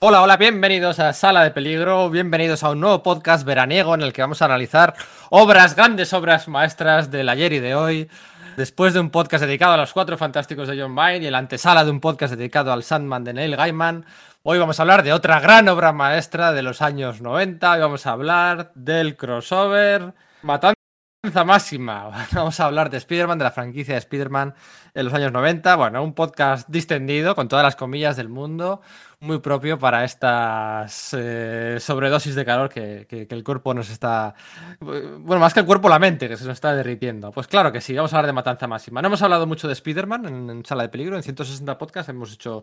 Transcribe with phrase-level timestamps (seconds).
[0.00, 4.12] Hola, hola, bienvenidos a Sala de Peligro, bienvenidos a un nuevo podcast veraniego en el
[4.12, 4.94] que vamos a analizar
[5.28, 8.08] obras, grandes obras maestras del ayer y de hoy.
[8.56, 11.84] Después de un podcast dedicado a los cuatro fantásticos de John Byrne y el antesala
[11.84, 14.06] de un podcast dedicado al Sandman de Neil Gaiman,
[14.44, 17.72] hoy vamos a hablar de otra gran obra maestra de los años 90.
[17.72, 20.78] Hoy vamos a hablar del crossover Matanza
[21.22, 22.10] máxima.
[22.32, 24.54] Vamos a hablar de Spider-Man, de la franquicia de Spider-Man
[24.94, 25.74] en los años 90.
[25.76, 28.80] Bueno, un podcast distendido con todas las comillas del mundo
[29.20, 34.34] muy propio para estas eh, sobredosis de calor que, el cuerpo nos está.
[34.80, 37.32] Bueno, más que el cuerpo, la mente, que se nos está derritiendo.
[37.32, 39.02] Pues claro que sí, vamos a hablar de Matanza Máxima.
[39.02, 42.62] No hemos hablado mucho de Spider-Man en, Sala de Peligro, en 160 podcasts hemos hecho.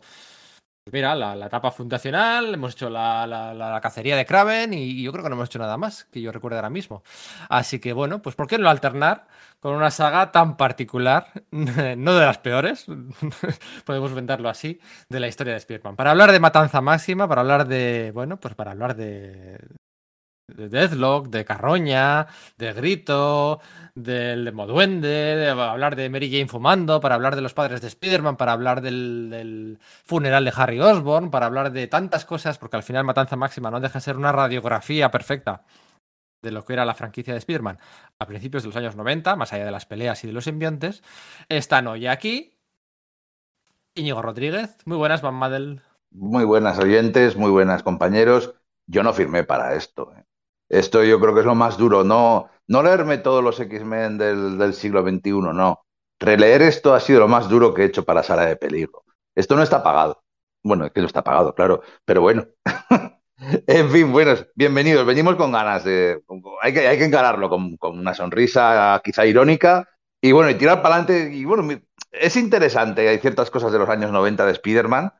[0.91, 5.35] Mira, la, etapa fundacional, hemos hecho la, cacería de Kraven y, yo creo que no
[5.35, 7.01] hemos hecho nada más que yo recuerde ahora mismo.
[7.49, 9.27] Así que bueno, pues ¿por qué no alternar
[9.59, 12.85] con una saga tan particular, no de las peores,
[13.85, 15.95] podemos venderlo así, de la historia de Spider-Man.
[15.95, 19.57] Para hablar de Matanza Máxima, para hablar de, bueno, pues para hablar de,
[20.47, 23.59] de Deathlock, de Carroña, de Grito,
[23.95, 28.37] del Moduende, de hablar de Mary Jane fumando, para hablar de los padres de Spider-Man,
[28.37, 33.03] para hablar del, funeral de Harry Osborn, para hablar de tantas cosas, porque al final
[33.03, 35.63] Matanza Máxima no deja de ser una radiografía perfecta
[36.41, 37.79] de lo que era la franquicia de Spider-Man
[38.19, 41.01] a principios de los años 90, más allá de las peleas y de los simbiontes,
[41.49, 42.55] están hoy aquí
[43.95, 44.75] Íñigo Rodríguez.
[44.85, 45.81] Muy buenas, Van Madel.
[46.11, 48.53] Muy buenas oyentes, muy buenas compañeros.
[48.87, 50.13] Yo no firmé para esto.
[50.15, 50.24] ¿eh?
[50.69, 52.03] Esto yo creo que es lo más duro.
[52.03, 55.85] No, no leerme todos los X-Men del, del, siglo XXI, no.
[56.19, 59.03] Releer esto ha sido lo más duro que he hecho para Sala de Peligro.
[59.35, 60.23] Esto no está pagado.
[60.63, 61.81] Bueno, es que no está pagado, claro.
[62.05, 62.47] Pero bueno,
[63.67, 65.05] En fin, buenos, bienvenidos.
[65.05, 65.85] Venimos con ganas.
[66.61, 69.89] Hay que, hay que encararlo con, una sonrisa quizá irónica
[70.21, 71.35] y bueno, y tirar para adelante.
[71.35, 71.67] Y bueno,
[72.11, 73.07] es interesante.
[73.09, 75.13] Hay ciertas cosas de los años 90 de Spider-Man,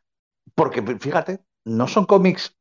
[0.56, 2.56] porque fíjate, no son cómics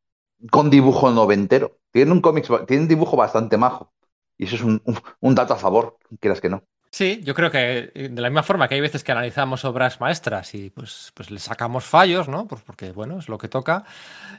[0.51, 1.79] con dibujo noventero.
[1.91, 3.93] Tienen un cómic, tienen dibujo bastante majo.
[4.37, 6.65] Y eso es un dato a favor, quieras que no.
[6.95, 10.01] Sí, yo creo que eh, de la misma forma que hay veces que analizamos obras
[10.01, 12.47] maestras y pues, pues le sacamos fallos, ¿no?
[12.47, 13.85] Pues porque, bueno, es lo que toca,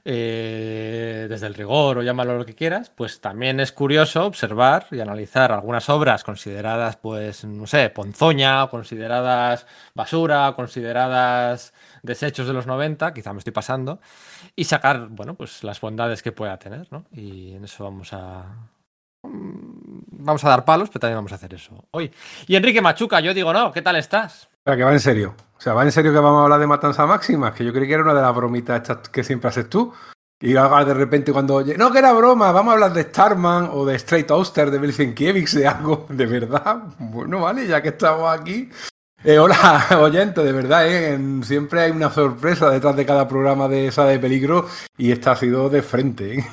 [0.05, 5.01] eh, desde el rigor o llámalo lo que quieras, pues también es curioso observar y
[5.01, 11.73] analizar algunas obras consideradas, pues, no sé, ponzoña, consideradas basura, consideradas
[12.03, 13.99] desechos de los 90, quizá me estoy pasando,
[14.55, 17.03] y sacar, bueno, pues las bondades que pueda tener, ¿no?
[17.11, 18.45] Y en eso vamos a,
[20.25, 22.12] vamos a dar palos, pero también vamos a hacer eso hoy.
[22.47, 24.50] Y Enrique Machuca, yo digo, no, ¿qué tal estás?
[24.66, 25.36] que va en serio.
[25.58, 27.88] O sea, va en serio que vamos a hablar de Matanza Máxima, que yo creí
[27.88, 28.81] que era una de las bromitas
[29.12, 29.94] que siempre haces tú.
[30.41, 31.63] Y de repente cuando...
[31.78, 35.53] No, que era broma, vamos a hablar de Starman o de Straight Oster, de Belzenkiewicz,
[35.53, 36.84] de algo de verdad.
[37.00, 38.69] Bueno, vale, ya que estamos aquí.
[39.24, 43.88] Eh, hola, oyente, de verdad, eh, siempre hay una sorpresa detrás de cada programa de
[43.88, 46.40] esa de peligro y esta ha sido de frente.
[46.40, 46.46] ¿eh?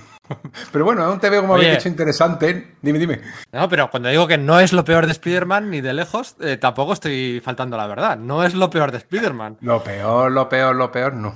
[0.72, 2.76] Pero bueno, aún te veo como habéis hecho interesante.
[2.82, 3.20] Dime, dime.
[3.52, 6.56] No, pero cuando digo que no es lo peor de Spider-Man ni de lejos, eh,
[6.56, 8.16] tampoco estoy faltando la verdad.
[8.16, 9.58] No es lo peor de Spider-Man.
[9.60, 11.34] Lo peor, lo peor, lo peor, no.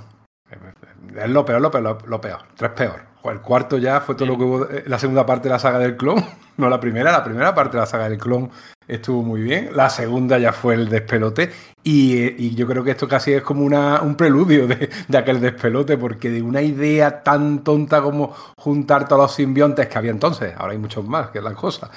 [1.16, 2.42] Es lo peor, lo peor, lo peor.
[2.56, 3.15] Tres peor.
[3.30, 4.70] El cuarto ya fue todo lo que hubo.
[4.70, 6.24] Eh, la segunda parte de la saga del clon.
[6.56, 8.50] No la primera, la primera parte de la saga del clon
[8.88, 9.70] estuvo muy bien.
[9.74, 11.50] La segunda ya fue el despelote.
[11.82, 14.88] Y, yo creo que esto casi es como una, un preludio de,
[15.18, 20.10] aquel despelote, porque de una idea tan tonta como juntar todos los simbiontes que había
[20.10, 21.90] entonces, ahora hay muchos más, que es la cosa,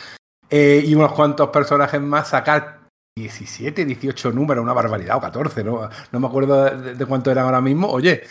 [0.49, 2.81] eh, y unos cuantos personajes más, sacar
[3.15, 7.45] 17, 18 números, una barbaridad, o 14, no, no me acuerdo de, de cuánto eran
[7.45, 7.87] ahora mismo.
[7.87, 8.21] Oye,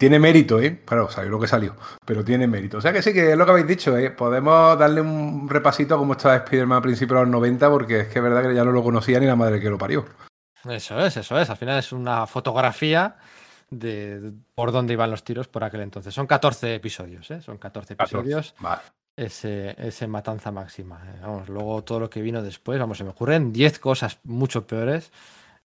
[0.00, 0.80] tiene mérito, ¿eh?
[0.86, 2.78] Claro, salió lo que salió, pero tiene mérito.
[2.78, 4.10] O sea que sí, que es lo que habéis dicho, ¿eh?
[4.10, 8.08] Podemos darle un repasito a cómo estaba Spider-Man a principios de los 90, porque es
[8.08, 10.06] que es verdad que ya no lo conocía ni la madre que lo parió.
[10.66, 11.50] Eso es, eso es.
[11.50, 13.16] Al final es una fotografía
[13.68, 16.14] de por dónde iban los tiros por aquel entonces.
[16.14, 17.42] Son 14 episodios, ¿eh?
[17.42, 18.54] Son 14 episodios.
[18.58, 18.80] Vale.
[19.14, 20.98] Ese, ese matanza máxima.
[21.08, 21.18] ¿eh?
[21.20, 25.12] Vamos, luego todo lo que vino después, vamos, se me ocurren 10 cosas mucho peores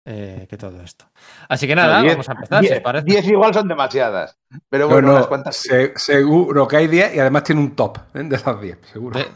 [0.04, 1.06] eh, que todo esto.
[1.48, 3.04] Así que nada, vamos a empezar, diez, si parece.
[3.04, 4.38] 10 igual son demasiadas,
[4.68, 5.62] pero bueno, unas cuantas.
[5.96, 8.22] seguro que hay 10 y además tiene un top ¿eh?
[8.22, 9.18] de esas 10, seguro.
[9.18, 9.26] ¿De,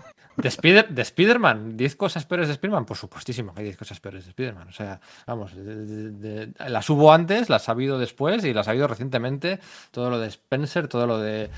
[0.43, 1.77] Spider, de Spider-Man?
[1.77, 2.85] ¿10 cosas peores de Spider-Man?
[2.85, 4.69] Por supuestísimo que hay 10 cosas peores de Spider-Man.
[4.69, 9.61] O sea, vamos, las hubo antes, las ha habido después y las ha habido recientemente.
[9.91, 11.51] Todo lo de Spencer, todo lo de,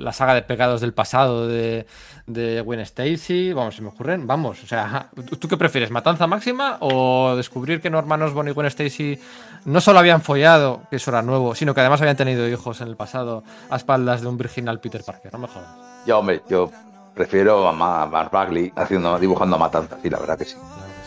[0.00, 1.86] la saga de pecados del pasado de,
[2.26, 3.52] de Gwen Stacy.
[3.52, 4.26] Vamos, se me ocurren.
[4.26, 5.90] Vamos, o sea, ¿tú qué prefieres?
[5.90, 9.18] ¿Matanza máxima o descubrir que Norman Osborn y Gwen Stacy
[9.64, 12.88] no solo habían follado, que eso era nuevo, sino que además habían tenido hijos en
[12.88, 15.32] el pasado a espaldas de un virginal Peter Parker?
[15.32, 15.91] No me jodas.
[16.06, 16.70] Yo, hombre, yo
[17.14, 20.56] prefiero a Mark Bagley haciendo, dibujando a Matanza, sí, la verdad que sí.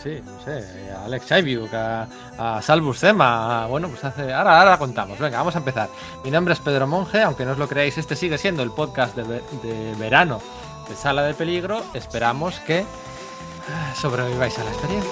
[0.02, 2.06] sí, no sé, a Alex Shaibiuk, a,
[2.38, 5.88] a Salvus Zema, bueno, pues hace, ahora, ahora contamos, venga, vamos a empezar.
[6.24, 9.16] Mi nombre es Pedro Monge, aunque no os lo creáis, este sigue siendo el podcast
[9.16, 10.40] de, de verano
[10.88, 12.84] de Sala de Peligro, esperamos que
[13.68, 15.10] ah, sobreviváis a la experiencia.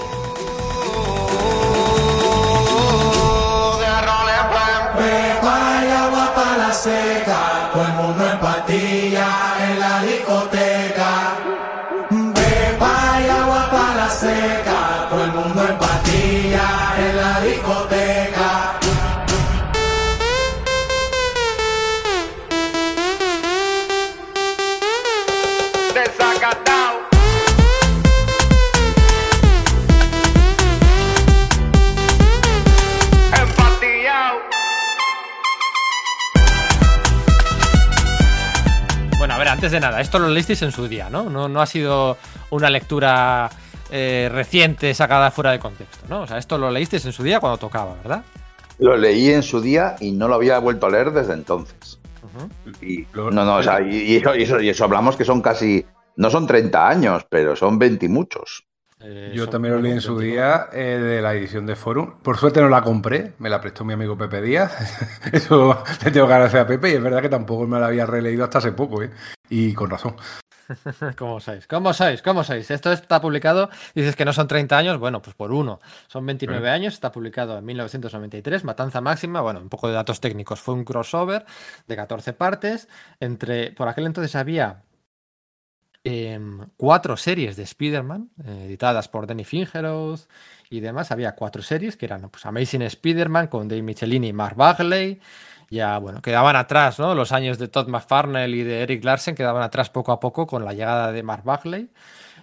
[4.96, 7.70] Beba y agua para la seca,
[39.74, 41.24] de nada, esto lo leísteis en su día, ¿no?
[41.30, 42.16] No, no ha sido
[42.50, 43.50] una lectura
[43.90, 46.22] eh, reciente sacada fuera de contexto, ¿no?
[46.22, 48.22] O sea, esto lo leísteis en su día cuando tocaba, ¿verdad?
[48.78, 52.00] Lo leí en su día y no lo había vuelto a leer desde entonces.
[52.80, 55.84] Y, no, no, o sea, y, y eso- y eso hablamos que son casi,
[56.16, 58.64] no son 30 años, pero son 20 y muchos.
[59.06, 60.32] Eh, Yo también lo leí en su 20.
[60.32, 62.14] día eh, de la edición de Forum.
[62.22, 64.72] Por suerte no la compré, me la prestó mi amigo Pepe Díaz.
[65.32, 68.06] Eso le tengo que agradecer a Pepe y es verdad que tampoco me la había
[68.06, 69.10] releído hasta hace poco, ¿eh?
[69.50, 70.16] Y con razón.
[71.18, 71.66] ¿Cómo sois?
[71.66, 72.22] ¿Cómo sois?
[72.22, 72.70] ¿Cómo sois?
[72.70, 75.80] Esto está publicado, dices que no son 30 años, bueno, pues por uno.
[76.06, 80.60] Son 29 años, está publicado en 1993, Matanza Máxima, bueno, un poco de datos técnicos.
[80.60, 81.44] Fue un crossover
[81.86, 82.88] de 14 partes.
[83.20, 84.82] Entre, por aquel entonces había
[86.04, 90.28] em, cuatro series de Spider-Man, eh, editadas por Danny Fingeroth
[90.70, 91.10] y demás.
[91.10, 95.20] Había cuatro series que eran pues, Amazing Spider-Man con Dave Michelini y Mark Bagley.
[95.70, 97.14] Ya, bueno, quedaban atrás, ¿no?
[97.14, 100.64] Los años de Todd McFarlane y de Eric Larsen quedaban atrás poco a poco con
[100.64, 101.88] la llegada de Mark Bagley.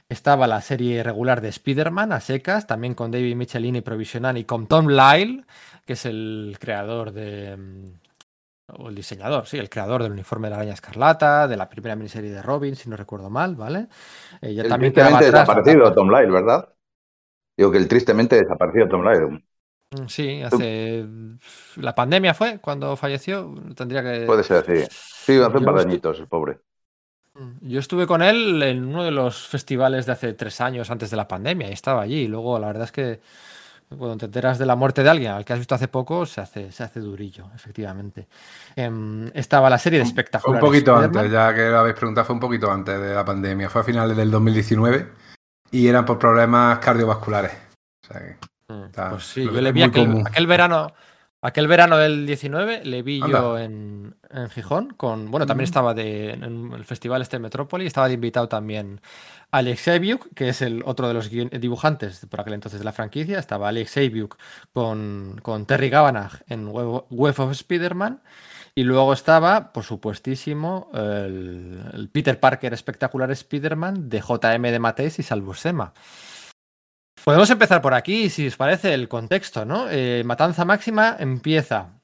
[0.10, 4.68] Estaba la serie regular de Spider-Man a secas, también con David Michelini provisional y con
[4.68, 5.46] Tom Lyle,
[5.86, 7.58] que es el creador de.
[8.78, 11.70] Mm, O el diseñador, sí, el creador del uniforme de la araña escarlata, de la
[11.70, 13.88] primera miniserie de Robin, si no recuerdo mal, ¿vale?
[14.42, 15.46] Eh, ya El también tristemente atrás.
[15.46, 16.70] desaparecido Tom Lyle, ¿verdad?
[17.58, 19.44] Digo que el tristemente desaparecido Tom Lyle.
[19.92, 21.06] Mm, Sí, hace.
[21.76, 23.54] La pandemia fue cuando falleció.
[23.76, 24.26] Tendría que.
[24.26, 24.88] Puede ser así.
[25.26, 26.60] Sí, hace un par de añitos, el pobre.
[27.62, 31.18] Yo estuve con él en uno de los festivales de hace tres años antes de
[31.18, 32.22] la pandemia y estaba allí.
[32.24, 33.22] Y luego, la verdad es que
[33.98, 36.42] cuando te enteras de la muerte de alguien al que has visto hace poco, se
[36.42, 38.28] hace, se hace durillo, efectivamente.
[38.76, 40.06] Em, estaba la serie de
[40.40, 43.26] Fue un poquito antes, ya que lo habéis preguntado, fue un poquito antes de la
[43.26, 43.70] pandemia.
[43.70, 45.12] Fue a finales del 2019
[45.72, 47.52] y eran por problemas cardiovasculares.
[48.04, 48.38] O sea que
[48.70, 50.94] Mm, Está- Pues sí, yo le vi aquel, aquel verano.
[51.42, 53.40] Aquel verano del 19 le vi Anda.
[53.40, 55.72] yo en, en Gijón con, bueno, también Mm.
[55.72, 59.02] estaba de, en el festival este de Metrópoli, estaba de invitado también
[59.52, 63.38] Alex Sebiuk, que es el otro de los dibujantes por aquel entonces de la franquicia,
[63.38, 64.38] estaba Alex Sebiuk
[64.72, 68.22] con, con Terry Gavanagh en Web, of Spider-Man,
[68.74, 75.20] y luego estaba, por supuestísimo, el, el Peter Parker espectacular Spider-Man de JM de Mateis
[75.20, 75.94] y Salvusema.
[77.24, 79.88] Podemos empezar por aquí, si os parece, el contexto, ¿no?
[79.90, 82.01] Eh, Matanza Máxima empieza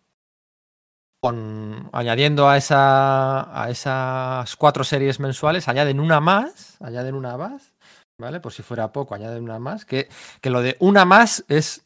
[1.92, 7.74] añadiendo a esa a esas cuatro series mensuales, añaden una más, añaden una más,
[8.20, 8.40] ¿vale?
[8.40, 10.10] Por si fuera poco, añaden una más, que,
[10.42, 11.84] que lo de una más es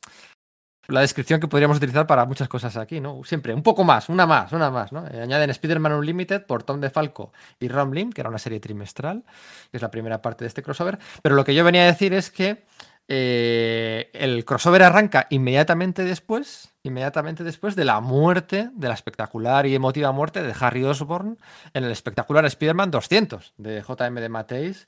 [0.88, 3.23] la descripción que podríamos utilizar para muchas cosas aquí, ¿no?
[3.23, 5.07] Siempre, un poco más, una más, una más, ¿no?
[5.07, 9.23] Eh, añaden Spider-Man Unlimited por Tom DeFalco y Ron Lim, que era una serie trimestral,
[9.71, 12.13] que es la primera parte de este crossover, pero lo que yo venía a decir
[12.13, 12.63] es que
[13.07, 19.75] eh, el crossover arranca inmediatamente después, inmediatamente después de la muerte, de la espectacular y
[19.75, 21.37] emotiva muerte de Harry Osborn
[21.73, 24.87] en el espectacular Spider-Man 200 de JM de Mateis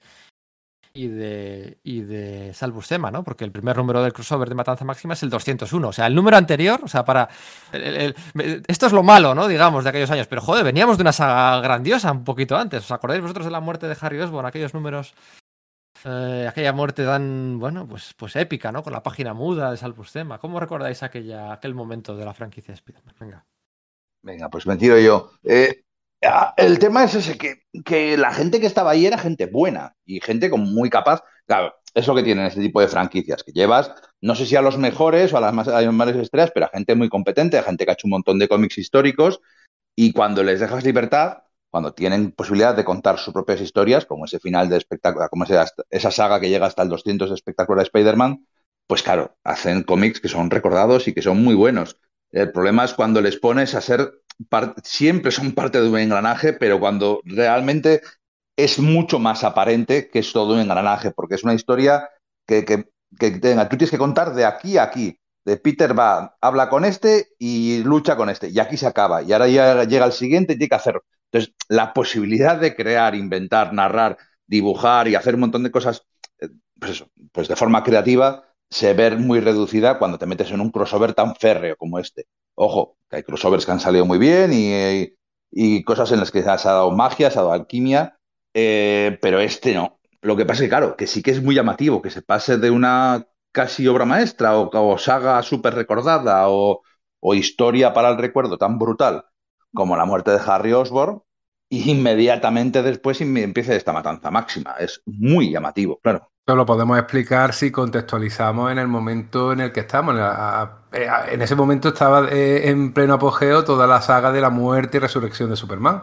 [0.95, 3.23] y de, y de Salvus Sema, ¿no?
[3.23, 5.87] Porque el primer número del crossover de Matanza Máxima es el 201.
[5.87, 7.29] O sea, el número anterior, o sea, para.
[7.71, 8.15] el-
[8.67, 9.47] esto es lo malo, ¿no?
[9.47, 10.27] Digamos, de aquellos años.
[10.27, 12.83] Pero joder, veníamos de una saga grandiosa un poquito antes.
[12.83, 14.45] ¿Os acordáis vosotros de la muerte de Harry Osborn?
[14.45, 15.15] Aquellos números.
[16.05, 18.83] Eh, aquella muerte tan, bueno, pues, pues épica, ¿no?
[18.83, 20.39] Con la página muda de Salvus Sema.
[20.39, 23.15] ¿Cómo recordáis aquella, aquel momento de la franquicia de Spider-Man?
[23.19, 23.45] Venga.
[24.21, 25.31] Venga, pues me tiro yo.
[25.43, 25.83] Eh,
[26.23, 29.95] ah, el tema es ese, que, que la gente que estaba ahí era gente buena
[30.05, 31.21] y gente como muy capaz.
[31.45, 34.61] Claro, es lo que tienen este tipo de franquicias, que llevas, no sé si a
[34.61, 37.57] los mejores o a las más, a las más estrellas, pero a gente muy competente,
[37.57, 39.41] a gente que ha hecho un montón de cómics históricos
[39.95, 41.42] y cuando les dejas libertad,
[41.73, 45.83] cuando tienen posibilidad de contar sus propias historias, como ese final de espectáculo, como hasta-
[45.89, 48.47] esa saga que llega hasta el 200 de espectacular de Spider-Man,
[48.87, 51.97] pues claro, hacen cómics que son recordados y que son muy buenos.
[52.31, 54.13] El problema es cuando les pones a ser,
[54.83, 58.01] siempre son parte de un engranaje, pero cuando realmente
[58.57, 62.09] es mucho más aparente que es todo un engranaje, porque es una historia
[62.47, 65.19] que, tenga, tú tienes que contar de aquí a aquí.
[65.45, 68.49] De Peter va, habla con este y lucha con este.
[68.49, 69.21] Y aquí se acaba.
[69.23, 71.03] Y ahora ya llega el siguiente y tiene que hacerlo.
[71.33, 76.05] Entonces, la posibilidad de crear, inventar, narrar, dibujar y hacer un montón de cosas,
[76.39, 76.49] eh,
[76.79, 80.69] pues eso, pues de forma creativa, se ve muy reducida cuando te metes en un
[80.69, 82.27] crossover tan férreo como este.
[82.55, 86.49] Ojo, que hay crossovers que han salido muy bien y, cosas en las que se
[86.49, 88.17] ha dado magia, se ha dado alquimia,
[88.53, 89.99] eh, pero este no.
[90.21, 92.57] Lo que pasa es que, claro, que sí que es muy llamativo que se pase
[92.57, 96.81] de una casi obra maestra o, saga súper recordada o,
[97.33, 99.25] historia para el recuerdo tan brutal
[99.73, 101.21] como la muerte de Harry Osborn
[101.69, 104.75] y inmediatamente después empieza esta matanza máxima.
[104.79, 106.29] Es muy llamativo, claro.
[106.45, 110.13] Esto lo podemos explicar si contextualizamos en el momento en el que estamos.
[111.31, 114.99] En ese momento estaba eh, en pleno apogeo toda la saga de la muerte y
[114.99, 116.01] resurrección de Superman,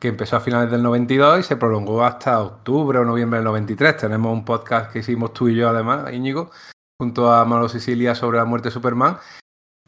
[0.00, 3.96] que empezó a finales del 92 y se prolongó hasta octubre o noviembre del 93.
[3.96, 6.50] Tenemos un podcast que hicimos tú y yo, además, Íñigo,
[7.00, 9.18] junto a Maro Sicilia sobre la muerte de Superman.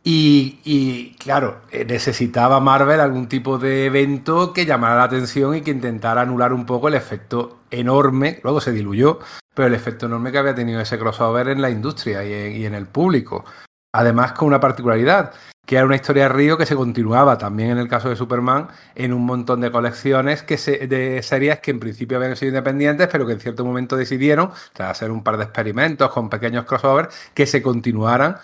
[0.02, 5.70] Y, claro, eh, necesitaba Marvel algún tipo de evento que llamara la atención y que
[5.70, 9.18] intentara anular un poco el efecto enorme, luego se diluyó,
[9.54, 12.86] pero el efecto enorme que había tenido ese crossover en la industria y en, el
[12.86, 13.44] público.
[13.92, 15.34] Además, con una particularidad,
[15.66, 18.68] que era una historia de Río que se continuaba también en el caso de Superman
[18.94, 23.26] en un montón de colecciones que de series que en principio habían sido independientes, pero
[23.26, 27.46] que en cierto momento decidieron, tras hacer un par de experimentos con pequeños crossovers, que
[27.46, 28.38] se continuaran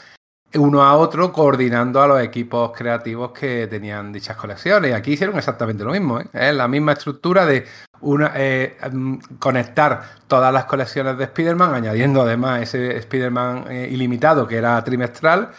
[0.55, 4.91] uno a otro coordinando a los equipos creativos que tenían dichas colecciones.
[4.91, 6.29] Y aquí hicieron exactamente lo mismo, ¿eh?
[6.33, 7.67] es la misma estructura de
[8.01, 8.77] una, eh,
[9.39, 15.51] conectar todas las colecciones de Spider-Man, añadiendo además ese Spider-Man eh, ilimitado que era trimestral,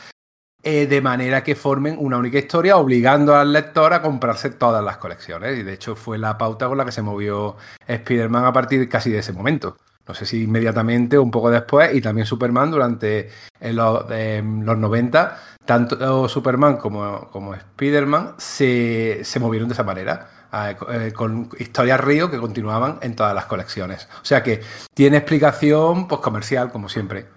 [0.64, 4.98] eh, de manera que formen una única historia, obligando al lector a comprarse todas las
[4.98, 5.58] colecciones.
[5.58, 9.12] Y de hecho fue la pauta con la que se movió Spider-Man a partir casi
[9.12, 13.30] de ese momento no sé si inmediatamente o un poco después, y también Superman durante
[13.60, 20.30] los, eh, los 90, tanto Superman como, como Spider-Man se, se, movieron de esa manera,
[20.54, 24.08] eh, con historias Río que continuaban en todas las colecciones.
[24.22, 24.62] O sea que
[24.94, 27.28] tiene explicación pues, comercial, como siempre.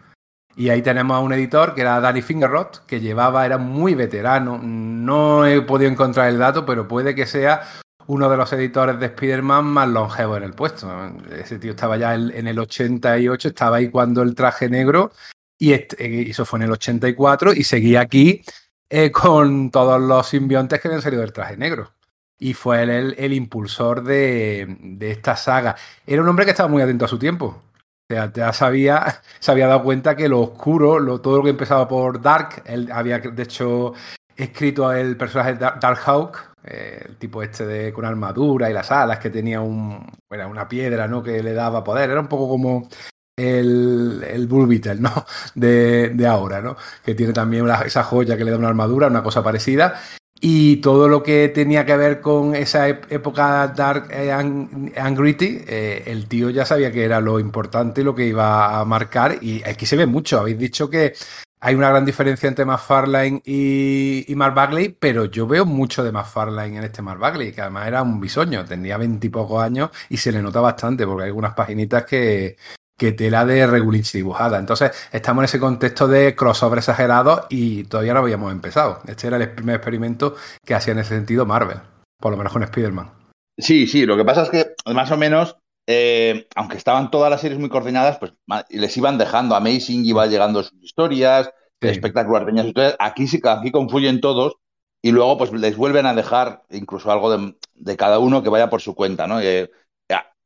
[0.57, 4.61] Y ahí tenemos a un editor que era Danny Fingerrod, que llevaba, era muy veterano.
[4.63, 7.63] No he podido encontrar el dato, pero puede que sea
[8.11, 10.89] uno de los editores de Spider-Man más longevos en el puesto.
[11.31, 15.13] Ese tío estaba ya en el 88, estaba ahí cuando el traje negro,
[15.57, 18.43] y este, eso fue en el 84, y seguía aquí
[18.89, 21.93] eh, con todos los simbiontes que habían salido del traje negro.
[22.37, 25.77] Y fue él el, el impulsor de, de, esta saga.
[26.05, 27.47] Era un hombre que estaba muy atento a su tiempo.
[27.47, 31.51] O sea, ya sabía, se había dado cuenta que lo oscuro, lo, todo lo que
[31.51, 33.95] empezaba por Dark, él había de hecho
[34.43, 39.31] escrito el personaje Darkhawk, eh, el tipo este de con armadura y las alas que
[39.31, 41.23] tenía un, bueno, una piedra ¿no?
[41.23, 42.11] que le daba poder.
[42.11, 42.89] Era un poco como
[43.37, 45.25] el, el Bull Beetle, ¿no?
[45.55, 46.77] De, de, ahora, ¿no?
[47.05, 50.01] Que tiene también esa joya que le da una armadura, una cosa parecida.
[50.43, 56.27] Y todo lo que tenía que ver con esa época dark eh, and, eh, el
[56.29, 59.37] tío ya sabía que era lo importante lo que iba a marcar.
[59.43, 60.41] Y aquí se ve mucho.
[60.41, 61.13] Habéis dicho que
[61.61, 66.11] hay una gran diferencia entre McFarlane y, y Mark Bagley, pero yo veo mucho de
[66.11, 70.33] McFarlane en este Mark Bagley, que además era un bisoño, tenía veintipocos años y se
[70.33, 72.57] le nota bastante, porque hay algunas paginitas que,
[73.01, 74.59] que tela de Regulinch dibujada.
[74.59, 79.01] Entonces, estamos en ese contexto de crossover exagerado y todavía no habíamos empezado.
[79.07, 81.79] Este era el primer experimento que hacía en ese sentido Marvel,
[82.19, 83.11] por lo menos con Spider-Man.
[83.59, 85.57] Sí, sí, lo que pasa es que más o menos
[85.91, 88.33] eh, aunque estaban todas las series muy coordinadas, pues
[88.69, 89.57] les iban dejando.
[89.57, 91.89] Amazing iba llegando sus historias, sí.
[91.89, 92.97] espectacular tenía sus historias.
[93.01, 94.55] Aquí sí, aquí confluyen todos
[95.03, 98.71] y luego pues les vuelven a dejar incluso algo de, de cada uno que vaya
[98.71, 99.41] por su cuenta, ¿no?
[99.41, 99.71] Eh,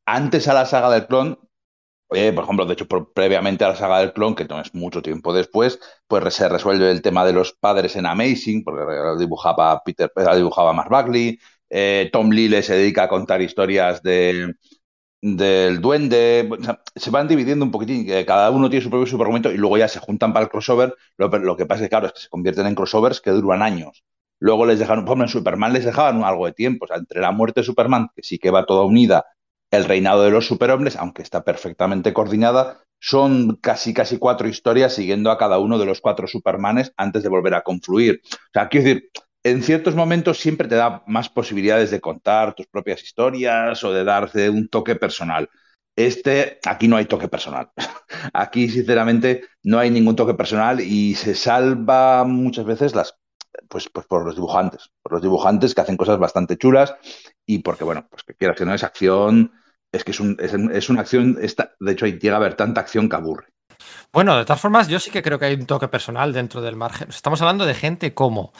[0.06, 1.38] antes a la saga del clon,
[2.10, 4.74] eh, por ejemplo, de hecho, por, previamente a la saga del clon, que no es
[4.74, 9.16] mucho tiempo después, pues se resuelve el tema de los padres en Amazing, porque lo
[9.18, 11.38] dibujaba Peter, lo dibujaba Mark Bagley.
[11.70, 14.54] Eh, Tom Lille se dedica a contar historias de,
[15.24, 16.50] del duende,
[16.94, 19.98] se van dividiendo un poquitín, cada uno tiene su propio superargumento y luego ya se
[19.98, 20.94] juntan para el crossover.
[21.16, 24.04] Lo, que pasa es que, claro, es que se convierten en crossovers que duran años.
[24.38, 27.32] Luego les dejaron, por en Superman les dejaban algo de tiempo, o sea, entre la
[27.32, 29.24] muerte de Superman, que sí que va toda unida,
[29.70, 35.30] el reinado de los superhombres, aunque está perfectamente coordinada, son casi, casi cuatro historias siguiendo
[35.30, 38.20] a cada uno de los cuatro Supermanes antes de volver a confluir.
[38.30, 39.10] O sea, quiero decir,
[39.44, 44.02] en ciertos momentos siempre te da más posibilidades de contar tus propias historias o de
[44.02, 45.50] darte un toque personal.
[45.94, 47.70] Este, aquí no hay toque personal.
[48.32, 53.16] Aquí, sinceramente, no hay ningún toque personal y se salva muchas veces las,
[53.68, 56.96] pues, pues por los dibujantes, por los dibujantes que hacen cosas bastante chulas
[57.46, 59.52] y porque, bueno, pues que quieras que no es acción,
[59.92, 62.80] es que es, un, es, es una acción, esta, de hecho, llega a haber tanta
[62.80, 63.48] acción que aburre.
[64.12, 66.76] Bueno, de todas formas, yo sí que creo que hay un toque personal dentro del
[66.76, 67.10] margen.
[67.10, 68.52] Estamos hablando de gente como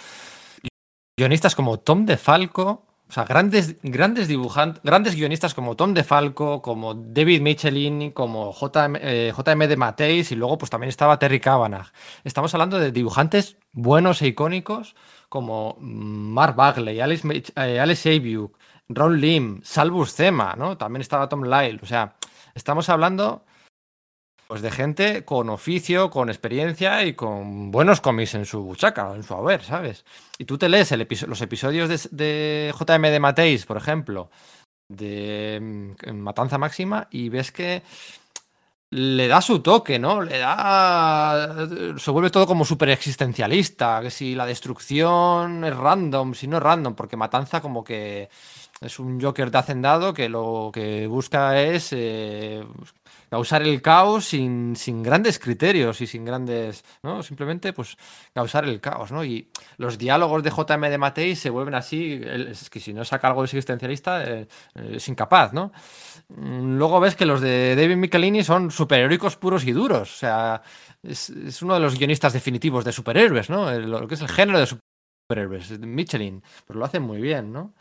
[1.16, 6.94] guionistas como Tom DeFalco, o sea, grandes, grandes dibujantes, grandes guionistas como Tom DeFalco, como
[6.94, 9.33] David Michelin, como JM, eh,
[9.68, 11.87] de Mateis y luego pues también estaba Terry Cavanagh.
[12.25, 14.97] Estamos hablando de dibujantes buenos e icónicos
[15.28, 17.23] como Mark Bagley, Alex,
[17.56, 18.49] eh,
[18.88, 20.76] Ron Lim, Salvus Zema, ¿no?
[20.76, 21.80] También estaba Tom Lyle.
[21.83, 22.16] O sea,
[22.54, 23.44] estamos hablando
[24.47, 29.23] pues de gente con oficio, con experiencia y con buenos cómics en su buchaca, en
[29.23, 30.05] su haber, ¿sabes?
[30.39, 34.31] Y tú te lees el los episodios de, de JM de Mateis, por ejemplo,
[34.89, 37.83] de mm, Matanza Máxima, y ves que
[38.95, 40.23] le da su toque, ¿no?
[40.23, 41.67] Le da.
[41.99, 44.01] Se vuelve todo como súper existencialista.
[44.01, 48.29] Que si la destrucción es random, si no es random, porque Matanza, como que
[48.81, 52.63] es un Joker de hacendado que lo que busca es eh,
[53.35, 56.85] causar el caos sin, sin grandes criterios y sin grandes.
[57.03, 57.21] ¿no?
[57.21, 57.97] Simplemente, pues,
[58.33, 59.25] causar el caos, ¿no?
[59.25, 62.21] Y los diálogos de JM de Matei se vuelven así.
[62.23, 65.73] Es que si no saca algo de existencialista, eh, eh, es incapaz, ¿no?
[66.29, 70.14] Mm, Luego ves que los de David Michelini son superheroicos puros y duros.
[70.14, 70.62] O sea,
[71.03, 73.69] es, uno de los guionistas definitivos de superhéroes, ¿no?
[73.81, 76.41] Lo que es el género de superhéroes, Michelin.
[76.64, 77.75] Pues lo hacen muy bien, ¿no?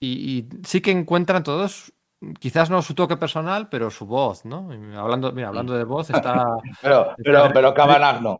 [0.00, 1.92] Y, y sí que encuentran todos,
[2.38, 4.70] quizás no su toque personal, pero su voz, ¿no?
[4.96, 6.56] Hablando, mira, hablando de voz, está.
[6.82, 8.38] Pero, pero, pero Cabanagh no.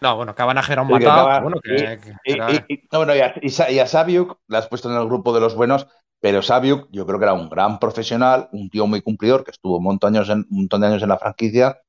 [0.00, 1.40] No, bueno, Cabanagh era un matado.
[1.42, 5.86] Bueno, Y, a, Sabiuk la has puesto en el grupo de los buenos,
[6.20, 9.76] pero Sabiuk yo creo que era un gran profesional, un tío muy cumplidor que estuvo
[9.76, 11.82] un montón de años en, un montón de años en la franquicia,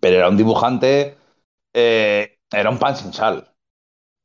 [0.00, 1.18] pero era un dibujante,
[1.74, 3.52] eh, era un pan sin sal.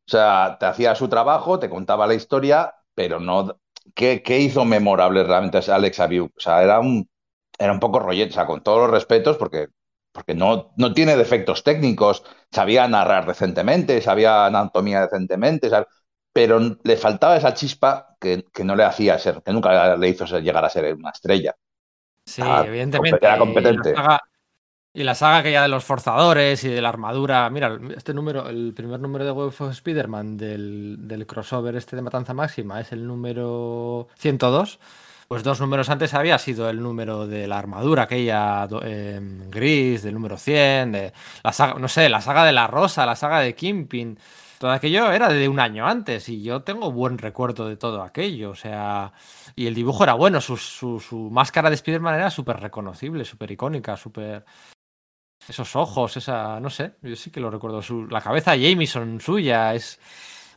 [0.07, 3.57] O sea, te hacía su trabajo, te contaba la historia, pero no.
[3.95, 6.33] ¿Qué, qué hizo memorable realmente a Alex Sabiuk?
[6.37, 7.09] O sea, era un,
[7.57, 9.67] era un poco rollete, o sea, con todos los respetos, porque,
[10.11, 15.69] porque no, no tiene defectos técnicos, sabía narrar decentemente, sabía anatomía decentemente,
[16.33, 20.25] pero le faltaba esa chispa que, que no le hacía ser, que nunca le hizo
[20.39, 21.55] llegar a ser una estrella.
[22.25, 23.19] Sí, Ah, evidentemente.
[23.21, 24.01] era competente.
[24.93, 27.49] Y la saga aquella de los forzadores y de la armadura.
[27.49, 32.33] Mira, este número, el primer número de Web of Spider-Man del, crossover este de Matanza
[32.33, 34.79] Máxima es el número 102.
[35.29, 40.13] Pues dos números antes había sido el número de la armadura, aquella em, gris, del
[40.15, 43.55] número 100, de la saga, no sé, la saga de la rosa, la saga de
[43.55, 44.19] Kimpin.
[44.59, 48.49] Todo aquello era de un año antes y yo tengo buen recuerdo de todo aquello.
[48.51, 49.13] O sea,
[49.55, 53.95] y el dibujo era bueno, su- su máscara de Spider-Man era súper reconocible, súper icónica,
[53.95, 54.43] súper...
[55.47, 56.59] Esos ojos, esa...
[56.59, 57.81] no sé, yo sí que lo recuerdo.
[57.81, 59.99] Su, la cabeza de Jameson suya es...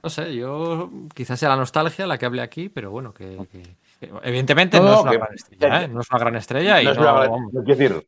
[0.03, 3.39] No sé, yo quizás sea la nostalgia la que hable aquí, pero bueno, que...
[3.51, 3.63] que-
[4.01, 5.89] que evidentemente No, es una que- gran estrella, ¿eh?
[5.89, 8.07] No es una gran estrella y No es una no quiero decir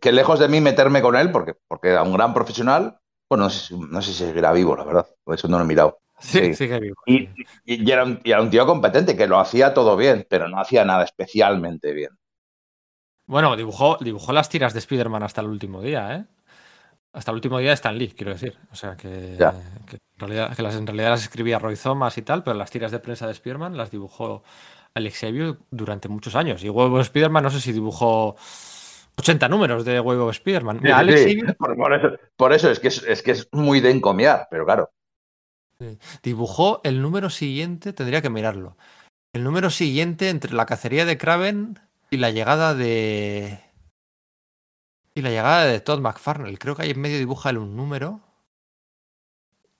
[0.00, 3.50] que, lejos de mí meterme con él, porque, porque era un gran profesional, bueno, no
[3.50, 5.98] sé, si- no sé si seguirá vivo, la verdad, por eso no lo he mirado.
[6.18, 6.68] Sí, sí.
[6.68, 6.94] que vivo.
[7.04, 7.28] Y, sí.
[7.64, 10.48] y- y era un, y era un tío competente, que lo hacía todo bien, pero
[10.48, 12.10] no hacía nada especialmente bien.
[13.32, 16.24] Bueno, dibujó, dibujó las tiras de Spider-Man hasta el último día, ¿eh?
[17.14, 18.58] Hasta el último día de Stan Lee, quiero decir.
[18.70, 19.38] O sea, que,
[19.86, 22.70] que en, realidad, que las, en realidad las escribía Roy Thomas y tal, pero las
[22.70, 24.42] tiras de prensa de Spider-Man las dibujó
[24.92, 26.62] Alex Xavier durante muchos años.
[26.62, 28.36] Y Web of Spider-Man no sé si dibujó
[29.16, 30.80] 80 números de Web of Spider-Man.
[30.82, 33.30] Mira, Sí, Alex sí, Xavier por, por eso, por eso es que es, es que
[33.30, 34.90] es muy de encomiar, pero claro.
[36.22, 38.76] dibujó el número siguiente, tendría que mirarlo.
[39.32, 41.78] El número siguiente entre la cacería de Kraven
[42.12, 43.58] y la llegada de...
[45.14, 46.58] Y la llegada de Todd McFarlane.
[46.58, 48.20] Creo que ahí en medio dibuja él un número.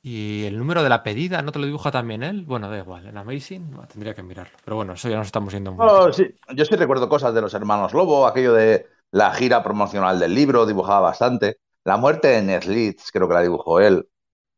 [0.03, 2.45] Y el número de la pedida, ¿no te lo dibuja también él?
[2.47, 4.57] Bueno, da igual, en Amazing no, tendría que mirarlo.
[4.64, 7.42] Pero bueno, eso ya nos estamos yendo muy Oh, sí, yo sí recuerdo cosas de
[7.42, 11.59] los hermanos Lobo, aquello de la gira promocional del libro, dibujaba bastante.
[11.85, 14.09] La muerte de Ned Leeds, creo que la dibujó él.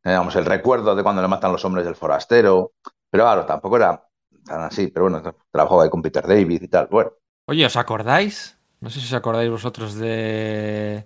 [0.03, 2.71] Digamos, el recuerdo de cuando le matan los hombres del forastero.
[3.09, 4.07] Pero claro, tampoco era
[4.45, 4.87] tan así.
[4.87, 6.87] Pero bueno, trabajó ahí con Peter David y tal.
[6.89, 7.11] Bueno,
[7.47, 8.57] Oye, ¿os acordáis?
[8.81, 11.05] No sé si os acordáis vosotros de.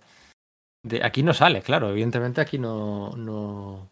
[0.84, 3.89] de aquí no sale, claro, evidentemente aquí no, no,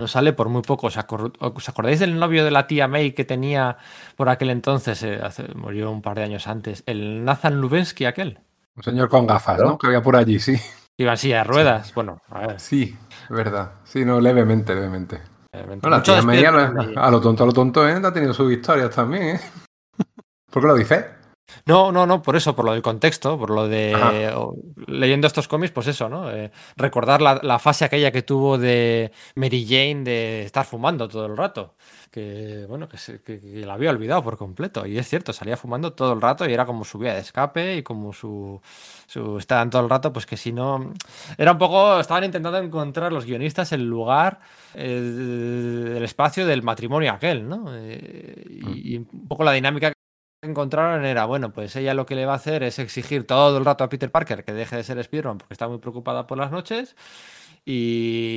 [0.00, 0.86] no sale por muy poco.
[0.88, 3.78] ¿Os, acor- os acordáis del novio de la tía May que tenía
[4.16, 5.02] por aquel entonces?
[5.02, 6.82] eh, hace- murió un par de años antes.
[6.86, 8.38] El Nathan Lubensky, aquel.
[8.76, 9.58] Un señor con gafas.
[9.60, 9.76] ¿no?
[9.76, 10.56] Que había por allí, sí.
[10.96, 11.94] Iba silla de ruedas.
[11.94, 12.60] Bueno, a ver.
[12.60, 13.72] Sí, es verdad.
[13.84, 15.20] Sí, no, levemente, levemente.
[15.82, 17.92] No, la tía May, a lo, a lo tonto, a lo tonto, ¿eh?
[18.02, 19.40] Ha tenido sus historias también, ¿eh?
[20.52, 21.04] ¿Por qué lo dices?
[21.66, 24.12] No, no, no, por eso, por lo del contexto, por lo de Ajá.
[24.86, 26.30] leyendo estos cómics, pues eso, ¿no?
[26.30, 31.26] Eh, recordar la, la fase aquella que tuvo de Mary Jane de estar fumando todo
[31.26, 31.74] el rato.
[32.10, 34.86] Que, bueno, que, se- que- que la había olvidado por completo.
[34.86, 37.76] Y es cierto, salía fumando todo el rato y era como su vía de escape
[37.76, 38.60] y como su,
[39.06, 40.92] su estaban todo el rato, pues que si no.
[41.36, 42.00] Era un poco.
[42.00, 44.40] Estaban intentando encontrar los guionistas el lugar,
[44.74, 47.66] eh, el espacio del matrimonio aquel, ¿no?
[47.74, 48.42] Eh,
[48.74, 49.92] y, y un poco la dinámica
[50.42, 53.64] encontraron era, bueno, pues ella lo que le va a hacer es exigir todo el
[53.64, 56.52] rato a Peter Parker que deje de ser Spider-Man porque está muy preocupada por las
[56.52, 56.94] noches
[57.64, 58.36] y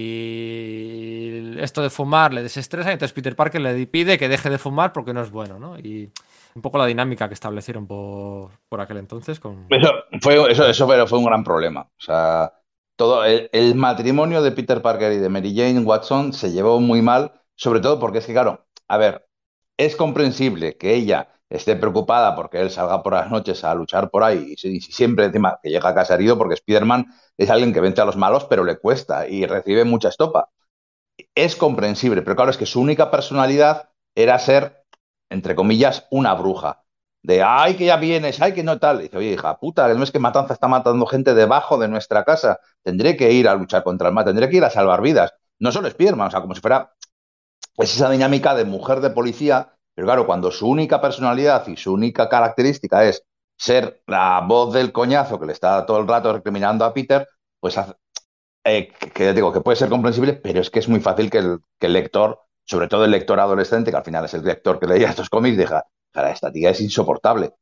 [1.59, 5.13] esto de fumar le desestresa entonces Peter Parker le pide que deje de fumar porque
[5.13, 5.77] no es bueno, ¿no?
[5.77, 6.11] Y
[6.55, 9.67] un poco la dinámica que establecieron por, por aquel entonces con...
[9.69, 11.81] Eso fue, eso, eso fue, fue un gran problema.
[11.81, 12.51] O sea,
[12.97, 17.01] todo el, el matrimonio de Peter Parker y de Mary Jane Watson se llevó muy
[17.01, 19.29] mal, sobre todo porque es que, claro, a ver,
[19.77, 24.23] es comprensible que ella esté preocupada porque él salga por las noches a luchar por
[24.23, 27.05] ahí y, si- y siempre encima que llega a casa herido porque Spider-Man
[27.37, 30.49] es alguien que vence a los malos pero le cuesta y recibe mucha estopa.
[31.35, 34.85] Es comprensible, pero claro, es que su única personalidad era ser,
[35.29, 36.83] entre comillas, una bruja.
[37.23, 38.99] De, ay, que ya vienes, ay, que no tal.
[38.99, 42.23] Y dice, oye, hija puta, no es que Matanza está matando gente debajo de nuestra
[42.25, 42.59] casa.
[42.83, 45.33] Tendré que ir a luchar contra el mal, tendré que ir a salvar vidas.
[45.59, 46.93] No solo Spiderman, o sea, como si fuera
[47.77, 51.93] es esa dinámica de mujer de policía, pero claro, cuando su única personalidad y su
[51.93, 53.23] única característica es
[53.57, 57.27] ser la voz del coñazo que le está todo el rato recriminando a Peter,
[57.59, 57.93] pues hace-
[58.63, 61.61] eh, que, digo que puede ser comprensible, pero es que es muy fácil que el,
[61.93, 65.29] lector, sobre todo el lector adolescente, que al final es el lector que leía estos
[65.29, 67.53] cómics, diga, cara, esta tía es insoportable.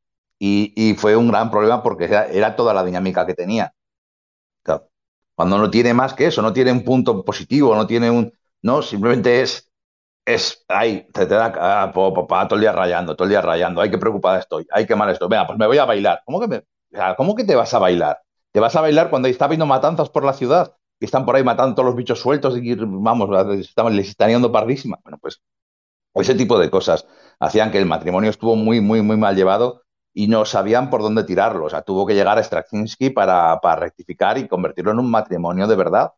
[0.41, 3.73] Y, fue un gran problema porque era, toda la dinámica que tenía.
[5.35, 8.33] Cuando no tiene más que eso, no tiene un punto positivo, no tiene un...
[8.61, 9.68] No, simplemente es
[10.25, 13.31] es, ay, te, te da ah, po, po, pa, todo el día rayando, todo el
[13.31, 15.85] día rayando, ay, qué preocupada estoy, ay, qué mal estoy, venga, pues me voy a
[15.85, 16.21] bailar.
[16.25, 16.63] ¿Cómo que, me,
[17.17, 18.21] ¿cómo que te vas a bailar?
[18.51, 21.43] Te vas a bailar cuando está habiendo matanzas por la ciudad, que están por ahí
[21.43, 23.29] matando todos los bichos sueltos y, vamos,
[23.91, 24.99] les están yendo pardísima.
[25.03, 25.41] Bueno, pues
[26.15, 27.07] ese tipo de cosas
[27.39, 31.23] hacían que el matrimonio estuvo muy, muy, muy mal llevado y no sabían por dónde
[31.23, 31.65] tirarlo.
[31.65, 35.67] O sea, tuvo que llegar a Straczynski para, para rectificar y convertirlo en un matrimonio
[35.67, 36.11] de verdad,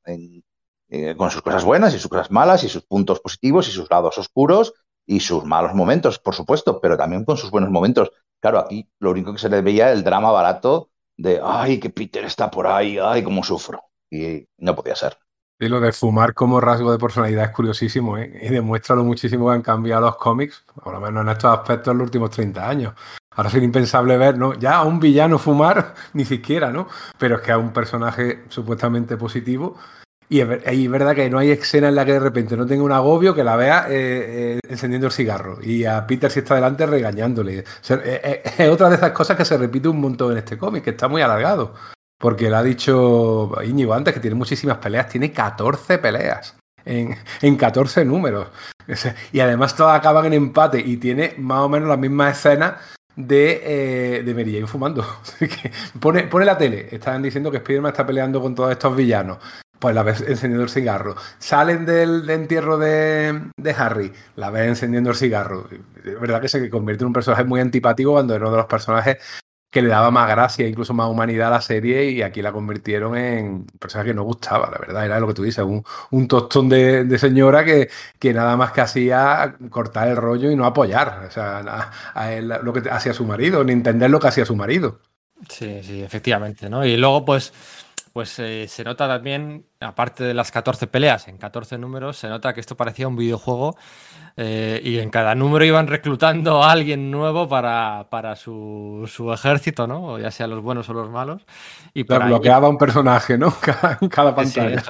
[0.93, 3.89] eh, con sus cosas buenas y sus cosas malas y sus puntos positivos y sus
[3.89, 4.73] lados oscuros
[5.05, 8.11] y sus malos momentos, por supuesto, pero también con sus buenos momentos.
[8.41, 11.89] Claro, aquí lo único que se le veía era el drama barato de, ay, que
[11.89, 13.81] Peter está por ahí, ay, cómo sufro.
[14.09, 15.17] Y no podía ser.
[15.57, 18.39] Y lo de fumar como rasgo de personalidad es curiosísimo, ¿eh?
[18.41, 21.91] Y demuestra lo muchísimo que han cambiado los cómics, por lo menos en estos aspectos
[21.91, 22.93] en los últimos 30 años.
[23.33, 24.55] Ahora sería impensable ver, ¿no?
[24.55, 26.87] Ya a un villano fumar, ni siquiera, ¿no?
[27.17, 29.77] Pero es que a un personaje supuestamente positivo.
[30.31, 32.93] Y es, verdad que no hay escena en la que de repente no tenga un
[32.93, 35.59] agobio que la vea eh, eh, encendiendo el cigarro.
[35.61, 37.65] Y a Peter si está delante regañándole.
[37.89, 40.91] Eh, es otra de esas cosas que se repite un montón en este cómic, que
[40.91, 41.73] está muy alargado.
[42.17, 47.57] Porque le ha dicho Íñigo antes que tiene muchísimas peleas, tiene 14 peleas en, en
[47.57, 48.47] 14 números.
[49.33, 52.75] Y además todas acaban en empate y tiene más o menos las mismas escenas
[53.15, 53.61] de,
[54.17, 55.05] eh, de Mary Jane fumando.
[55.99, 59.37] Pone, pone la tele, están diciendo que Spider-Man está peleando con todos estos villanos.
[59.79, 61.15] Pues la ves encendiendo el cigarro.
[61.39, 65.67] Salen del, de entierro de, de Harry, la ves encendiendo el cigarro.
[66.03, 68.67] Es verdad que se convierte en un personaje muy antipático cuando era uno de los
[68.67, 69.17] personajes
[69.71, 73.17] que le daba más gracia, incluso más humanidad a la serie, y aquí la convirtieron
[73.17, 76.67] en un personaje que no gustaba, la verdad, era lo que tú dices, un, tostón
[76.67, 81.31] de, señora que, que nada más que hacía cortar el rollo y no apoyar, o
[81.31, 84.99] sea, a él, lo que hacía su marido, ni entender lo que hacía su marido.
[85.49, 86.85] Sí, sí, efectivamente, ¿no?
[86.85, 87.53] Y luego, pues,
[88.13, 92.53] pues eh, se nota también, aparte de las 14 peleas en 14 números, se nota
[92.53, 93.77] que esto parecía un videojuego
[94.37, 99.87] eh, y en cada número iban reclutando a alguien nuevo para, para su, su ejército,
[99.87, 100.19] ¿no?
[100.19, 101.45] Ya sea los buenos o los malos.
[101.93, 103.53] Y por Claro, ahí- bloqueaba un personaje, ¿no?
[103.61, 104.75] Cada, en cada Sí, pantalla.
[104.75, 104.89] es.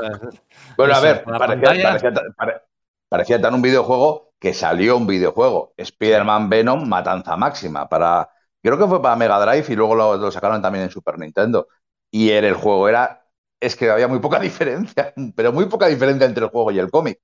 [0.77, 2.61] Bueno, a ver, parecía, pantalla- parecía ta- pare-
[3.09, 5.73] parecía tan un videojuego que salió un videojuego.
[5.77, 7.87] Spider-Man Venom Matanza Máxima.
[7.89, 8.29] Para,
[8.63, 11.67] creo que fue para Mega Drive y luego lo, lo sacaron también en Super Nintendo.
[12.09, 13.25] Y era el juego, era,
[13.59, 16.89] es que había muy poca diferencia, pero muy poca diferencia entre el juego y el
[16.91, 17.19] cómic.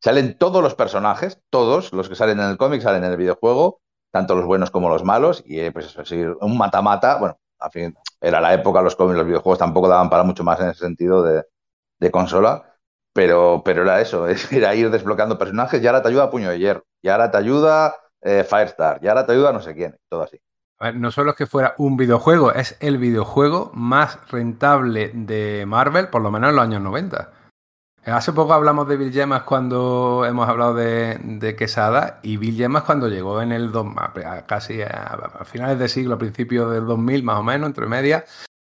[0.00, 3.80] Salen todos los personajes, todos los que salen en el cómic salen en el videojuego,
[4.12, 7.70] tanto los buenos como los malos, y eh, pues eso, sí, un mata-mata, bueno, al
[7.70, 10.80] fin, era la época, los cómics, los videojuegos tampoco daban para mucho más en ese
[10.80, 11.44] sentido de,
[12.00, 12.76] de consola,
[13.12, 16.58] pero, pero era eso, es- era ir desbloqueando personajes, y ahora te ayuda Puño de
[16.58, 20.22] Hierro, y ahora te ayuda eh, Firestar, y ahora te ayuda no sé quién, todo
[20.22, 20.38] así.
[20.80, 25.64] A ver, no solo es que fuera un videojuego, es el videojuego más rentable de
[25.66, 27.32] Marvel, por lo menos en los años 90.
[28.04, 29.12] Hace poco hablamos de Bill
[29.44, 33.86] cuando hemos hablado de, Quesada y Bill cuando llegó en el dos,
[34.46, 38.24] casi a, finales de siglo, a principios del 2000 más o menos, entre medias,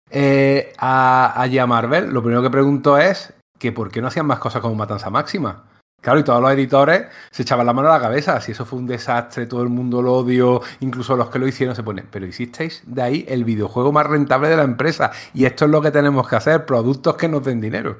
[0.09, 4.39] eh, a, a Marvel, lo primero que preguntó es que por qué no hacían más
[4.39, 5.63] cosas como Matanza Máxima.
[6.01, 8.39] Claro, y todos los editores se echaban la mano a la cabeza.
[8.39, 11.75] Si eso fue un desastre, todo el mundo lo odió, incluso los que lo hicieron
[11.75, 12.07] se ponen.
[12.11, 15.11] Pero hicisteis de ahí el videojuego más rentable de la empresa.
[15.33, 17.97] Y esto es lo que tenemos que hacer: productos que nos den dinero.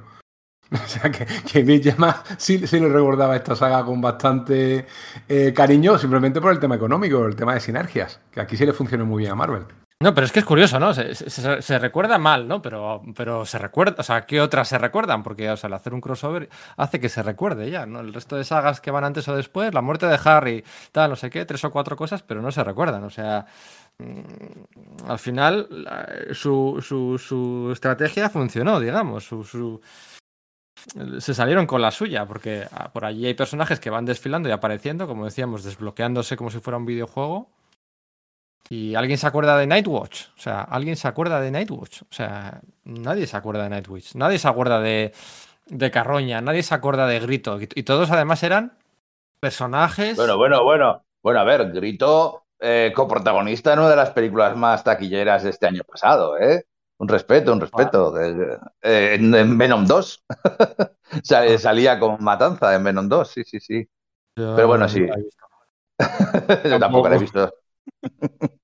[0.72, 4.86] O sea que, que más sí, sí le recordaba esta saga con bastante
[5.28, 8.74] eh, cariño, simplemente por el tema económico, el tema de sinergias, que aquí sí le
[8.74, 9.66] funcionó muy bien a Marvel.
[10.02, 10.94] No, pero es que es curioso, ¿no?
[10.94, 12.62] Se, recuerda mal, ¿no?
[12.62, 15.24] Pero, pero se recuerda, o sea, ¿qué otras se recuerdan?
[15.24, 18.02] Porque, o sea, el hacer un crossover hace que se recuerde ya, ¿no?
[18.02, 21.16] El resto de sagas que van antes o después, la muerte de Harry, tal, no
[21.16, 23.46] sé qué, tres o cuatro cosas, pero no se recuerdan, o sea,
[24.00, 25.70] mm, al final
[26.34, 29.82] su, su, su estrategia funcionó, digamos, su,
[31.20, 34.52] se salieron con la suya, porque ah, por allí hay personajes que van desfilando y
[34.52, 37.50] apareciendo, como decíamos, desbloqueándose como si fuera un videojuego
[38.70, 40.28] ¿Y alguien se acuerda de Nightwatch?
[40.38, 42.02] O sea, ¿alguien se acuerda de Nightwatch?
[42.02, 44.16] O sea, nadie se acuerda de Nightwatch.
[44.16, 45.14] Nadie se acuerda de,
[45.68, 46.42] de Carroña.
[46.42, 47.60] Nadie se acuerda de Grito.
[47.62, 48.78] Y, todos además eran
[49.40, 50.18] personajes.
[50.18, 51.04] Bueno, bueno, bueno.
[51.22, 55.68] Bueno, a ver, Grito, eh, coprotagonista en una de las películas más taquilleras de este
[55.68, 56.66] año pasado, ¿eh?
[56.98, 58.14] Un respeto, un respeto.
[58.20, 60.26] Eh, en, Venom 2.
[61.32, 61.46] Ah.
[61.60, 63.88] salía con Matanza en Venom 2, sí, sí, sí.
[64.34, 65.06] Pero bueno, sí.
[66.66, 67.54] Yo tampoco la he visto.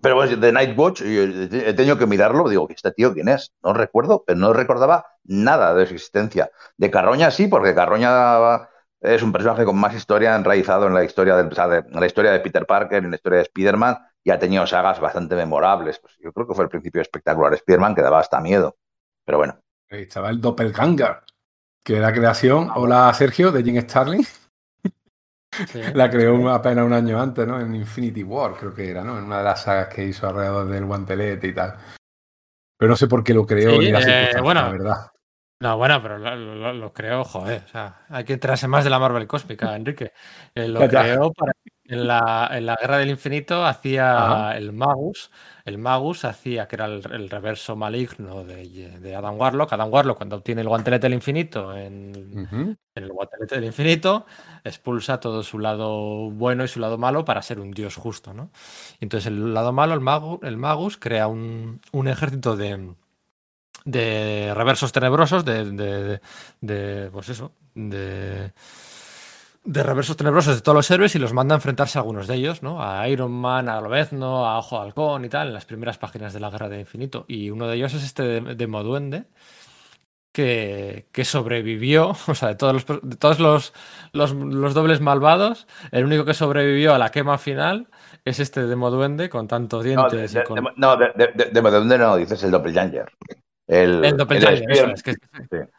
[0.00, 3.52] Pero bueno, de Nightwatch, he tenido que mirarlo, digo, ¿este tío quién es?
[3.64, 6.52] No recuerdo, pero no recordaba nada de su existencia.
[6.76, 8.68] De Carroña sí, porque Carroña
[9.00, 12.64] es un personaje con más historia enraizado en la historia, de, la historia de Peter
[12.64, 15.98] Parker, en la historia de Spider-Man, y ha tenido sagas bastante memorables.
[15.98, 18.76] Pues yo creo que fue el principio espectacular de Spider-Man que daba hasta miedo.
[19.24, 19.60] Pero bueno.
[19.90, 21.22] Ahí estaba el Doppelganger,
[21.82, 24.24] que era creación, hola Sergio, de Jim Starling.
[25.94, 27.58] La creó apenas un año antes, ¿no?
[27.58, 29.18] En Infinity War, creo que era, ¿no?
[29.18, 31.76] En una de las sagas que hizo alrededor del guantelete y tal.
[32.76, 35.12] Pero no sé por qué lo creó ni la eh, bueno, la verdad.
[35.60, 37.64] No, bueno, pero lo, lo, creó, joder.
[37.64, 40.12] O sea, hay que enterarse más de la Marvel cósmica, Enrique.
[40.54, 41.52] Eh, lo creó para
[41.88, 45.30] en la, en la Guerra del Infinito hacía el Magus.
[45.64, 49.72] El Magus hacía que era el, reverso maligno de, Adam Warlock.
[49.72, 54.26] Adam Warlock, cuando obtiene el guantelete del infinito en, el guantelete del infinito,
[54.64, 58.34] expulsa todo su lado bueno y su lado malo para ser un dios justo.
[58.34, 58.50] ¿no?
[59.00, 62.94] entonces, el lado malo, el, Magus, el Magus crea un, un ejército de,
[63.86, 66.20] de reversos tenebrosos, de, de,
[66.60, 68.52] de pues eso, de
[69.68, 72.36] de reversos tenebrosos de todos los héroes y los manda a enfrentarse a algunos de
[72.36, 72.82] ellos, ¿no?
[72.82, 76.32] A Iron Man, a Lobezno, a Ojo de Halcón y tal, en las primeras páginas
[76.32, 77.26] de la Guerra del Infinito.
[77.28, 79.26] Y uno de ellos es este de, de Moduende,
[80.32, 83.74] que, que, sobrevivió, o sea, de todos, los, de todos los,
[84.12, 87.88] los, dobles malvados, el único que sobrevivió a la quema final
[88.24, 90.32] es este de Moduende con tantos dientes.
[90.32, 90.64] No, de, con...
[90.76, 93.12] no, de, Moduende no, dices el Doppelganger.
[93.68, 95.18] El, el Doppelganger, eso, es, que, sí.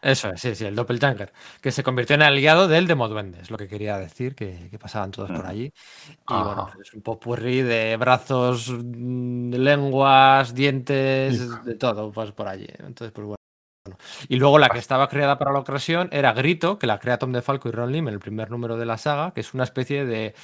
[0.04, 3.58] eso es, sí, sí, el Doppelganger, que se convirtió en aliado del Demoduende, es lo
[3.58, 5.48] que quería decir, que, que pasaban todos por mm.
[5.48, 5.74] allí.
[6.08, 12.68] Y bueno, es un popurrí de brazos, mm, lenguas, dientes, de todo, pues por allí.
[12.78, 13.98] Entonces, pues bueno.
[14.28, 17.32] Y luego la que estaba creada para la ocasión era Grito, que la crea Tom
[17.32, 20.06] DeFalco y Ron Lim en el primer número de la saga, que es una especie
[20.06, 20.36] de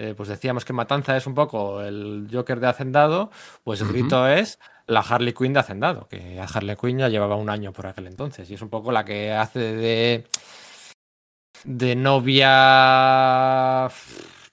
[0.00, 3.30] eh, pues decíamos que Matanza es un poco el Joker de Hacendado,
[3.64, 7.50] pues Grito es la Harley Quinn de Hacendado, que a Harley Quinn ya llevaba un
[7.50, 10.26] año por aquel entonces, y es un poco la que hace de,
[11.64, 13.88] de novia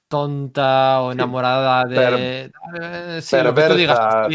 [0.07, 2.51] tonta o enamorada de...
[2.81, 4.27] Eh, sí, lo que tú digas.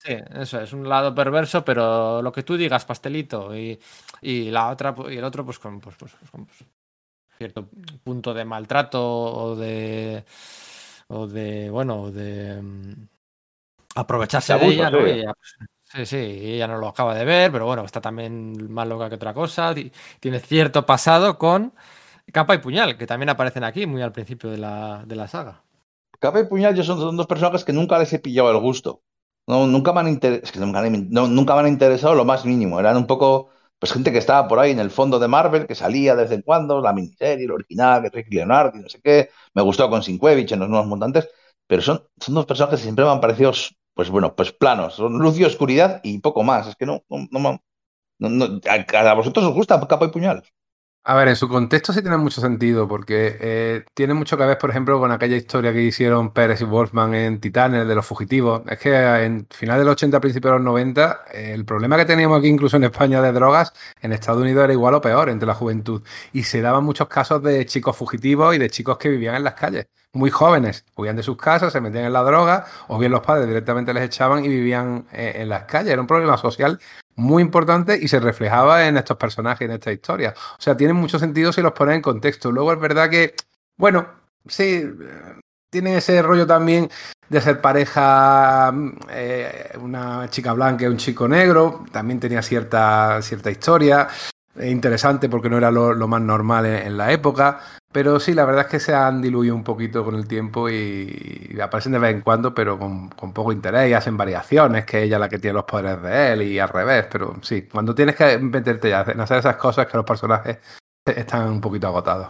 [0.00, 0.14] Sí.
[0.36, 3.80] eso es un lado perverso, pero lo que tú digas, pastelito, y,
[4.20, 6.64] y la otra y el otro, pues con, pues, pues, con pues,
[7.38, 7.68] cierto
[8.04, 10.24] punto de maltrato o de
[11.08, 13.08] o de bueno de mm,
[14.00, 14.98] aprovecharse de, ella, ¿no?
[15.00, 15.24] Pues,
[15.84, 19.16] sí, sí, ella no lo acaba de ver, pero bueno, está también más loca que
[19.16, 19.74] otra cosa.
[20.20, 21.72] Tiene cierto pasado con
[22.32, 25.62] Capa y Puñal, que también aparecen aquí muy al principio de la, de la saga.
[26.18, 29.02] Capa y Puñal yo son, dos personajes que nunca les he pillado el gusto.
[29.46, 32.78] No, nunca, me han nunca, nunca me han interesado lo más mínimo.
[32.78, 35.74] Eran un poco pues gente que estaba por ahí en el fondo de Marvel, que
[35.74, 39.00] salía de vez en cuando, la miniserie, el original, que Rick Leonardo y no sé
[39.02, 41.28] qué, me gustó con Sinquevich en los nuevos montantes,
[41.66, 43.52] pero son, son dos personajes que siempre me han parecido,
[43.98, 47.60] pues bueno, pues planos, son luz y oscuridad y poco más, es que no, no,
[48.20, 50.44] no, no a, vosotros os gusta capa y puñal.
[51.10, 54.58] A ver, en su contexto sí tiene mucho sentido, porque eh, tiene mucho que ver,
[54.58, 58.60] por ejemplo, con aquella historia que hicieron Pérez y Wolfman en Titanes de los fugitivos.
[58.68, 58.94] Es que
[59.24, 62.76] en final del 80, principios de los 90, eh, el problema que teníamos aquí, incluso
[62.76, 66.02] en España, de drogas, en Estados Unidos era igual o peor entre la juventud.
[66.34, 69.54] Y se daban muchos casos de chicos fugitivos y de chicos que vivían en las
[69.54, 70.84] calles, muy jóvenes.
[70.94, 74.04] Huían de sus casas, se metían en la droga, o bien los padres directamente les
[74.04, 75.90] echaban y vivían eh, en las calles.
[75.90, 76.78] Era un problema social
[77.18, 80.34] muy importante y se reflejaba en estos personajes, en esta historia.
[80.58, 82.52] O sea, tienen mucho sentido si los pones en contexto.
[82.52, 83.34] Luego es verdad que,
[83.76, 84.06] bueno,
[84.46, 84.84] sí,
[85.68, 86.88] tienen ese rollo también
[87.28, 88.72] de ser pareja,
[89.10, 94.08] eh, una chica blanca y un chico negro, también tenía cierta, cierta historia,
[94.62, 97.60] interesante porque no era lo, más normal en, la época.
[97.92, 101.58] Pero sí, la verdad es que se han diluido un poquito con el tiempo y,
[101.62, 105.20] aparecen de vez en cuando, pero con, poco interés y hacen variaciones, que ella es
[105.20, 107.06] la que tiene los poderes de él y al revés.
[107.10, 110.58] Pero sí, cuando tienes que meterte ya en hacer esas cosas, que los personajes
[111.06, 112.28] están un poquito agotados.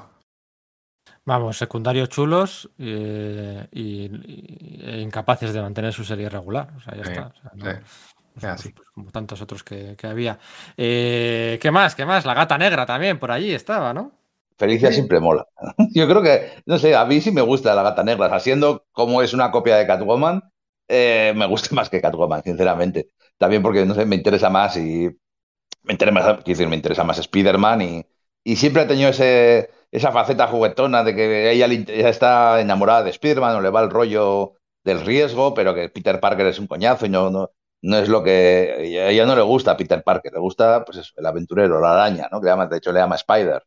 [1.29, 4.07] Vamos, secundarios chulos eh, y,
[4.83, 6.73] e incapaces de mantener su serie regular.
[6.75, 7.33] O sea, ya está.
[8.95, 10.39] Como tantos otros que, había.
[10.77, 11.95] Eh, ¿Qué más?
[11.95, 12.25] ¿Qué más?
[12.25, 14.13] La gata negra también por allí estaba, ¿no?
[14.57, 15.47] Felicia siempre mola.
[15.95, 18.27] Yo creo que, no sé, a mí sí me gusta la gata negra.
[18.35, 20.43] Haciendo como es una copia de Catwoman,
[20.89, 23.11] eh, me gusta más que Catwoman, sinceramente.
[23.39, 25.09] También porque, no sé, me interesa más y.
[25.85, 28.07] Me interesa más, decir, me interesa más Spider-Man y,
[28.45, 31.67] y siempre ha tenido ese, esa faceta juguetona de que ella,
[32.09, 36.47] está enamorada de Spider-Man o le va el rollo del riesgo, pero que Peter Parker
[36.47, 39.01] es un coñazo y no, no, no es lo que.
[39.05, 42.41] A ella no le gusta Peter Parker, le gusta pues el aventurero, la araña, ¿no?
[42.41, 43.63] Que llama, de hecho le llama Spider.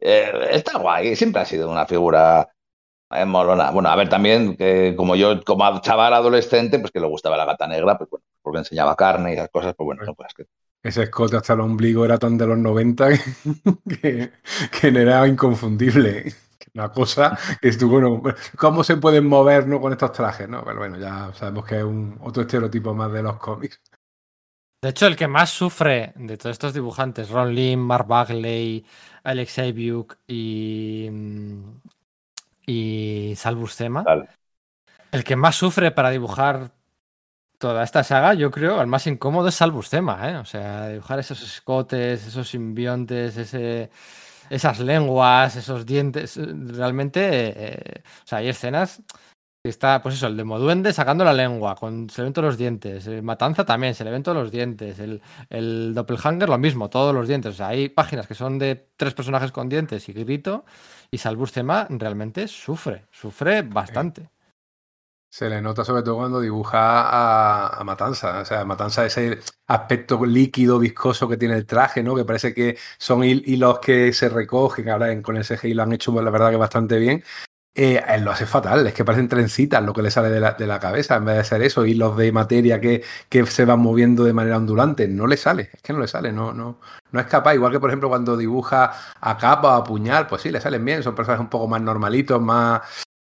[0.00, 2.48] Eh, está guay, siempre ha sido una figura
[3.12, 3.70] eh, molona.
[3.70, 7.44] Bueno, a ver, también, que como yo, como chaval adolescente, pues que le gustaba la
[7.44, 10.46] gata negra, pues bueno, porque enseñaba carne y esas cosas, pues bueno, no, pues que...
[10.82, 13.08] Ese escote hasta el ombligo era tan de los 90
[13.88, 14.32] que,
[14.80, 16.32] que, era inconfundible.
[16.74, 18.22] Una cosa que estuvo, bueno,
[18.56, 19.80] ¿cómo se pueden mover ¿no?
[19.80, 20.48] con estos trajes?
[20.48, 20.64] ¿no?
[20.64, 23.80] Pero bueno, ya sabemos que es un otro estereotipo más de los cómics.
[24.80, 28.84] De hecho, el que más sufre de todos estos dibujantes, Ron Lim, Mark Bagley,
[29.22, 31.08] Alex Abiuk y,
[32.66, 34.04] y Salvus Thema,
[35.12, 36.72] el que más sufre para dibujar
[37.58, 40.36] toda esta saga, yo creo, el más incómodo es Salvus Thema, ¿eh?
[40.38, 43.90] O sea, dibujar esos escotes, esos simbiontes, ese,
[44.50, 49.02] esas lenguas, esos dientes, realmente, eh, o sea, hay escenas
[49.64, 53.06] Está, pues eso, el Demoduende sacando la lengua, con, se le ven todos los dientes.
[53.06, 54.98] El Matanza también, se le ven todos los dientes.
[54.98, 57.54] El, el Doppelhanger, lo mismo, todos los dientes.
[57.54, 60.64] O sea, hay páginas que son de tres personajes con dientes y grito.
[61.12, 64.30] Y Salbus Tema realmente sufre, sufre bastante.
[65.32, 68.40] Se le nota sobre todo cuando dibuja a, Matanza.
[68.40, 72.14] O sea, Matanza ese aspecto líquido, viscoso que tiene el traje, ¿no?
[72.14, 74.90] Que parece que son hilos que se recogen.
[74.90, 77.24] Ahora con el CGI lo han hecho, la verdad, que bastante bien.
[77.74, 80.52] Eh, él lo hace fatal, es que parecen trencitas lo que le sale de la,
[80.52, 83.80] de la cabeza, en vez de ser eso, hilos de materia que, que, se van
[83.80, 86.78] moviendo de manera ondulante, no le sale, es que no le sale, no, no,
[87.10, 90.50] no es capaz, igual que por ejemplo cuando dibuja a capa a puñal, pues sí,
[90.50, 92.82] le salen bien, son personajes un poco más normalitos, más,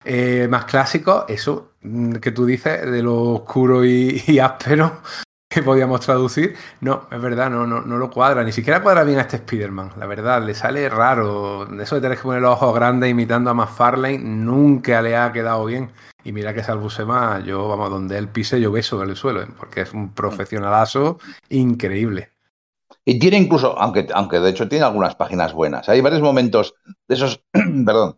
[0.05, 5.01] eh, más clásicos, eso mm, que tú dices de lo oscuro y, áspero,
[5.49, 6.57] que podíamos traducir.
[6.81, 8.43] No, es verdad, no, no, no lo cuadra.
[8.43, 9.93] Ni siquiera cuadra bien a este Spider-Man.
[9.99, 11.69] La verdad, le sale raro.
[11.81, 15.65] Eso de tener que poner los ojos grandes imitando a McFarlane nunca le ha quedado
[15.67, 15.91] bien.
[16.25, 19.49] Y mira que Salvusema, yo, vamos, donde él pise, yo beso en el suelo, ¿eh?
[19.59, 22.31] porque es un profesionalazo increíble.
[23.05, 25.89] Y tiene incluso, aunque, aunque de hecho tiene algunas páginas buenas.
[25.89, 26.75] Hay varios momentos
[27.09, 28.17] de esos, perdón,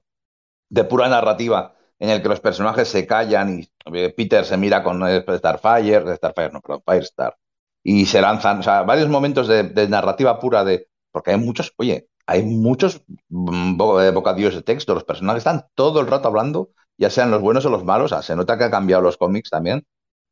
[0.68, 4.82] de pura narrativa en el que los personajes se callan y eh, Peter se mira
[4.82, 7.36] con Starfire, Starfire no, Firestar,
[7.82, 12.08] y se lanzan, o sea, varios momentos de, narrativa pura de, porque hay muchos, oye,
[12.26, 17.10] hay muchos mm, eh, bocadillos de texto, los personajes están todo el rato hablando, ya
[17.10, 19.86] sean los buenos o los malos, o se nota que ha cambiado los cómics también,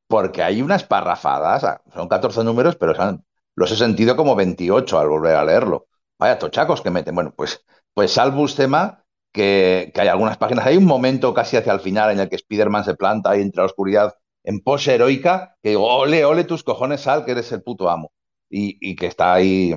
[0.08, 2.94] porque hay unas parrafadas, son 14 números, pero
[3.54, 5.86] los he sentido como 28 al volver a leerlo.
[6.18, 7.14] Vaya tochacos que meten.
[7.14, 7.64] Bueno, pues,
[7.94, 9.01] pues Salvus tema
[9.32, 10.66] que, hay algunas páginas.
[10.66, 13.60] Hay un momento casi hacia el final en el que Spider-Man se planta ahí entre
[13.60, 14.14] la oscuridad
[14.44, 18.12] en pose heroica, que digo, ole, ole tus cojones, Sal, que eres el puto amo.
[18.50, 19.74] Y, que está ahí,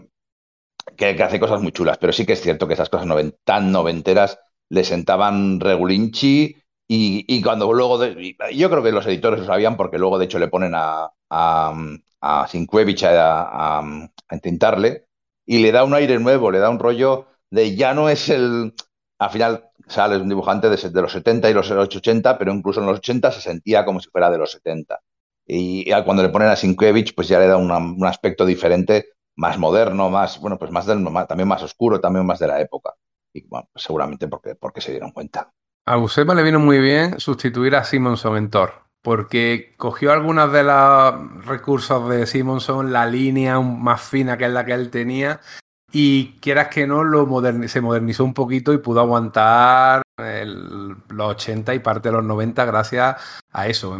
[0.98, 1.98] que, hace cosas muy chulas.
[1.98, 3.08] Pero sí que es cierto que esas cosas
[3.46, 4.40] tan noventeras
[4.70, 6.58] le sentaban regulinchi.
[6.88, 10.40] Y, y cuando luego, yo creo que los editores lo sabían porque luego de hecho
[10.40, 11.74] le ponen a, a,
[12.22, 15.06] a a, a, a entintarle
[15.46, 18.74] y le da un aire nuevo, le da un rollo de ya no es el,
[19.18, 22.98] al final sale un dibujante de, los 70 y los 80, pero incluso en los
[23.00, 25.00] 80 se sentía como si fuera de los 70.
[25.48, 30.10] Y, cuando le ponen a Sienkiewicz, pues ya le da un aspecto diferente más moderno,
[30.10, 32.94] más, bueno, pues más del, también más oscuro, también más de la época.
[33.34, 35.52] Y pues seguramente porque, porque se dieron cuenta.
[35.86, 40.64] A Buscema le vino muy bien sustituir a Simonson en Thor, porque cogió algunos de
[40.64, 45.42] los recursos de Simonson, la línea más fina que es la que él tenía,
[45.98, 51.74] y quieras que no, lo moderni- se modernizó un poquito y pudo aguantar los 80
[51.74, 53.16] y parte de los 90 gracias
[53.54, 53.98] a eso.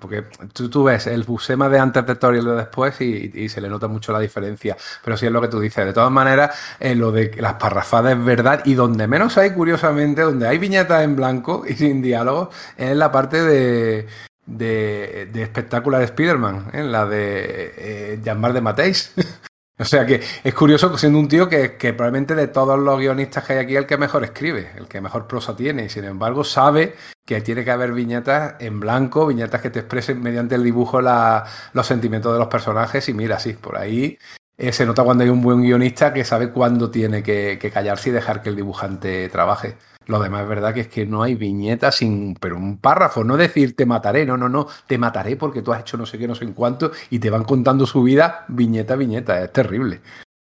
[0.00, 3.60] Porque tú, ves el Buscema de antes de Thor y el de después y, se
[3.60, 4.76] le nota mucho la diferencia.
[5.04, 5.86] Pero sí es lo que tú dices.
[5.86, 10.22] De todas maneras, eh, lo de las parrafadas es verdad y donde menos hay, curiosamente,
[10.22, 14.08] donde hay viñetas en blanco y sin diálogo, es la parte de,
[14.46, 19.14] de, de espectacular Spider-Man, en la de eh, de Mateis.
[19.78, 23.52] O sea que es curioso siendo un tío que, probablemente de todos los guionistas que
[23.54, 26.94] hay aquí el que mejor escribe, el que mejor prosa tiene, y sin embargo sabe
[27.26, 31.86] que tiene que haber viñetas en blanco, viñetas que te expresen mediante el dibujo los
[31.86, 34.18] sentimientos de los personajes y mira, sí, por ahí
[34.56, 38.08] eh, se nota cuando hay un buen guionista que sabe cuándo tiene que, que callarse
[38.08, 39.76] y dejar que el dibujante trabaje.
[40.06, 43.36] Lo demás es verdad que es que no hay viñetas sin, pero un párrafo, no
[43.36, 46.28] decir te mataré, no, no, no, te mataré porque tú has hecho no sé qué,
[46.28, 50.00] no sé en cuánto, y te van contando su vida viñeta a viñeta, es terrible.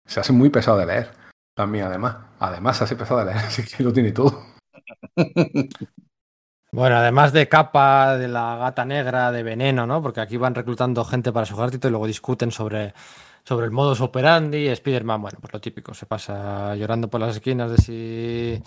[0.07, 1.11] Se hace muy pesado de leer,
[1.55, 2.17] también además.
[2.41, 4.45] Además se hace pesado de leer, así que lo tiene todo.
[6.73, 10.03] Bueno, además de capa, de la gata negra, de veneno, ¿no?
[10.03, 12.93] Porque aquí van reclutando gente para su ejército y luego discuten sobre,
[13.45, 14.67] sobre el modus operandi.
[14.67, 18.63] Spider-Man, bueno, pues lo típico, se pasa llorando por las esquinas de si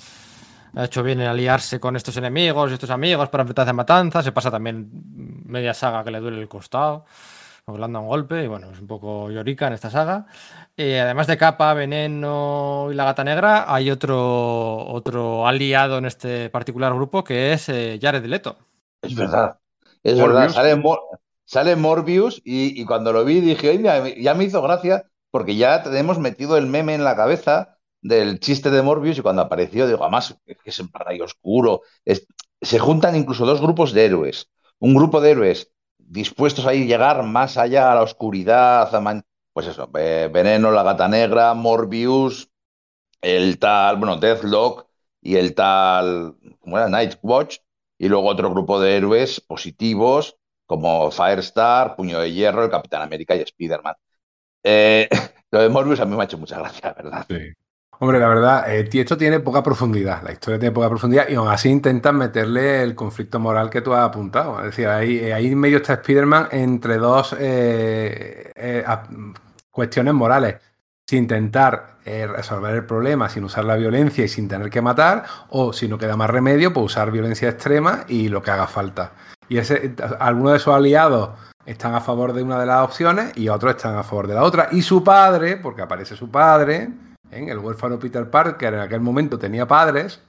[0.76, 4.26] ha hecho bien en aliarse con estos enemigos y estos amigos para enfrentarse a matanzas.
[4.26, 4.90] Se pasa también
[5.46, 7.06] media saga que le duele el costado,
[7.68, 10.26] han dado un golpe y bueno, es un poco llorica en esta saga.
[10.78, 16.50] Eh, además de Capa, Veneno y la Gata Negra, hay otro, otro aliado en este
[16.50, 18.58] particular grupo que es eh, Jared Leto.
[19.02, 19.60] Es verdad,
[20.04, 20.54] es Morbius.
[20.54, 20.54] verdad.
[20.54, 21.02] Sale, Mor-
[21.46, 25.56] sale Morbius y, y cuando lo vi dije, "Oye, mira, ya me hizo gracia porque
[25.56, 29.88] ya tenemos metido el meme en la cabeza del chiste de Morbius y cuando apareció
[29.88, 31.82] digo, además, es que es en rayo oscuro.
[32.62, 34.50] Se juntan incluso dos grupos de héroes.
[34.80, 39.24] Un grupo de héroes dispuestos a llegar más allá a la oscuridad, a man-
[39.54, 42.50] pues eso, Veneno, la Gata Negra, Morbius,
[43.22, 44.88] el tal, bueno, Deathlock
[45.22, 46.90] y el tal, ¿cómo era?
[46.90, 47.58] Nightwatch,
[47.98, 53.36] y luego otro grupo de héroes positivos como Firestar, Puño de Hierro, el Capitán América
[53.36, 53.96] y Spider-Man.
[54.64, 55.10] Eh,
[55.52, 57.28] lo de Morbius a mí me ha hecho mucha gracia, ¿verdad?
[58.00, 60.22] Hombre, la verdad, eh, esto tiene poca profundidad.
[60.22, 63.94] La historia tiene poca profundidad y aún así intentan meterle el conflicto moral que tú
[63.94, 64.60] has apuntado.
[64.60, 68.86] Es decir, ahí, eh, en medio está Spider-Man entre dos eh, eh,
[69.72, 70.58] cuestiones morales.
[71.10, 75.24] Si intentar eh, resolver el problema sin usar la violencia y sin tener que matar,
[75.50, 79.14] o si no queda más remedio, pues usar violencia extrema y lo que haga falta.
[79.50, 81.32] Y ese, algunos de sus aliados
[81.66, 84.44] están a favor de una de las opciones y otros están a favor de la
[84.44, 84.68] otra.
[84.72, 86.90] Y su padre, porque aparece su padre,
[87.32, 90.22] el huérfano Peter Parker en aquel momento tenía padres,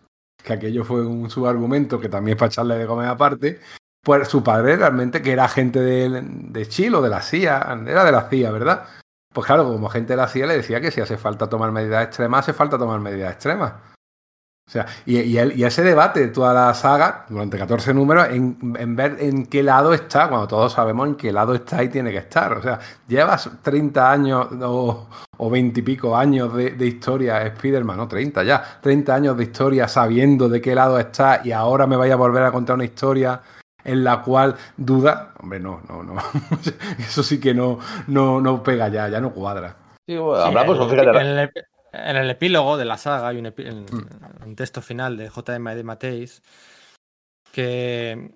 [0.43, 3.61] que aquello fue un subargumento que también es para echarle de comer aparte,
[4.03, 8.05] pues su padre realmente, que era agente de, de Chile o de la CIA, era
[8.05, 8.87] de la CIA, ¿verdad?
[9.33, 12.05] Pues claro, como agente de la CIA le decía que si hace falta tomar medidas
[12.05, 13.75] extremas, hace falta tomar medidas extremas.
[14.69, 18.29] O sea, y, y, el- y ese debate de toda la saga, durante 14 números,
[18.31, 21.89] en, en ver en qué lado está, cuando todos sabemos en qué lado está y
[21.89, 22.53] tiene que estar.
[22.53, 25.09] O sea, llevas 30 años o,
[25.39, 29.45] o 20 y pico años de, de historia, Spider-Man, no 30 ya, 30 años de
[29.45, 32.85] historia sabiendo de qué lado está y ahora me vaya a volver a contar una
[32.85, 33.41] historia
[33.85, 35.33] en la cual duda.
[35.41, 36.15] Hombre, no, no, no.
[36.99, 39.75] Eso sí que no, no, no pega ya, ya no cuadra.
[40.07, 43.47] Sí, bueno, Sí, hablamos, en, el, fíjate, en el epílogo de la saga hay un,
[43.47, 44.47] epi- en- Mm.
[44.49, 45.75] un texto final de J.M.
[45.75, 46.43] de Mateis
[47.53, 48.31] que,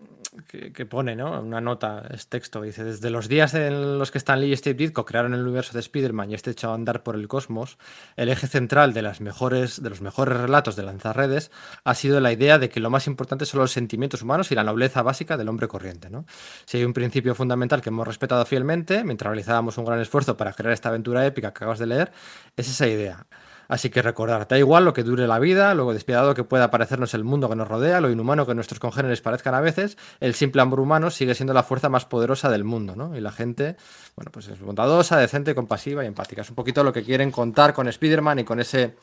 [0.46, 1.42] que, pone ¿no?
[1.42, 4.74] una nota, es texto, dice, desde los días en los que Stan Lee y Steve
[4.74, 7.76] Ditko crearon el universo de Spider-Man y este echado a andar por el cosmos,
[8.16, 11.50] el eje central de, las mejores, de los mejores relatos de Lanzarredes
[11.84, 14.64] ha sido la idea de que lo más importante son los sentimientos humanos y la
[14.64, 16.08] nobleza básica del hombre corriente.
[16.08, 16.24] ¿no?
[16.64, 20.54] Si hay un principio fundamental que hemos respetado fielmente mientras realizábamos un gran esfuerzo para
[20.54, 22.12] crear esta aventura épica que acabas de leer,
[22.56, 23.26] es esa idea.
[23.68, 27.14] Así que recordar, da igual lo que dure la vida, lo despiadado que pueda parecernos
[27.14, 30.60] el mundo que nos rodea, lo inhumano que nuestros congéneres parezcan a veces, el simple
[30.60, 33.16] amor humano sigue siendo la fuerza más poderosa del mundo, ¿no?
[33.16, 33.76] Y la gente,
[34.16, 36.42] bueno, pues es bondadosa, decente, compasiva y empática.
[36.42, 38.96] Es un poquito lo que quieren contar con Spider-Man y con ese,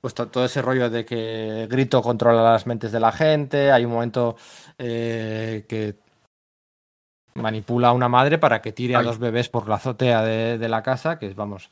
[0.00, 3.84] pues to- todo ese rollo de que Grito controla las mentes de la gente, hay
[3.84, 4.36] un momento
[4.78, 5.96] eh, que
[7.34, 10.68] manipula a una madre para que tire a dos bebés por la azotea de, de
[10.68, 11.68] la casa, que es, vamos...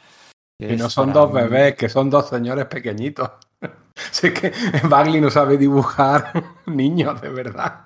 [0.58, 3.30] Y no es son dos bebés, que son dos señores pequeñitos.
[3.94, 4.52] Sé que
[4.84, 6.32] Bagley no sabe dibujar
[6.66, 7.85] niños, de verdad.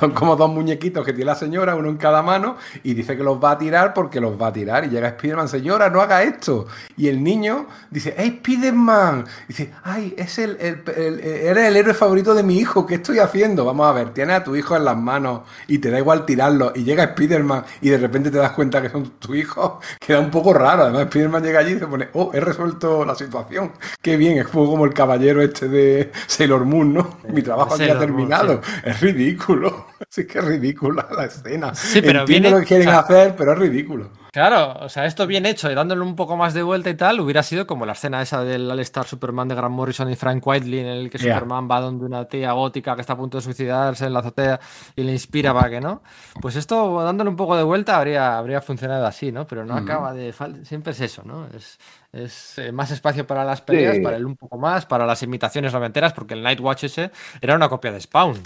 [0.00, 3.22] Son como dos muñequitos que tiene la señora, uno en cada mano, y dice que
[3.22, 4.84] los va a tirar porque los va a tirar.
[4.84, 6.66] Y llega Spiderman, señora, no haga esto.
[6.96, 9.24] Y el niño dice, ¡Hey, Spiderman!
[9.46, 12.86] dice, ¡ay, es el, el, el- eres el héroe favorito de mi hijo!
[12.86, 13.64] ¿Qué estoy haciendo?
[13.64, 16.72] Vamos a ver, tienes a tu hijo en las manos y te da igual tirarlo.
[16.74, 19.80] Y llega Spiderman y de repente te das cuenta que son tu hijo.
[20.00, 20.84] Queda un poco raro.
[20.84, 23.72] Además, Spiderman llega allí y se pone, ¡oh, he resuelto la situación!
[24.02, 24.38] ¡Qué bien!
[24.38, 27.18] Es como como el caballero este de Sailor Moon, ¿no?
[27.32, 28.60] Mi trabajo aquí ha terminado.
[28.84, 29.67] Es ridículo.
[30.08, 31.74] Sí que es ridícula la escena.
[31.74, 34.10] Sí, pero Entiendo lo que quieren o sea- hacer, pero es ridículo.
[34.32, 37.18] Claro, o sea, esto bien hecho y dándole un poco más de vuelta y tal,
[37.18, 40.80] hubiera sido como la escena esa del All-Star Superman de Grant Morrison y Frank Whiteley,
[40.80, 41.34] en el que Ya.
[41.34, 44.60] Superman va donde una tía gótica que está a punto de suicidarse en la azotea
[44.94, 46.02] y le inspira para que no.
[46.40, 49.46] Pues esto, dándole un poco de vuelta, habría, habría funcionado así, ¿no?
[49.46, 49.82] Pero no Ujú.
[49.84, 50.32] acaba de.
[50.62, 51.46] Siempre es eso, ¿no?
[51.56, 51.78] Es,
[52.12, 54.02] es eh, más espacio para las peleas, Sí.
[54.02, 57.10] para él un poco más, para las imitaciones noventeras, porque el Nightwatch ese
[57.40, 58.38] era una copia de Spawn.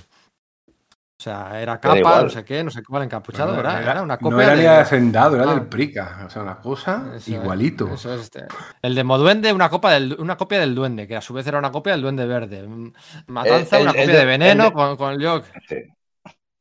[1.22, 4.18] O sea, era capa, no sé qué, no sé cuál encapuchado, Bueno, era, era una
[4.18, 5.54] copia no era ni de- Hacendado, era Ah.
[5.54, 6.24] del Prica.
[6.26, 7.86] O sea, una cosa Eso es, igualito.
[7.94, 8.46] eso es, este.
[8.82, 11.60] El de Moduende, una, copa del, una copia del Duende, que a su vez era
[11.60, 12.66] una copia del Duende Verde.
[12.66, 12.92] Mm,
[13.28, 15.44] Matanza, El- el- una copia de- de Veneno de- con, con el Jock.
[15.68, 15.76] Sí.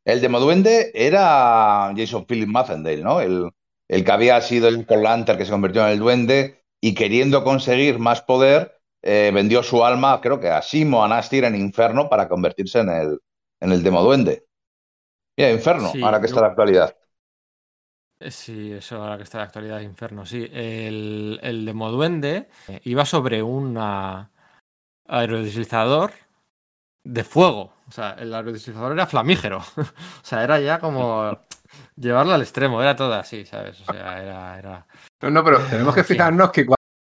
[0.05, 3.19] El de Moduende era Jason Philip Maffendale, ¿no?
[3.19, 3.49] El,
[3.89, 7.43] el que había sido el Con Lantern que se convirtió en el Duende y queriendo
[7.43, 12.09] conseguir más poder, eh, vendió su alma, creo que a Simo, a Nastir en Inferno
[12.09, 13.19] para convertirse en el,
[13.59, 14.45] en el Demoduende.
[15.47, 16.95] Mira, Inferno, Sí, ahora que yo- está la actualidad.
[18.19, 20.47] Eh, Sí, eso ahora que está de actualidad de Inferno, sí.
[20.51, 23.77] El, el de Moduende eh, iba sobre un
[25.07, 26.11] aerodeslizador
[27.03, 27.73] de fuego.
[27.87, 29.57] O sea, el aerodeslizador era flamígero.
[29.77, 31.39] o sea, era ya como
[31.95, 33.81] llevarlo al extremo, era todo así, ¿sabes?
[33.81, 34.59] O sea, era...
[34.59, 34.87] era...
[35.21, 36.65] No, no, pero tenemos que fijarnos que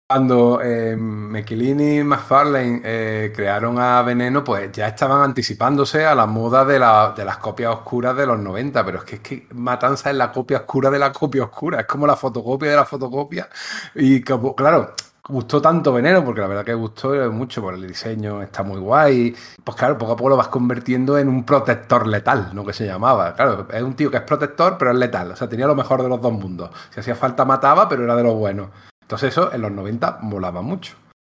[0.08, 6.64] cuando eh, y McFarlane eh, crearon a Veneno, pues ya estaban anticipándose a la moda
[6.64, 10.10] de, la- de las copias oscuras de los 90, pero es que, es que Matanza
[10.10, 13.48] es la copia oscura de la copia oscura, es como la fotocopia de la fotocopia.
[13.96, 14.94] Y claro,
[15.28, 19.34] gustó tanto Veneno, porque la verdad que gustó mucho por el diseño, está muy guay.
[19.64, 22.64] Pues claro, poco a poco lo vas convirtiendo en un protector letal, ¿no?
[22.64, 23.34] Que se llamaba.
[23.34, 25.32] Claro, es un tío que es protector, pero es letal.
[25.32, 26.70] O sea, tenía lo mejor de los dos mundos.
[26.90, 28.68] Si hacía falta mataba, pero era de los buenos.
[29.06, 30.96] Entonces eso en los 90 molaba mucho.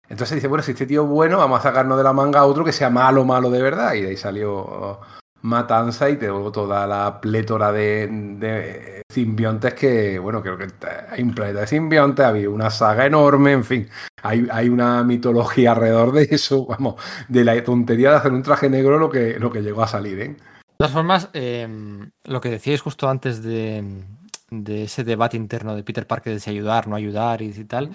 [0.09, 2.47] Entonces dice, bueno, si este tío es bueno, vamos a sacarnos de la manga a
[2.47, 3.95] otro que sea malo, malo de verdad.
[3.95, 5.01] Y de ahí salió oh,
[5.43, 8.07] Matanza y luego toda la plétora de,
[8.39, 10.69] de simbiontes que, bueno, creo que
[11.11, 13.89] hay un planeta de simbiontes, había una saga enorme, en fin.
[14.23, 18.71] Hay, hay una mitología alrededor de eso, vamos, de la tontería de hacer un traje
[18.71, 20.29] negro lo que, lo que llegó a salir, ¿eh?
[20.29, 21.67] De todas formas, eh,
[22.25, 23.83] lo que decíais justo antes de,
[24.51, 27.91] de ese debate interno de Peter Parker de si ayudar, no ayudar y tal,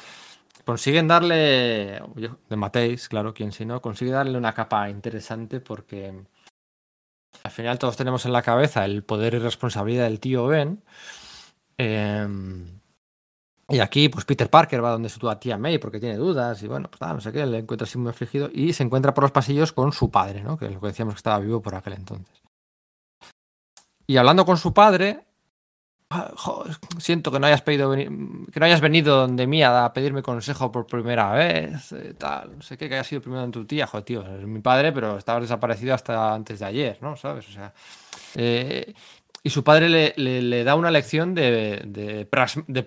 [0.65, 2.01] consiguen darle,
[2.49, 6.13] de Mateis, claro, quien si no, consigue darle una capa interesante porque
[7.43, 10.83] al final todos tenemos en la cabeza el poder y responsabilidad del tío Ben.
[11.77, 12.27] eh,
[13.71, 16.89] y aquí, pues Peter Parker va donde su tía May porque tiene dudas y bueno,
[16.89, 19.31] pues nada, no sé qué, le encuentra así muy afligido y se encuentra por los
[19.31, 20.57] pasillos con su padre, ¿no?
[20.57, 22.41] Que es lo que decíamos que estaba vivo por aquel entonces.
[24.07, 25.30] Y hablando con su padre, "Ah,
[26.35, 26.65] jo,
[26.99, 28.09] siento que no hayas pedido que
[28.59, 32.77] no hayas venido donde mí a pedirme consejo por primera vez, eh, tal, no sé
[32.77, 35.43] qué, que haya sido primero en tu tía, joder, tío, es mi padre, pero estabas
[35.43, 37.15] desaparecido hasta antes de ayer, ¿no?
[37.15, 37.47] ¿Sabes?
[37.49, 37.73] O sea,
[38.35, 38.93] eh,
[39.43, 42.25] y su padre le, le- le da una lección de, de,
[42.67, 42.83] de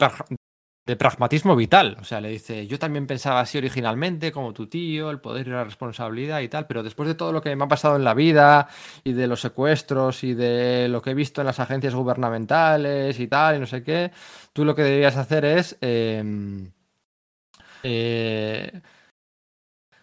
[0.87, 1.97] de pragmatismo vital.
[2.01, 5.51] O sea, le dice, yo también pensaba así originalmente, como tu tío, el poder y
[5.51, 8.15] la responsabilidad y tal, pero después de todo lo que me ha pasado en la
[8.15, 8.69] vida
[9.03, 13.29] y de los secuestros y de lo que he visto en las agencias gubernamentales y
[13.29, 14.11] tal, y no sé qué,
[14.53, 15.77] tú lo que deberías hacer es...
[15.81, 16.71] em,
[17.83, 18.81] eh,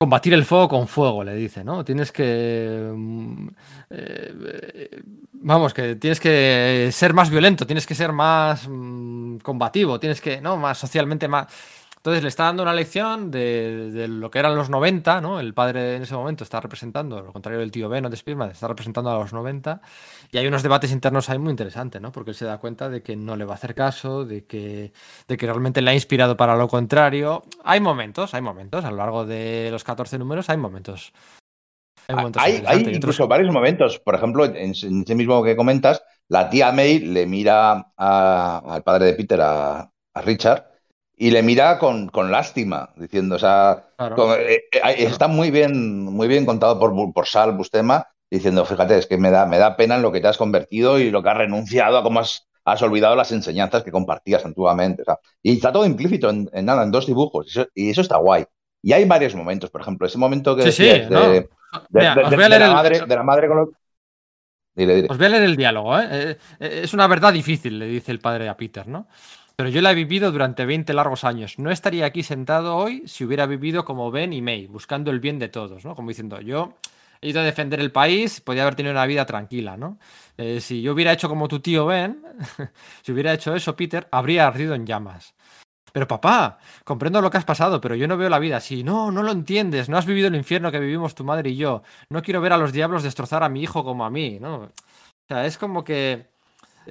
[0.01, 1.85] combatir el fuego con fuego, le dice, ¿no?
[1.85, 2.91] Tienes que...
[2.91, 3.47] mm,
[3.91, 4.99] eh,
[5.33, 10.41] vamos, que tienes que ser más violento, tienes que ser más mm, combativo, tienes que,
[10.41, 10.57] ¿no?
[10.57, 11.45] Más socialmente más...
[12.01, 15.39] Entonces le está dando una lección de, de lo que eran los 90, ¿no?
[15.39, 18.49] El padre en ese momento está representando, lo contrario del tío Ben o de Spearman,
[18.49, 19.81] está representando a los 90.
[20.31, 22.11] Y hay unos debates internos ahí muy interesantes, ¿no?
[22.11, 24.91] Porque él se da cuenta de que no le va a hacer caso, de que,
[25.27, 27.43] de que realmente le ha inspirado para lo contrario.
[27.63, 31.13] Hay momentos, hay momentos, a lo largo de los 14 números hay momentos.
[32.07, 33.99] Hay, momentos Hay, hay interesantes y otros- incluso varios momentos.
[33.99, 38.81] Por ejemplo, en, en ese mismo que comentas, la tía May le mira a- al
[38.83, 40.65] padre de Peter, a, a Richard,
[41.25, 44.15] y le mira con, con lástima, diciendo, o sea, Claro.
[44.15, 48.97] con- eh, eh, está muy bien, muy bien contado por, por Sal Bustema, diciendo, fíjate,
[48.97, 51.21] es que me da, me da pena en lo que te has convertido y lo
[51.21, 55.03] que has renunciado, a cómo has, has olvidado las enseñanzas que compartías antiguamente.
[55.03, 57.89] o sea, y está todo implícito en, en nada, en dos dibujos, y eso, y
[57.91, 58.45] eso está guay.
[58.81, 61.79] Y hay varios momentos, por ejemplo, ese momento que Sí, sí, de, no.
[61.91, 62.29] Mira, la
[62.67, 63.69] el- madre, de la madre con los...
[64.73, 65.07] Dile, dile.
[65.11, 65.99] Os voy a leer el diálogo.
[65.99, 69.07] Eh, eh, Es una verdad difícil, le dice el padre a Peter, ¿no?
[69.61, 71.59] Pero yo la he vivido durante 20 largos años.
[71.59, 75.37] No estaría aquí sentado hoy si hubiera vivido como Ben y May, buscando el bien
[75.37, 75.95] de todos, ¿no?
[75.95, 76.73] Como diciendo, yo
[77.21, 79.99] he ido a defender el país, podía haber tenido una vida tranquila, ¿no?
[80.35, 82.23] Eh, si yo hubiera hecho como tu tío Ben,
[83.03, 85.35] si hubiera hecho eso, Peter, habría ardido en llamas.
[85.93, 88.83] Pero papá, comprendo lo que has pasado, pero yo no veo la vida así.
[88.83, 89.89] No, no lo entiendes.
[89.89, 91.83] No has vivido el infierno que vivimos tu madre y yo.
[92.09, 94.55] No quiero ver a los diablos destrozar a mi hijo como a mí, ¿no?
[94.55, 94.71] O
[95.29, 96.30] sea, es como que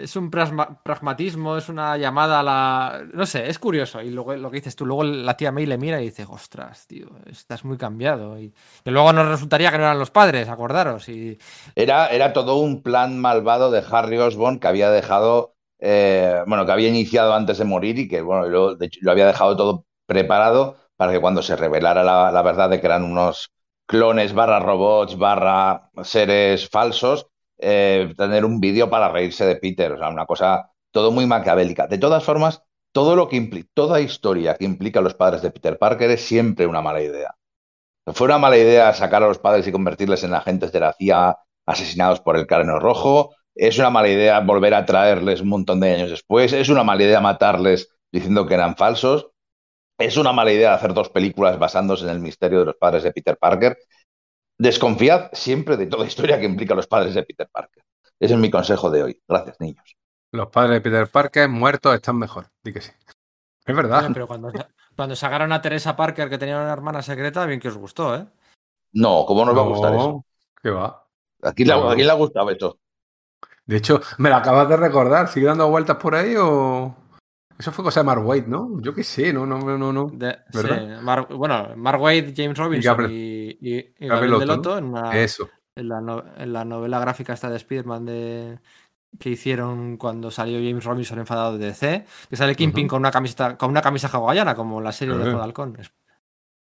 [0.02, 3.02] es un pragmatismo, es una llamada a la...
[3.12, 4.00] No sé, es curioso.
[4.02, 6.86] Y luego lo que dices tú, luego la tía May le mira y dice, ostras,
[6.86, 8.38] tío, estás muy cambiado.
[8.38, 8.52] Y
[8.84, 11.08] luego nos resultaría que no eran los padres, acordaros.
[11.08, 11.38] Y
[11.74, 16.72] Era, era todo un plan malvado de Harry Osborn que había dejado, eh, bueno, que
[16.72, 21.12] había iniciado antes de morir y que, bueno, lo, lo había dejado todo preparado para
[21.12, 23.50] que cuando se revelara la, la verdad de que eran unos
[23.86, 27.26] clones barra robots barra seres falsos,
[27.60, 29.92] eh, tener un vídeo para reírse de Peter.
[29.92, 31.86] O sea, una cosa todo muy macabélica.
[31.86, 35.50] De todas formas, todo lo que implica, toda historia que implica a los padres de
[35.50, 37.34] Peter Parker es siempre una mala idea.
[38.14, 41.38] Fue una mala idea sacar a los padres y convertirles en agentes de la CIA
[41.66, 43.34] asesinados por el cráneo rojo.
[43.54, 46.52] Es una mala idea volver a traerles un montón de años después.
[46.52, 49.30] Es una mala idea matarles diciendo que eran falsos.
[49.98, 53.12] Es una mala idea hacer dos películas basándose en el misterio de los padres de
[53.12, 53.78] Peter Parker.
[54.60, 57.82] Desconfiad siempre de toda historia que implica a los padres de Peter Parker.
[58.18, 59.22] Ese es mi consejo de hoy.
[59.26, 59.96] Gracias, niños.
[60.32, 62.48] Los padres de Peter Parker muertos están mejor.
[62.62, 62.92] Di que sí.
[63.64, 64.10] Es verdad.
[64.12, 64.52] Pero cuando,
[64.94, 68.26] cuando sacaron a Teresa Parker, que tenía una hermana secreta, bien que os gustó, ¿eh?
[68.92, 70.08] No, ¿cómo nos va a gustar eso?
[70.08, 70.24] No,
[70.62, 71.06] ¿Qué va?
[71.42, 71.88] ¿A quién, le- No.
[71.90, 72.78] a quién le ha gustado eso?
[73.64, 75.28] De hecho, ¿me lo acabas de recordar?
[75.28, 76.94] ¿Sigue dando vueltas por ahí o...?
[77.60, 78.80] Eso fue cosa de Mark Waid, ¿no?
[78.80, 80.06] Yo qué sé, no, no, no, no.
[80.12, 80.96] De- ¿Verdad?
[80.98, 84.70] sí, Mar- bueno, Mark Waid, James Robinson Gabriel- y, y, y Gabriel Gabriel Otto, Delotto
[84.70, 84.78] ¿no?
[84.78, 85.50] en, una- Eso.
[85.76, 88.58] en la no- en la novela gráfica esta de Spider-Man de,
[89.18, 93.58] que hicieron cuando salió James Robinson enfadado de DC, que sale Kingpin con una camiseta,
[93.58, 95.24] con una camisa hawaiana, como la serie de Eh.
[95.24, 95.76] Juego de Halcón.
[95.78, 95.92] Es-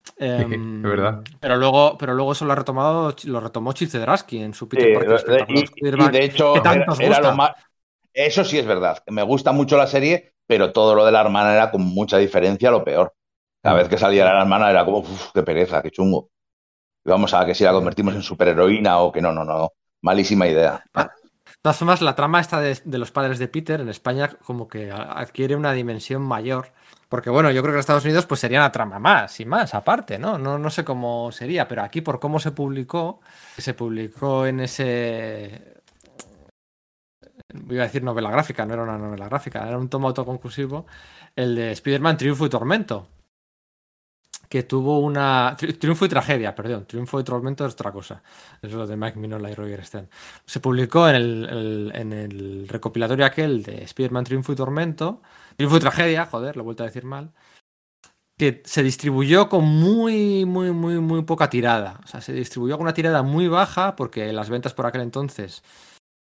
[0.16, 1.22] Em, Es verdad.
[1.38, 4.94] Pero luego, pero luego eso lo ha retomado, lo retomó Chip en su Peter Sí,
[4.94, 7.52] Parker y, y Spider-Man, de hecho, era, era lo más.
[8.12, 9.02] Eso sí es verdad.
[9.06, 12.70] Me gusta mucho la serie, pero todo lo de la hermana era con mucha diferencia
[12.70, 13.14] lo peor.
[13.62, 16.30] Cada vez que salía la hermana era como, uff, qué pereza, qué chungo.
[17.04, 19.72] Vamos a que si la convertimos en superheroína o que no, no, no.
[20.02, 20.82] Malísima idea.
[21.60, 24.90] De todas formas, la trama esta de, los padres de Peter en España como que
[24.90, 26.72] adquiere una dimensión mayor.
[27.08, 29.74] Porque bueno, yo creo que en Estados Unidos pues sería una trama más y más
[29.74, 30.38] aparte, ¿no?
[30.38, 33.20] No, no sé cómo sería, pero aquí por cómo se publicó,
[33.58, 35.79] se publicó en ese...
[37.68, 40.86] Iba a decir novela gráfica, no era una novela gráfica, era un tomo autoconclusivo,
[41.36, 43.08] el de Spider-Man Triunfo y Tormento,
[44.48, 45.56] que tuvo una...
[45.56, 48.22] tri- Triunfo y tragedia, perdón, Triunfo y Tormento es otra cosa.
[48.60, 50.08] Es lo de Mike Minola y Roger Stern.
[50.44, 55.22] Se publicó en el- en el recopilatorio aquel de Spider-Man Triunfo y Tormento.
[55.56, 57.32] Triunfo y Tragedia, joder, lo he vuelto a decir mal.
[58.36, 62.00] Que se distribuyó con muy, muy, muy, muy poca tirada.
[62.02, 65.62] O sea, se distribuyó con una tirada muy baja porque las ventas por aquel entonces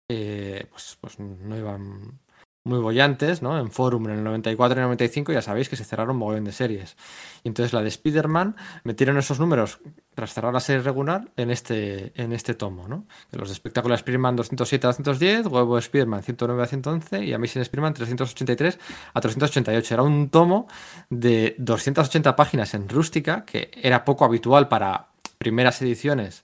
[0.08, 2.18] eh, pues, pues no iban
[2.66, 3.58] muy bollantes, ¿no?
[3.58, 6.96] En Forum en el 94 y 95 ya sabéis que se cerraron mogollón de series.
[7.44, 9.78] Y entonces la de Spider-Man metieron esos números
[10.14, 13.06] tras cerrar la serie regular en este, en este tomo, ¿no?
[13.30, 17.32] Los de espectáculo de Spider-Man 207 a 210, Huevo de Spider-Man 109 a 111 y
[17.32, 18.78] Amazing Spider-Man 383
[19.14, 19.94] a 388.
[19.94, 20.66] Era un tomo
[21.08, 26.42] de 280 páginas en rústica, que era poco habitual para primeras ediciones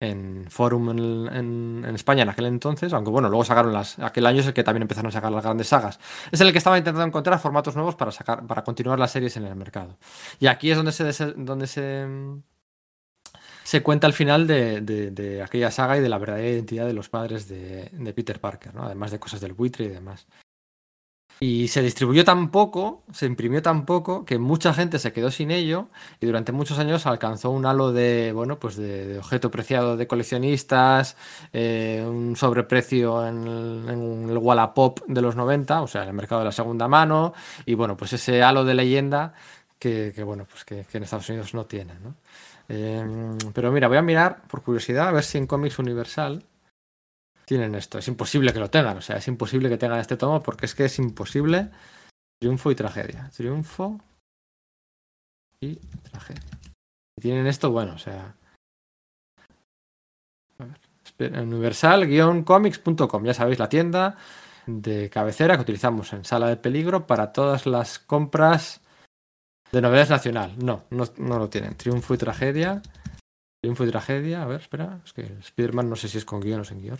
[0.00, 3.98] en Forum en, en- España en aquel entonces, aunque bueno, luego sacaron las.
[3.98, 5.98] Aquel año es el que también empezaron a sacar las grandes sagas.
[6.30, 9.44] Es el que estaba intentando encontrar formatos nuevos para sacar, para continuar las series en
[9.44, 9.98] el mercado.
[10.38, 12.06] Y aquí es donde se donde se,
[13.64, 16.92] se cuenta el final de, de- de aquella saga y de la verdadera identidad de
[16.94, 18.84] los padres de, de Peter Parker, ¿no?
[18.84, 20.26] Además de cosas del buitre y demás.
[21.40, 25.50] Y se distribuyó tan poco, se imprimió tan poco, que mucha gente se quedó sin
[25.50, 25.88] ello
[26.20, 31.16] y durante muchos años alcanzó un halo de, bueno, pues de, objeto preciado de coleccionistas,
[31.52, 36.14] eh, un sobreprecio en el, en el Wallapop de los 90, o sea, en el
[36.14, 37.34] mercado de la segunda mano,
[37.64, 39.34] y bueno, pues ese halo de leyenda
[39.78, 42.14] que, bueno, pues que, que en Estados Unidos no tiene, ¿no?
[42.68, 43.02] Eh,
[43.54, 46.44] pero mira, voy a mirar por curiosidad a ver si en Comics Universal
[47.48, 47.98] tienen esto.
[47.98, 50.74] Es imposible que lo tengan, o sea, es imposible que tengan este tomo porque es
[50.74, 51.70] que es imposible.
[52.38, 53.30] Triunfo y tragedia.
[53.34, 53.98] Triunfo
[55.60, 55.76] y
[56.10, 56.42] tragedia.
[57.16, 58.34] Si tienen esto, bueno, o sea.
[61.18, 64.16] Universal-comics.com, ya sabéis, la tienda
[64.66, 68.82] de cabecera que utilizamos en sala de peligro para todas las compras
[69.72, 70.54] de novedades nacional.
[70.62, 71.76] No, no, no lo tienen.
[71.76, 72.82] Triunfo y tragedia.
[73.62, 74.42] Triunfo y tragedia.
[74.42, 75.00] A ver, espera.
[75.02, 76.98] Es que Spider-Man no sé si es con guion o sin guion.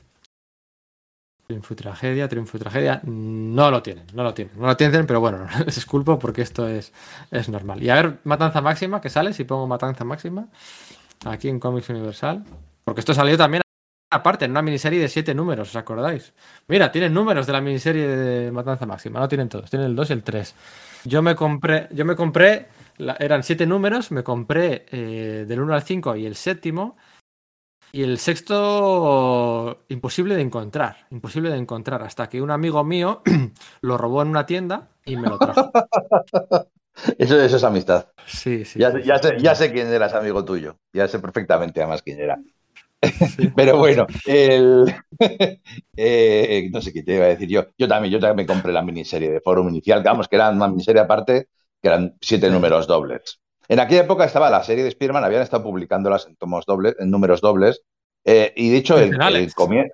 [1.48, 3.00] Triunfo y tragedia, triunfo y tragedia.
[3.04, 4.52] No lo tienen, no lo tienen.
[4.60, 6.92] No lo tienen, pero bueno, no les disculpo porque esto es,
[7.30, 7.82] es normal.
[7.82, 10.48] Y a ver, Matanza Máxima, que sale si pongo Matanza Máxima
[11.24, 12.44] aquí en Comics Universal.
[12.84, 13.62] Porque esto salió también
[14.10, 16.34] aparte, en una miniserie de siete números, ¿os acordáis?
[16.66, 20.10] Mira, tienen números de la miniserie de Matanza Máxima, no tienen todos, tienen el 2
[20.10, 20.54] y el 3.
[21.04, 22.68] Yo me compré, yo me compré,
[23.18, 26.98] eran siete números, me compré eh, del 1 al 5 y el séptimo.
[27.92, 33.22] Y el sexto, imposible de encontrar, imposible de encontrar, hasta que un amigo mío
[33.80, 35.70] lo robó en una tienda y me lo trajo.
[37.16, 38.08] Eso, eso es amistad.
[38.26, 38.80] Sí, sí.
[38.80, 39.44] Ya, sí, ya, sí, sé, sí.
[39.44, 40.78] ya sé quién eras amigo tuyo.
[40.92, 42.40] Ya sé perfectamente además quién era.
[43.56, 44.92] Pero bueno, el...
[45.96, 47.66] eh, no sé qué te iba a decir yo.
[47.78, 50.50] Yo también, yo también me compré la miniserie de Forum Inicial, que vamos, que era
[50.50, 51.48] una miniserie aparte,
[51.80, 53.40] que eran siete números dobles.
[53.68, 57.10] En aquella época estaba la serie de Spider-Man, habían estado publicándolas en tomos dobles, en
[57.10, 57.82] números dobles,
[58.24, 59.42] eh, y de hecho el, Quincenales.
[59.42, 59.90] el comie-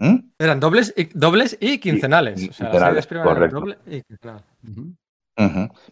[0.00, 0.30] ¿Mm?
[0.38, 2.40] Eran dobles y, dobles y quincenales.
[2.42, 3.60] Y- o sea, la serie de quincenales, correcto.
[3.60, 4.44] doble y quincenal.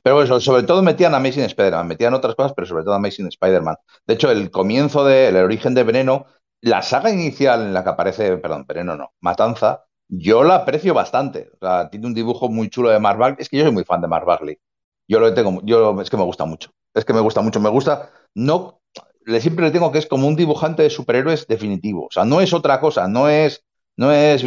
[0.03, 3.77] Pero eso, sobre todo metían Amazing Spider-Man, metían otras cosas, pero sobre todo Amazing Spider-Man.
[4.07, 6.27] De hecho, el comienzo del origen de Veneno,
[6.61, 11.51] la saga inicial en la que aparece, perdón, Veneno no, Matanza, yo la aprecio bastante.
[11.55, 13.37] O sea, tiene un dibujo muy chulo de Mark Bagley.
[13.41, 14.59] Es que yo soy muy fan de Mark Bagley.
[15.09, 16.71] Yo lo tengo, yo es que me gusta mucho.
[16.97, 17.61] Es que me gusta mucho.
[17.61, 18.81] Me gusta, no,
[19.27, 22.07] le siempre le tengo que es como un dibujante de superhéroes definitivo.
[22.07, 23.65] O sea, no es otra cosa, no es,
[23.97, 24.45] no es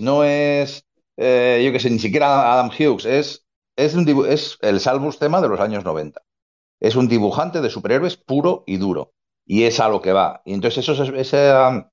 [0.00, 0.84] no es,
[1.16, 3.46] eh, yo qué sé, ni siquiera Adam Hughes, es
[3.76, 6.22] es el Salvus tema de los años 90.
[6.80, 9.14] Es un dibujante de superhéroes puro y duro.
[9.46, 10.42] Y es a lo que va.
[10.44, 11.90] Y entonces eso es, esa,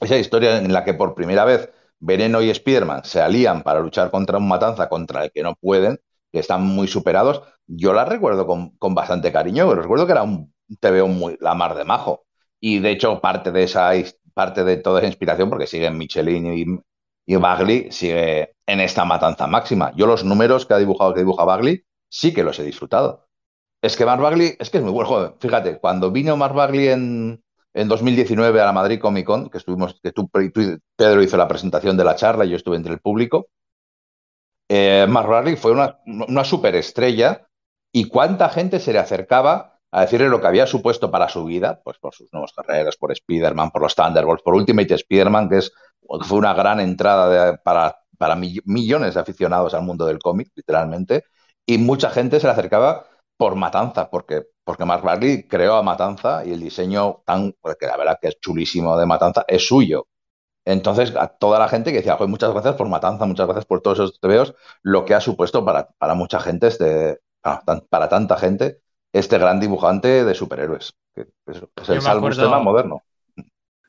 [0.00, 1.70] esa historia en la que por primera vez
[2.00, 6.00] Veneno y Spider-Man se alían para luchar contra un matanza contra el que no pueden,
[6.34, 9.74] que están muy superados, yo la recuerdo con, con bastante cariño.
[9.74, 12.26] Recuerdo que era un TVO muy la mar de majo.
[12.60, 13.92] Y de hecho, parte de esa
[14.34, 16.64] parte de toda esa inspiración, porque siguen Michelin y,
[17.34, 19.92] y Bagley, sigue en esta matanza máxima.
[19.96, 23.28] Yo los números que ha dibujado, que dibuja Bagley, sí que los he disfrutado.
[23.82, 25.34] Es que Mark Bagley, es que es muy buen joven.
[25.40, 27.42] Fíjate, cuando vino Mark Bagley en,
[27.74, 30.30] en 2019 a la Madrid Comic Con, que estuvimos, que tú-
[30.96, 33.48] Pedro hizo la presentación de la charla y yo estuve entre el público,
[34.76, 37.46] eh, Mark Bagley fue una, superestrella
[37.92, 41.80] y cuánta gente se le acercaba a decirle lo que había supuesto para su vida,
[41.84, 45.72] pues por sus nuevas carreras, por Spider-Man, por los Thunderbolts, por Ultimate Spider-Man, que es,
[46.22, 51.22] fue una gran entrada para, para mill- millones de aficionados al mundo del cómic, literalmente,
[51.64, 53.06] y mucha gente se le acercaba
[53.36, 57.96] por Matanza, porque, porque Mark Bagley creó a Matanza y el diseño tan, que la
[57.96, 60.06] verdad que es chulísimo de Matanza, es suyo.
[60.64, 63.80] Entonces, a toda la gente que decía, "Joder, muchas gracias por Matanza, muchas gracias por
[63.82, 68.08] todos esos tebeos, lo que ha supuesto para, para mucha gente, este, para, tan- para
[68.08, 68.80] tanta gente,
[69.12, 70.94] este gran dibujante de superhéroes.
[71.14, 73.02] Que es, el Salvus tema moderno.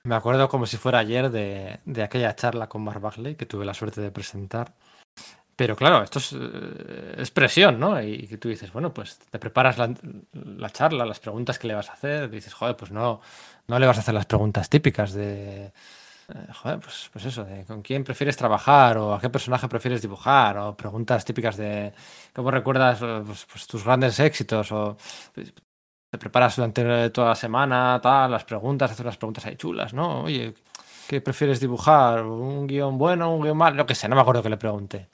[0.04, 3.66] Me acuerdo como si fuera ayer de, de aquella charla con Mark Bagley que tuve
[3.66, 4.74] la suerte de presentar.
[5.56, 8.02] Pero claro, esto es, eh, es presión, ¿no?
[8.02, 9.94] Y que tú dices, bueno, pues te preparas la,
[10.34, 12.30] la charla, las preguntas que le vas a hacer.
[12.30, 13.22] Dices, joder, pues no,
[13.68, 15.74] no le vas a hacer las preguntas típicas de.
[16.34, 20.02] Eh, joder, pues, pues eso, de con quién prefieres trabajar o a qué personaje prefieres
[20.02, 21.94] dibujar o preguntas típicas de
[22.34, 24.98] cómo recuerdas eh, pues, pues, tus grandes éxitos o
[25.34, 25.54] pues,
[26.10, 30.24] te preparas durante toda la semana, tal, las preguntas, hacer unas preguntas ahí chulas, ¿no?
[30.24, 30.54] Oye,
[31.08, 32.24] ¿qué prefieres dibujar?
[32.26, 33.76] ¿Un guion bueno, un guion malo?
[33.78, 35.10] Lo que sé, no me acuerdo que le pregunté.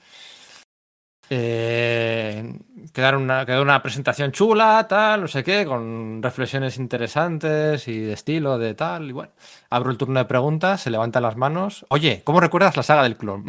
[1.34, 2.60] Eh,
[2.92, 8.12] quedar una, quedó una presentación chula, tal, no sé qué, con reflexiones interesantes y de
[8.12, 9.32] estilo, de tal, y bueno.
[9.70, 11.86] Abro el turno de preguntas, se levantan las manos.
[11.88, 13.46] Oye, ¿cómo recuerdas la saga del clon?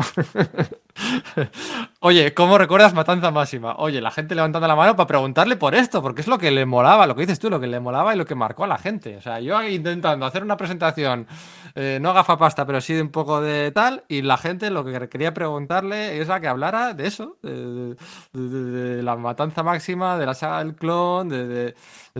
[2.00, 3.74] Oye, ¿cómo recuerdas Matanza Máxima?
[3.78, 6.64] Oye, la gente levantando la mano para preguntarle por esto, porque es lo que le
[6.64, 8.78] molaba, lo que dices tú, lo que le molaba y lo que marcó a la
[8.78, 9.16] gente.
[9.16, 11.26] O sea, yo intentando hacer una presentación,
[11.74, 15.34] eh, no gafapasta, pero sí un poco de tal, y la gente lo que quería
[15.34, 20.74] preguntarle es a que hablara de eso, de, la Matanza Máxima, de la saga del
[20.74, 21.74] clon, de,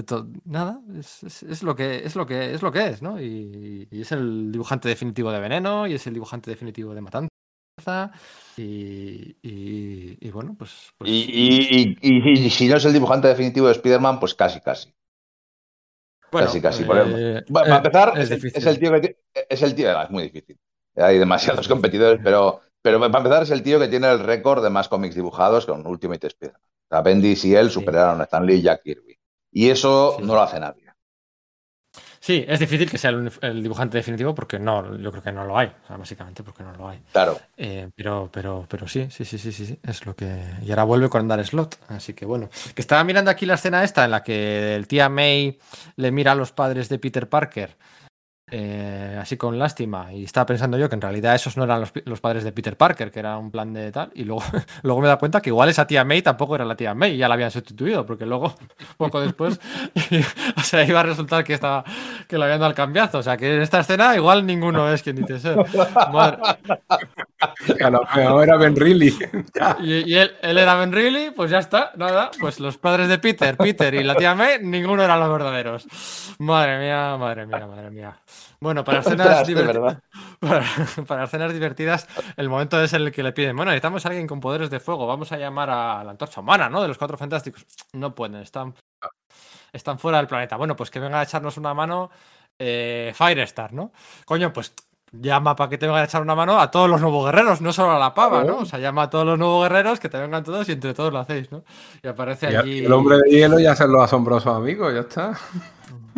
[0.07, 0.28] todo.
[0.44, 3.20] Nada, es, es- lo que es lo que es lo que es, ¿no?
[3.20, 7.28] Y, es el dibujante definitivo de Veneno, y es el dibujante definitivo de Matanza.
[8.57, 10.92] Y, bueno, pues.
[10.98, 14.92] pues- y- y si no es el dibujante definitivo de Spider-Man, pues casi, casi.
[16.33, 17.43] Bueno, casi, casi, eh, por ejemplo.
[17.49, 19.16] Bueno, para eh, empezar, es es, el- es el tío que
[19.49, 20.59] es el tío, es muy difícil.
[20.97, 24.70] Hay demasiados competidores, pero, pero para empezar es el tío que tiene el récord de
[24.70, 26.61] más cómics dibujados con Ultimate Spider-Man.
[26.62, 29.16] O sea, Bendis y él superaron a Stan Lee y Jack Kirby.
[29.53, 30.24] Y eso Sí.
[30.24, 30.82] no lo hace nadie.
[32.25, 35.45] Sí, es difícil que sea el, el dibujante definitivo porque no, yo creo que no
[35.45, 35.66] lo hay.
[35.66, 37.01] O sea, básicamente porque no lo hay.
[37.11, 37.37] Claro.
[37.57, 40.41] Eh, pero, pero, pero sí, sí, sí, sí, sí, sí, es lo que.
[40.64, 41.81] Y ahora vuelve con dar slot.
[41.89, 42.49] Así que bueno.
[42.77, 45.59] Que estaba mirando aquí la escena esta en la que el tía May
[45.97, 47.77] le mira a los padres de Peter Parker
[48.55, 50.12] eh, así con lástima.
[50.12, 52.76] Y estaba pensando yo que en realidad esos no eran los, los, padres de Peter
[52.76, 54.11] Parker, que era un plan de tal.
[54.14, 54.42] Y luego,
[54.82, 57.28] luego me da cuenta que igual esa tía May tampoco era la tía May, ya
[57.28, 58.55] la habían sustituido, porque luego,
[58.98, 59.59] poco después,
[60.57, 61.82] o sea, iba a resultar que, estaba,
[62.28, 63.18] que la habían dado el cambiazo.
[63.18, 65.57] O sea, que en esta escena igual ninguno es quien dice ser.
[67.68, 69.16] Era Ben Reilly.
[69.80, 72.30] y, y él, él, era Ben Reilly, pues ya está, nada.
[72.38, 75.86] Pues los padres de Peter, Peter y la tía May, ninguno eran los verdaderos.
[76.38, 78.22] Madre mía, madre mía, madre mía.
[78.61, 79.99] Bueno, para escenas, divertidas,
[80.38, 80.64] para,
[81.07, 84.38] para, escenas divertidas, el momento es el que le piden, bueno, necesitamos a alguien con
[84.38, 86.80] poderes de fuego, vamos a llamar a la antorcha humana, ¿no?
[86.80, 87.66] De los cuatro fantásticos.
[87.93, 88.74] No pueden, están,
[89.72, 90.57] están fuera del planeta.
[90.57, 92.11] Bueno, pues que venga a echarnos una mano
[92.59, 93.93] eh, Firestar, ¿no?
[94.24, 94.74] Coño, pues
[95.12, 97.72] llama para que te vengan a echar una mano a todos los nuevos guerreros, no
[97.72, 98.58] solo a la pava, ¿no?
[98.58, 101.12] O sea, llama a todos los nuevos guerreros que te vengan todos y entre todos
[101.12, 101.64] lo hacéis, ¿no?
[102.02, 102.78] Y aparece y allí.
[102.84, 105.38] El hombre de hielo ya son los asombrosos amigos, ya está.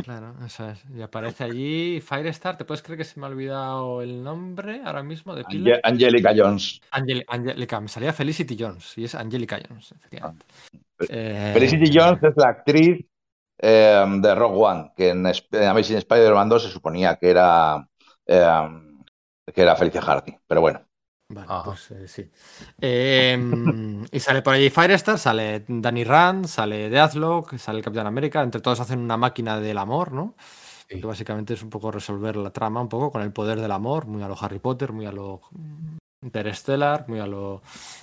[0.03, 0.85] Claro, eso es.
[0.95, 2.57] Y aparece allí Firestar.
[2.57, 6.33] ¿Te puedes creer que se me ha olvidado el nombre ahora mismo de Angel Angelica
[6.37, 6.81] Jones.
[6.91, 10.47] Angel Angelica, me salía Felicity Jones y es Angelica Jones, efectivamente.
[10.51, 11.05] Ah.
[11.09, 11.51] Eh...
[11.55, 13.05] Felicity Jones es la actriz
[13.59, 17.89] eh, de Rogue One, que en, en Amazing Spider-Man 2 se suponía que era,
[18.27, 18.47] eh,
[19.53, 20.81] que era Felicia Hardy, pero bueno.
[21.29, 22.31] Vale, pues eh, sí.
[22.81, 23.39] Eh,
[24.13, 28.43] y sale por allí Firestar, sale Danny Rand, sale Deathlock, sale el Capitán América.
[28.43, 30.35] Entre todos hacen una máquina del amor, ¿no?
[30.89, 31.01] Sí.
[31.01, 34.07] Que básicamente es un poco resolver la trama, un poco con el poder del amor,
[34.07, 35.41] muy a lo Harry Potter, muy a lo
[36.23, 37.63] Interstellar, muy a lo.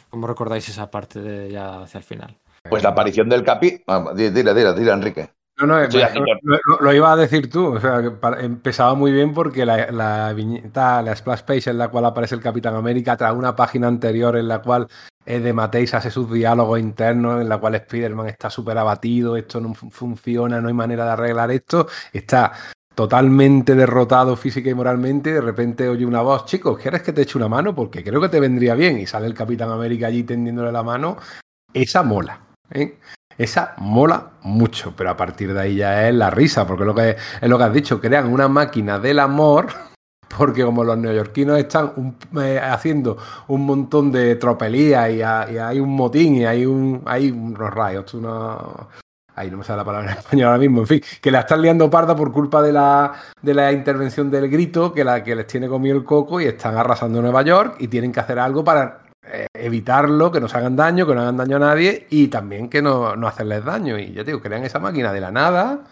[0.09, 2.38] ¿Cómo recordáis esa parte de ya hacia el final?
[2.69, 3.84] Pues la aparición del Capi.
[4.15, 5.30] Dile, dile, dile, Enrique.
[5.62, 7.76] No, no, lo, lo, iba a decir tú.
[7.76, 8.12] O sea, que
[8.43, 12.41] empezaba muy bien porque la, la, viñeta, la splash page en la cual aparece el
[12.41, 14.88] Capitán América, trae una página anterior en la cual
[15.26, 19.62] eh, de Mateis hace sus diálogos internos, en la cual Spider-Man está súper abatido, esto
[19.62, 21.88] no funciona, no hay manera de arreglar esto.
[22.12, 22.53] Está
[22.95, 25.30] totalmente derrotado física y moralmente.
[25.30, 27.76] Y de repente oye una voz, chicos, ¿quieres que te eche una mano?
[27.76, 28.99] Porque creo que te vendría bien.
[28.99, 31.18] Y sale el Capitán América allí tendiéndole la mano.
[31.74, 32.39] Esa mola.
[32.72, 32.97] ¿eh?
[33.41, 36.93] Esa mola mucho, pero a partir de ahí ya es la risa, porque es lo
[36.93, 39.65] que, es lo que has dicho, crean una máquina del amor,
[40.37, 43.17] porque como los neoyorquinos están eh, haciendo
[43.47, 48.57] un montón de tropelías y, hay un motín y hay, un, hay unos rayos, una...
[49.33, 51.63] Ahí no me sale la palabra en español ahora mismo, en fin, que la están
[51.63, 55.47] liando parda por culpa de la, de la intervención del grito, que, la, que les
[55.47, 59.11] tiene comido el coco y están arrasando Nueva York y tienen que hacer algo para
[59.53, 62.82] evitarlo, que no se hagan daño, que no hagan daño a nadie y también que
[62.82, 63.97] no, no hacerles daño.
[63.97, 65.86] Y yo digo, crean esa máquina de la nada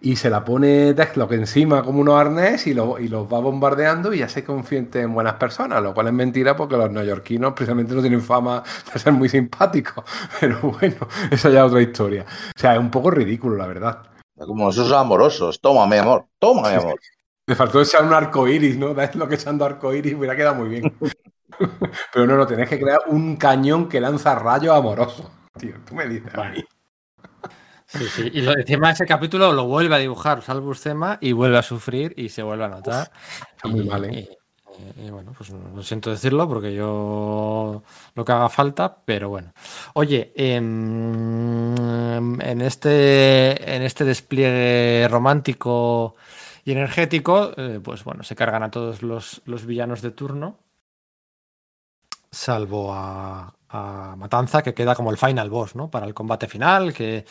[0.00, 4.12] y se la pone Deathlock encima como unos arnés y, lo, y los va bombardeando
[4.12, 7.94] y ya se confiente en buenas personas, lo cual es mentira porque los neoyorquinos precisamente
[7.94, 8.62] no tienen fama
[8.92, 10.04] de ser muy simpáticos.
[10.40, 12.26] Pero bueno, esa ya es otra historia.
[12.54, 14.02] O sea, es un poco ridículo, la verdad.
[14.38, 15.60] Como esos amorosos.
[15.60, 16.26] Toma, mi amor.
[16.38, 17.00] Toma, mi amor.
[17.48, 18.92] Me faltó echar un arco iris, ¿no?
[18.92, 20.92] Deathlock echando arco iris hubiera quedado muy bien.
[22.12, 25.26] Pero no, no, tenés que crear un cañón que lanza rayos amorosos.
[25.58, 26.64] Tío, tú me dices a mí.
[27.86, 28.30] Sí, sí.
[28.32, 32.12] Y lo, encima ese capítulo lo vuelve a dibujar Salvus Cema y vuelve a sufrir
[32.16, 33.10] y se vuelve a notar.
[33.54, 34.28] Está muy mal, ¿eh?
[34.98, 37.82] Y, y, bueno, pues no siento decirlo porque yo
[38.14, 39.52] lo que haga falta, pero bueno.
[39.94, 46.16] Oye, eh, en, este, en este despliegue romántico
[46.64, 50.58] y energético, eh, pues bueno, se cargan a todos los, los villanos de turno
[52.36, 53.52] salvo a,
[54.16, 55.90] Matanza, que queda como el final boss, ¿no?
[55.90, 57.26] Para el combate final, que,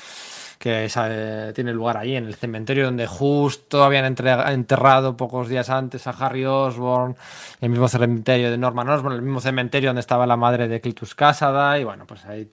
[0.59, 6.05] que eh, tiene lugar ahí en el cementerio donde justo habían enterrado pocos días antes
[6.05, 7.15] a Harry Osborn,
[7.61, 11.15] el mismo cementerio de Norman Osborn, el mismo cementerio donde estaba la madre de Clitus
[11.15, 12.51] Casada, y bueno, pues ahí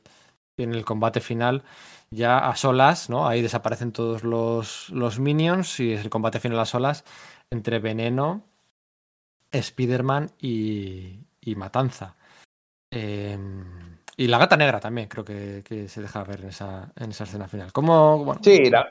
[0.56, 1.62] tiene el combate final
[2.10, 3.26] ya a solas, ¿no?
[3.28, 7.04] Ahí desaparecen todos los, los minions y es el combate final a solas
[7.50, 8.42] entre Veneno,
[9.50, 12.16] Spider-Man y, y Matanza.
[12.94, 13.38] Eh,
[14.16, 17.48] y la gata negra también creo que, se deja ver en esa, en esa escena
[17.48, 17.72] final.
[17.72, 18.86] ¿Cómo, sí, la,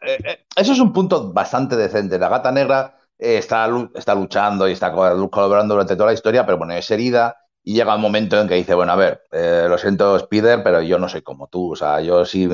[0.00, 2.18] eh, eso es un punto bastante decente.
[2.18, 6.58] La gata negra eh, está, está luchando y está colaborando durante toda la historia, pero
[6.58, 9.78] bueno, es herida y llega un momento en que dice, bueno, a ver, eh, lo
[9.78, 11.72] siento Spider, pero yo no soy como tú.
[11.72, 12.48] O sea, yo sí,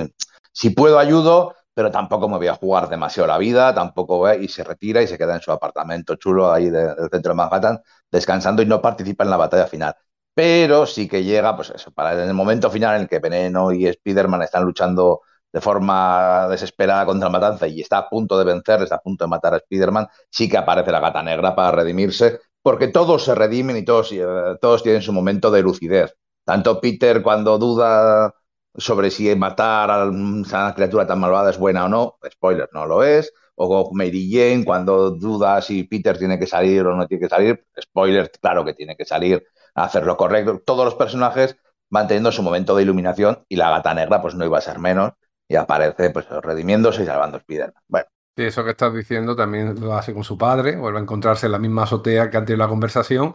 [0.52, 4.64] si puedo ayudo, pero tampoco me voy a jugar demasiado la vida, tampoco y se
[4.64, 7.80] retira y se queda en su apartamento chulo ahí de, del centro de Manhattan,
[8.10, 9.94] descansando y no participa en la batalla final
[10.34, 13.86] pero sí que llega, pues eso, para el momento final en el que Veneno y
[13.86, 15.22] Spider-Man están luchando
[15.52, 19.24] de forma desesperada contra la matanza y está a punto de vencer, está a punto
[19.24, 23.34] de matar a Spider-Man, sí que aparece la gata negra para redimirse, porque todos se
[23.34, 24.24] redimen y todos, eh,
[24.60, 26.14] todos tienen su momento de lucidez.
[26.44, 28.32] Tanto Peter cuando duda
[28.74, 33.02] sobre si matar a una criatura tan malvada es buena o no, spoiler, no lo
[33.02, 37.28] es, o Mary Jane cuando duda si Peter tiene que salir o no tiene que
[37.28, 37.66] salir.
[37.80, 39.44] Spoiler, claro que tiene que salir
[39.74, 40.62] hacer lo correcto.
[40.64, 41.56] Todos los personajes
[41.90, 44.78] van teniendo su momento de iluminación y la gata negra pues no iba a ser
[44.78, 45.12] menos
[45.48, 47.82] y aparece pues redimiéndose y salvando a Spiderman.
[47.88, 48.06] Bueno,
[48.36, 51.52] Sí, eso que estás diciendo también lo hace con su padre, vuelve a encontrarse en
[51.52, 53.34] la misma azotea que antes de la conversación.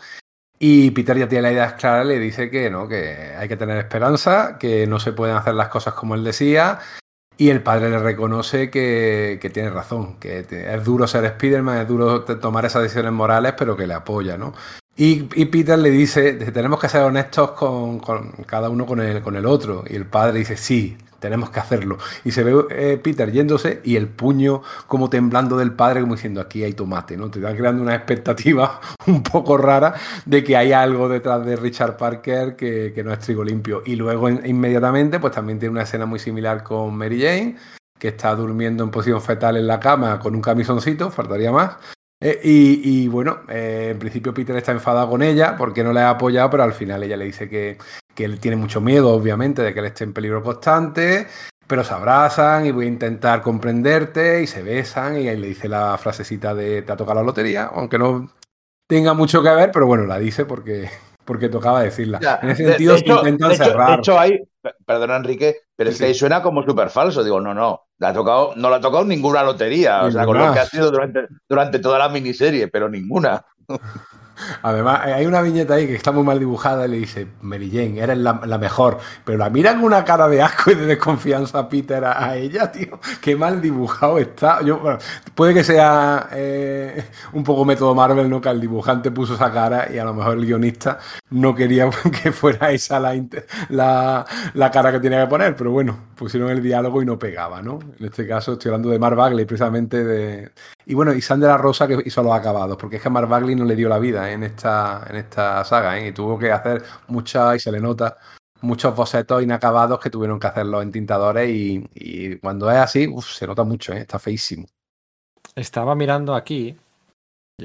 [0.57, 3.77] Y Peter ya tiene la idea clara, le dice que no, que hay que tener
[3.77, 6.79] esperanza, que no se pueden hacer las cosas como él decía.
[7.37, 11.87] Y el padre le reconoce que, que tiene razón, que es duro ser Spiderman, es
[11.87, 14.53] duro tomar esas decisiones morales, pero que le apoya, ¿no?
[14.97, 17.99] Y, Peter le dice, tenemos que ser honestos con,
[18.45, 19.83] cada uno con el, otro.
[19.89, 21.97] Y el padre dice, sí, tenemos que hacerlo.
[22.23, 26.39] Y se ve eh, Peter yéndose y el puño como temblando del padre, como diciendo,
[26.39, 27.29] aquí hay tomate, ¿no?
[27.29, 31.97] Te da creando una expectativa un poco rara de que hay algo detrás de Richard
[31.97, 33.81] Parker que, no es trigo limpio.
[33.85, 37.57] Y luego in- inmediatamente, pues también tiene una escena muy similar con Mary Jane,
[37.99, 41.75] que está durmiendo en posición fetal en la cama con un camisoncito, faltaría más.
[42.25, 45.99] Eh, y, y, bueno, eh, en principio Peter está enfadado con ella porque no le
[45.99, 47.77] ha apoyado, pero al final ella le dice que,
[48.15, 51.27] que él tiene mucho miedo, obviamente, de que él esté en peligro constante,
[51.67, 55.67] pero se abrazan y voy a intentar comprenderte y se besan y ahí le dice
[55.69, 58.31] la frasecita de te ha tocado la lotería, aunque no
[58.89, 60.89] tenga mucho que ver, pero bueno, la dice porque,
[61.25, 62.19] porque tocaba decirla.
[62.21, 63.89] Ya, en ese de- sentido de se hecho- intentan de hecho- cerrar.
[63.89, 64.19] De hecho,
[64.85, 66.19] perdona Enrique, pero es Sí, que ahí sí.
[66.19, 67.23] suena como súper falso.
[67.23, 70.03] Digo, no, no, le ha tocado, no le ha tocado ninguna lotería.
[70.03, 73.45] O sea, con lo que ha sido durante, durante toda la miniserie, pero ninguna.
[74.61, 77.69] Además, eh, hay una viñeta ahí que está muy mal dibujada y le dice, Mary
[77.71, 78.99] Jane, eres la, mejor.
[79.23, 82.71] Pero la mira con una cara de asco y de desconfianza a Peter a, ella,
[82.71, 82.99] tío.
[83.21, 84.61] Qué mal dibujado está.
[84.63, 84.97] Yo, bueno,
[85.33, 88.41] puede que sea eh, un poco método Marvel, ¿no?
[88.41, 91.89] Que el dibujante puso esa cara y a lo mejor el guionista no quería
[92.23, 92.99] que fuera esa
[93.69, 95.55] la, la cara que tenía que poner.
[95.55, 97.79] Pero bueno, pusieron el diálogo y no pegaba, ¿no?
[97.99, 100.51] En este caso estoy hablando de Mark Bagley, precisamente de...
[100.85, 103.55] Y bueno, y Sandra Rosa que hizo los acabados, porque es que a Mark Bagley
[103.55, 106.09] no le dio la vida en esta, en esta saga, ¿eh?
[106.09, 108.17] y tuvo que hacer muchas, y se le nota,
[108.61, 113.25] muchos bocetos inacabados que tuvieron que hacerlos en tintadores, y, y cuando es así, uf,
[113.33, 113.99] se nota mucho, ¿eh?
[113.99, 114.67] está feísimo.
[115.55, 116.77] Estaba mirando aquí,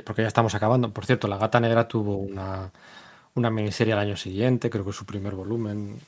[0.04, 0.92] porque ya estamos acabando.
[0.92, 2.70] Por cierto, La Gata Negra tuvo una,
[3.34, 6.00] una miniserie al año siguiente, creo que su primer volumen,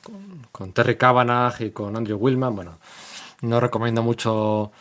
[0.51, 2.55] con, Terry Cavanagh y con Andrew Willman.
[2.55, 2.79] Bueno,
[3.41, 4.71] no recomiendo mucho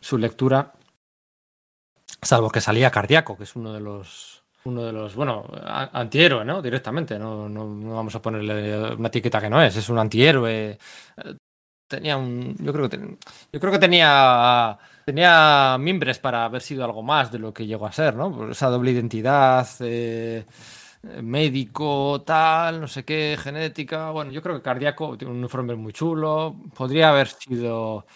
[0.00, 0.72] su lectura,
[2.22, 4.40] salvo que salía Cardíaco, que es uno de los.
[4.64, 5.44] Uno de los, bueno,
[5.92, 6.62] antihéroe, ¿no?
[6.62, 10.78] Directamente, no, no, no vamos a ponerle una etiqueta que no es, es un antihéroe.
[11.88, 12.56] Tenía un.
[12.58, 13.18] Yo creo que, ten-
[13.52, 17.86] yo creo que tenía tenía mimbres para haber sido algo más de lo que llegó
[17.86, 18.32] a ser, ¿no?
[18.34, 20.46] Por esa doble identidad, eh,
[21.22, 24.10] médico, tal, no sé qué, genética.
[24.10, 26.56] Bueno, yo creo que cardíaco tiene un uniforme muy chulo.
[26.74, 28.06] Podría haber sido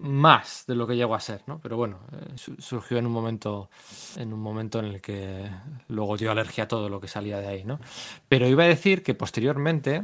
[0.00, 1.60] más de lo que llegó a ser, ¿no?
[1.60, 3.70] Pero bueno, eh, su- surgió en un momento
[4.16, 5.50] en un momento en el que
[5.88, 7.80] luego dio alergia a todo lo que salía de ahí, ¿no?
[8.28, 10.02] Pero iba a decir que posteriormente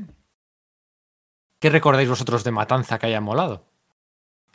[1.60, 3.56] ¿Qué recordáis vosotros de Matanza que haya molado?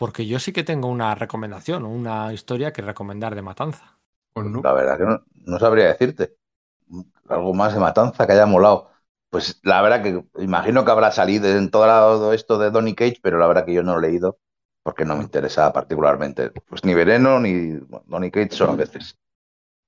[0.01, 3.99] Porque yo sí que tengo una recomendación o una historia que recomendar de Matanza.
[4.33, 4.61] Pues no.
[4.63, 6.35] La verdad que no, no sabría decirte.
[7.29, 8.91] Algo más de matanza que haya molado.
[9.29, 13.39] Pues la verdad que imagino que habrá salido en todo esto de Donny Cage, pero
[13.39, 14.39] la verdad que yo no lo he leído
[14.83, 16.51] porque no me interesa particularmente.
[16.51, 19.17] Pues ni Veneno ni Donny Cage son a veces.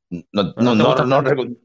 [0.09, 1.31] No, no no, te no, gusta no tanto.
[1.31, 1.59] recu-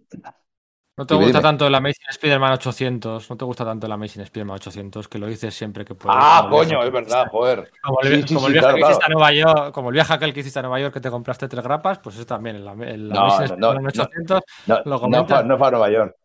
[0.97, 3.31] ¿No te gusta tanto el Amazing Spider-Man 800?
[3.31, 5.09] ¿No te gusta tanto el Amazing Spider-Man 800?
[5.09, 6.19] Que lo dices siempre que puedes.
[6.21, 7.71] Ah, coño, es verdad, joder.
[7.83, 10.63] Como el, viaje que hiciste a Nueva York, como el viaje aquel que hiciste a
[10.63, 13.89] Nueva York que te compraste tres grapas, pues eso también, el, Amazing no, Spider-Man no,
[13.89, 14.41] 800.
[14.67, 16.17] No, Lo no, fue, no fue a Nueva York.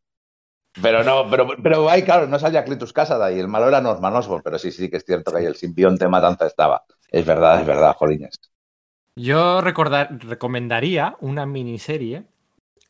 [0.81, 4.13] Pero no, pero, pero ahí, claro, no salía Cletus Casada y el malo era Norman
[4.15, 6.83] Osborn, pero sí, sí que es cierto que ahí el simbionte matanza estaba.
[7.09, 8.39] Es verdad, es verdad, jolines.
[9.17, 12.25] Yo recomendaría una miniserie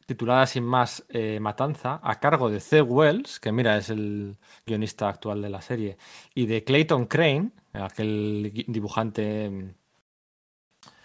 [0.07, 2.81] titulada sin más eh, Matanza a cargo de C.
[2.81, 5.97] Wells, que mira, es el guionista actual de la serie,
[6.35, 9.69] y de Clayton Crane, aquel dibujante mm,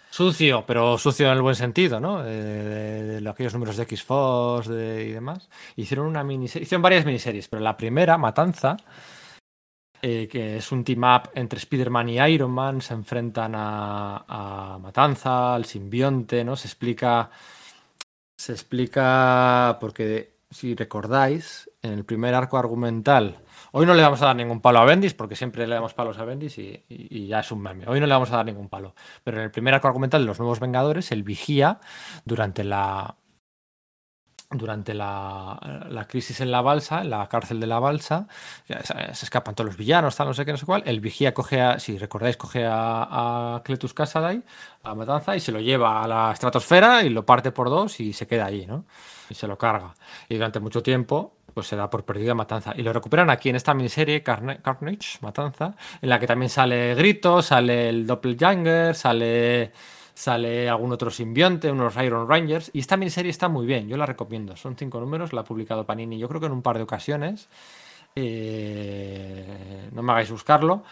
[0.09, 2.21] sucio, pero sucio en el buen sentido, ¿no?
[2.23, 5.49] De, de- aquellos números de X-Force y demás.
[5.75, 8.75] Hicieron una miniserie, hicieron varias miniseries, pero la primera, Matanza,
[10.01, 14.25] eh, que es un team up entre Spider-Man y Iron Man, se enfrentan a,
[14.75, 16.55] a Matanza, al simbionte, ¿no?
[16.55, 17.29] Se explica.
[18.37, 19.77] Se explica.
[19.79, 23.39] Porque si recordáis, en el primer arco argumental.
[23.73, 26.17] Hoy no le vamos a dar ningún palo a Bendis, porque siempre le damos palos
[26.17, 27.85] a Bendis y, y- y ya es un meme.
[27.87, 28.93] Hoy no le vamos a dar ningún palo.
[29.23, 31.79] Pero en el primer arco argumental de los Nuevos Vengadores, el vigía,
[32.25, 33.15] durante la
[34.51, 35.57] durante la,
[35.89, 38.27] la crisis en la balsa, en la cárcel de la balsa,
[38.67, 40.83] se, escapan todos los villanos, tal, no sé qué, no sé cuál.
[40.85, 44.43] El vigía coge a, si recordáis, coge a, a Cletus Casadai,
[44.83, 48.13] a Matanza, y se lo lleva a la estratosfera y lo parte por dos y
[48.13, 48.85] se queda allí, ¿no?
[49.29, 49.93] Y se lo carga.
[50.27, 52.73] Y durante mucho tiempo, pues se da por perdida Matanza.
[52.75, 56.95] Y lo recuperan aquí en esta miniserie Carna- Carnage, Matanza, en la que también sale
[56.95, 59.71] Grito, sale el Doppelganger, sale
[60.21, 62.69] sale algún otro simbionte, unos Iron Rangers.
[62.73, 64.55] Y esta miniserie está muy bien, yo la recomiendo.
[64.55, 67.49] Son cinco números, la ha publicado Panini, yo creo que en un par de ocasiones.
[68.15, 70.83] Eh, no me hagáis buscarlo,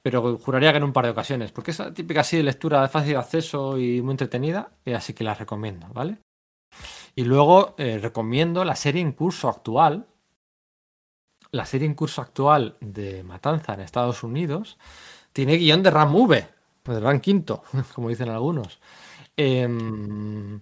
[0.00, 2.88] pero juraría que en un par de ocasiones, porque es típica así de lectura de
[2.88, 6.18] fácil acceso y muy entretenida, y así que la recomiendo, ¿vale?
[7.14, 10.06] Y luego eh, recomiendo la serie en curso actual.
[11.50, 14.78] La serie en curso actual de Matanza en Estados Unidos
[15.32, 16.48] tiene guion de Ram V,
[16.94, 17.62] de Ram Quinto,
[17.94, 18.78] como dicen algunos.
[19.36, 20.60] Em,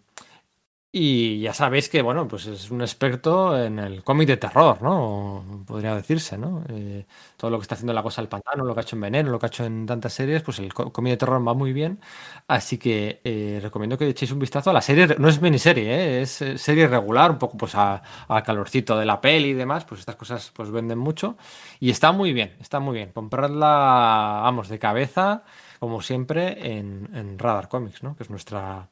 [0.93, 5.65] y ya sabéis que, bueno, pues es un experto en el cómic de terror, ¿no?
[5.67, 6.65] Podría decirse, ¿no?
[6.71, 7.07] Eh,
[7.37, 9.31] todo lo que está haciendo La Cosa del Pantano, lo que ha hecho en Veneno,
[9.31, 11.75] lo que ha hecho en tantas series, pues el có- cómic de terror va muy
[11.75, 12.01] bien.
[12.49, 15.07] Así que eh, recomiendo que echéis un vistazo a la serie.
[15.19, 15.85] No es miniserie,
[16.19, 16.23] ¿eh?
[16.23, 19.85] es eh, serie regular, un poco pues a- al calorcito de la peli y demás.
[19.85, 21.37] Pues estas cosas pues venden mucho.
[21.81, 23.13] Y está muy bien, está muy bien.
[23.13, 25.45] Compradla, vamos, de cabeza,
[25.79, 28.17] como siempre, en, en Radar Comics, ¿no?
[28.17, 28.89] Que es nuestra,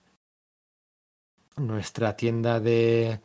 [1.57, 3.21] nuestra tienda de,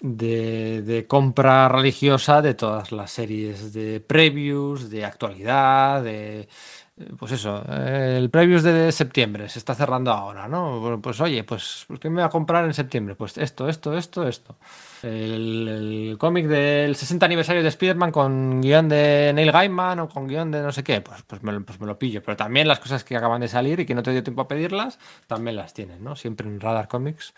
[0.00, 6.48] de, de compra religiosa de todas las series de previews, de actualidad, de...
[6.96, 11.00] eh, Pues eso, eh, el previews de septiembre se está cerrando ahora, ¿no?
[11.02, 13.14] Pues oye, pues ¿qué me voy a comprar en septiembre?
[13.14, 14.58] Pues esto, esto, esto, esto.
[15.02, 15.68] El,
[16.12, 20.50] el cómic del 60 aniversario de Spider-Man con guion de Neil Gaiman o con guion
[20.50, 22.22] de no sé qué, pues, pues, me, pues me lo pillo.
[22.22, 24.48] Pero también las cosas que acaban de salir y que no te dio tiempo a
[24.48, 26.14] pedirlas, también las tienen, ¿no?
[26.16, 27.34] Siempre en Radar Comics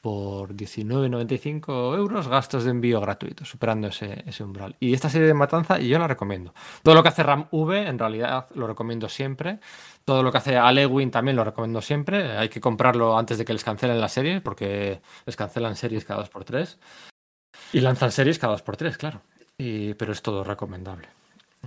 [0.00, 4.76] por 19,95 euros, gastos de envío gratuitos, superando ese, ese umbral.
[4.78, 6.54] Y esta serie de Matanza yo la recomiendo.
[6.82, 9.58] Todo lo que hace Ram V, en realidad lo recomiendo siempre.
[10.04, 12.36] Todo lo que hace Alewin también lo recomiendo siempre.
[12.38, 16.20] Hay que comprarlo antes de que les cancelen la serie, porque les cancelan series cada
[16.20, 16.78] dos por tres.
[17.72, 19.22] Y lanzan series cada dos por tres, claro.
[19.58, 21.08] Y- pero es todo recomendable.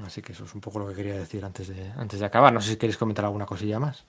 [0.05, 2.53] Así que eso es un poco lo que quería decir antes de, antes de acabar.
[2.53, 4.05] No sé si queréis comentar alguna cosilla más.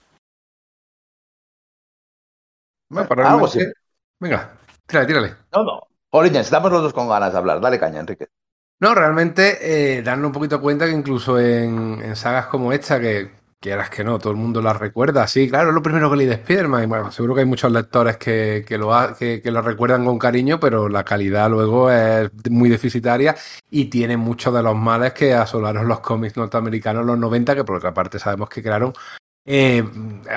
[2.89, 3.80] Bueno, para Algo realmente- sí.
[4.21, 4.53] Venga,
[4.87, 5.35] tírale, tírale.
[5.53, 5.81] No, no.
[6.13, 7.61] Origins, estamos los dos con ganas de hablar.
[7.61, 8.29] Dale caña, Enrique.
[8.81, 9.59] No, realmente
[9.99, 14.03] eh, darnos un poquito cuenta que incluso en, en sagas como esta, que quieras que
[14.03, 16.89] no, todo el mundo las recuerda, sí, claro, es lo primero que leí de Spider-Man,
[16.89, 20.19] bueno, seguro que hay muchos lectores que, que lo, ha- que, que lo recuerdan con
[20.19, 23.37] cariño, pero la calidad luego es muy deficitaria
[23.69, 27.65] y tiene muchos de los males que asolaron los cómics norteamericanos en los 90, que
[27.65, 28.95] por otra parte sabemos que crearon
[29.53, 29.85] eh,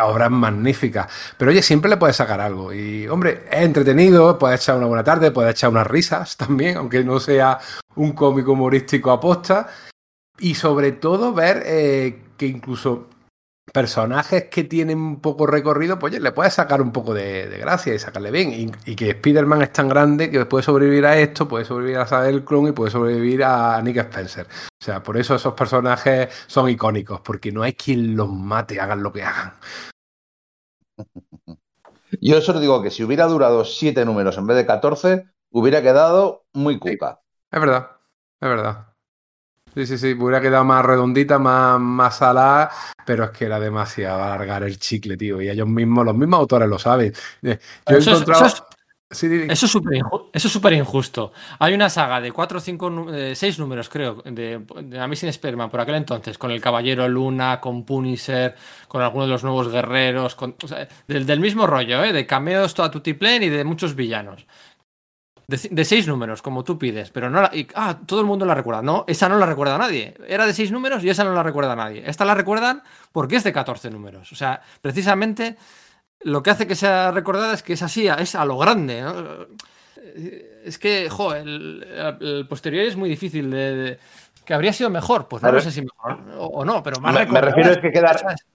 [0.01, 1.07] obras magníficas.
[1.37, 2.73] Pero oye, siempre le puedes sacar algo.
[2.73, 7.03] Y hombre, es entretenido, puedes echar una buena tarde, puedes echar unas risas también, aunque
[7.03, 7.59] no sea
[7.95, 9.67] un cómic humorístico aposta.
[10.39, 13.07] Y sobre todo ver eh, que incluso
[13.73, 17.93] personajes que tienen poco recorrido, pues oye, le puedes sacar un poco de, de gracia
[17.93, 18.53] y sacarle bien.
[18.53, 22.07] Y, y que Spider-Man es tan grande que puede sobrevivir a esto, puede sobrevivir a
[22.07, 24.45] Saga del Clon y puede sobrevivir a Nick Spencer.
[24.45, 29.01] O sea, por eso esos personajes son icónicos, porque no hay quien los mate, hagan
[29.01, 29.53] lo que hagan.
[32.21, 36.45] Yo solo digo que si hubiera durado siete números en vez de 14, hubiera quedado
[36.53, 37.21] muy cuca.
[37.51, 37.91] Es verdad,
[38.39, 38.92] es verdad.
[39.75, 42.69] Sí, sí, sí, hubiera quedado más redondita, más, más salada,
[43.05, 45.41] pero es que era demasiado alargar el chicle, tío.
[45.41, 47.11] Y ellos mismos, los mismos autores lo saben.
[47.41, 47.59] Eh,
[47.89, 48.45] Yo he Eso es- encontrado.
[48.45, 48.63] es-.
[49.13, 51.33] Eso es eso es súper injusto.
[51.59, 55.69] Hay una saga de cuatro o cinco, de seis números, creo, de, de Amazing Spider-Man
[55.69, 58.55] por aquel entonces, con el Caballero Luna, con Punisher,
[58.87, 62.11] con algunos de los nuevos guerreros, con, o sea, del, del mismo rollo, ¿eh?
[62.11, 64.47] de cameos a tutiplén y de muchos villanos.
[65.47, 68.55] De, seis números, como tú pides, pero no la, y- ah, todo el mundo la
[68.55, 68.81] recuerda.
[68.81, 70.13] No, esa no la recuerda nadie.
[70.27, 72.03] Era de seis números y esa no la recuerda nadie.
[72.05, 72.81] Esta la recuerdan
[73.11, 74.31] porque es de 14 números.
[74.31, 75.57] O sea, precisamente
[76.21, 79.01] lo que hace que sea recordada es que es así, es a lo grande.
[79.01, 79.13] ¿no?
[80.65, 81.85] Es que, jo, el,
[82.21, 83.99] el posterior es muy difícil de, de-
[84.45, 87.25] que habría sido mejor, pues no sé si mejor o, o no, pero más Me-
[87.25, 88.45] me refiero es que queda- ¿sabes?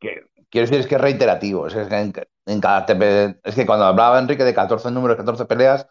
[0.00, 1.66] Que- quiero decir, es que es reiterativo.
[1.66, 2.12] Es que en,
[2.46, 5.86] en cada TP es que cuando hablaba Enrique de 14 números, 14 peleas,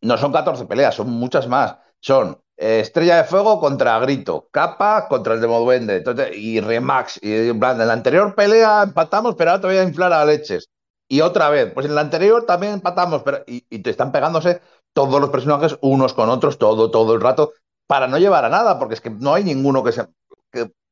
[0.00, 1.76] no son 14 peleas, son muchas más.
[2.00, 7.18] Son eh, Estrella de Fuego contra Grito, Capa contra el Demoduende, entonces, y Remax.
[7.22, 10.24] Y en plan, en la anterior pelea empatamos, pero ahora te voy a inflar a
[10.24, 10.68] leches.
[11.08, 14.60] Y otra vez, pues en la anterior también empatamos, pero y, te están pegándose
[14.92, 17.52] todos los personajes unos con otros todo, todo el rato,
[17.86, 20.06] para no llevar a nada, porque es que no hay ninguno que se.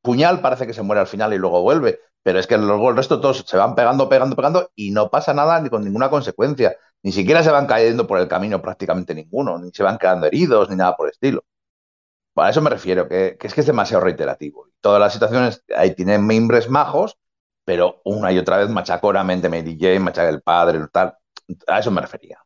[0.03, 2.97] Puñal parece que se muere al final y luego vuelve, pero es que luego el
[2.97, 6.77] resto todos se van pegando, pegando, pegando y no pasa nada ni con ninguna consecuencia.
[7.07, 10.69] Ni siquiera se van cayendo por el camino prácticamente ninguno, ni se van quedando heridos,
[10.69, 11.45] ni nada por el estilo.
[12.37, 14.69] a eso me refiero, que, que es que es demasiado reiterativo.
[14.81, 17.16] Todas las situaciones ahí tienen mimbres majos,
[17.65, 21.16] pero una y otra vez machacoramente Mary Jane, machaca el padre, tal.
[21.69, 22.41] A eso me refería.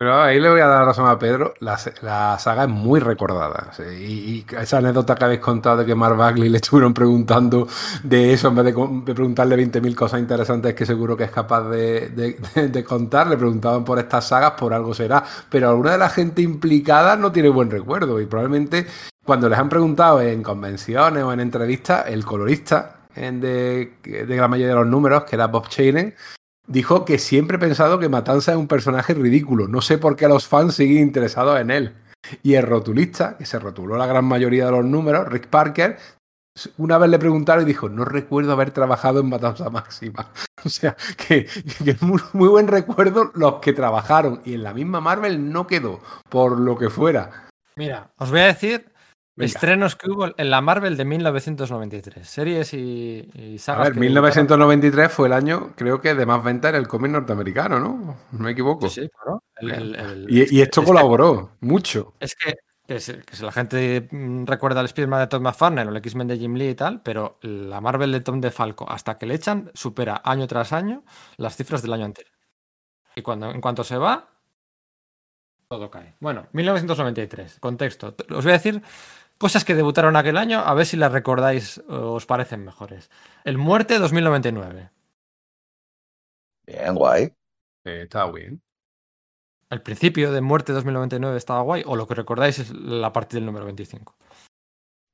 [0.00, 3.70] Pero ahí le voy a dar razón a Pedro, la, la saga es muy recordada.
[4.00, 7.68] Y, esa anécdota que habéis contado de que Mark Bagley le estuvieron preguntando
[8.02, 8.72] de eso en vez de,
[9.12, 13.84] preguntarle 20.000 cosas interesantes que seguro que es capaz de, de, de, contar, le preguntaban
[13.84, 15.22] por estas sagas, por algo será.
[15.50, 18.86] Pero alguna de la gente implicada no tiene buen recuerdo y probablemente
[19.22, 24.68] cuando les han preguntado en convenciones o en entrevistas, el colorista de, de la mayoría
[24.68, 26.14] de los números, que era Bob Chainen,
[26.70, 29.68] dijo que siempre he pensado que Matanza es un personaje ridículo.
[29.68, 31.94] No sé por qué los fans siguen interesados en él.
[32.42, 35.98] Y el rotulista, que se rotuló la gran mayoría de los números, Rick Parker,
[36.76, 40.30] una vez le preguntaron y dijo, no recuerdo haber trabajado en Matanza Máxima.
[40.62, 41.48] O sea, que,
[41.86, 44.42] es muy, buen recuerdo los que trabajaron.
[44.44, 47.48] Y en la misma Marvel no quedó, por lo que fuera.
[47.76, 48.89] Mira, os voy a decir
[49.40, 49.46] Venga.
[49.46, 52.28] Estrenos que hubo en la Marvel de 1993.
[52.28, 53.86] Series y, y sagas.
[53.86, 57.80] A ver, 1993 fue el año, creo que, de más venta en el cómic norteamericano,
[57.80, 58.16] ¿no?
[58.32, 58.88] No me equivoco.
[58.88, 59.42] Sí, sí, claro.
[59.56, 62.14] El, el, el, y, y, esto colaboró que, mucho.
[62.20, 62.54] Es que,
[62.86, 65.96] que, si, que, si la gente mm, recuerda el Spider-Man de Tom McFarlane o el
[65.96, 69.34] X-Men de Jim Lee y tal, pero la Marvel de Tom DeFalco, hasta que le
[69.34, 71.02] echan, supera año tras año
[71.38, 72.34] las cifras del año anterior.
[73.16, 74.28] Y cuando, en cuanto se va,
[75.70, 76.16] todo cae.
[76.18, 78.14] Bueno, 1993, contexto.
[78.30, 78.82] Os voy a decir
[79.40, 83.10] Cosas que debutaron aquel año, a ver si las recordáis o os parecen mejores.
[83.42, 84.90] El Muerte 2099.
[86.66, 87.32] Bien, guay.
[87.86, 88.60] Eh, está bien.
[89.70, 93.46] El principio de Muerte 2099 estaba guay, o lo que recordáis es la parte del
[93.46, 94.14] número 25.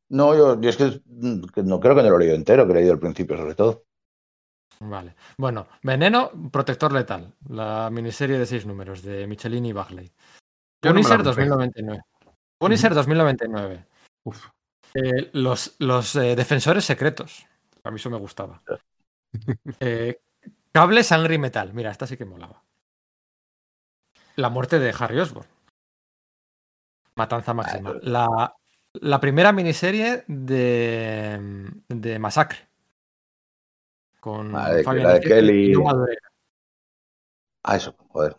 [0.09, 1.01] No, yo, yo es que,
[1.55, 3.55] que, no creo que no lo he leído entero, que he leído el principio sobre
[3.55, 3.85] todo.
[4.81, 5.15] Vale.
[5.39, 10.13] Bueno, Veneno, Protector Letal, la miniserie de seis números de Michelin y Bagley.
[10.81, 12.03] Punisher no 2099.
[12.59, 12.97] Punisher uh -huh.
[12.97, 13.87] 2099.
[14.95, 17.47] Eh, los los eh, defensores secretos.
[17.85, 18.63] A mí eso me gustaba.
[19.81, 20.19] Eh,
[20.73, 21.75] cable, sangre y metal.
[21.75, 22.63] Mira, esta sí que molaba.
[24.37, 25.47] La muerte de Harry Osborn.
[27.17, 27.95] Matanza máxima.
[28.01, 28.57] La,
[28.95, 32.67] la primera miniserie de, de Masacre.
[34.21, 35.73] Con vale, Fabián la de Kelly.
[35.73, 35.75] Y
[37.63, 38.37] ah, eso, joder.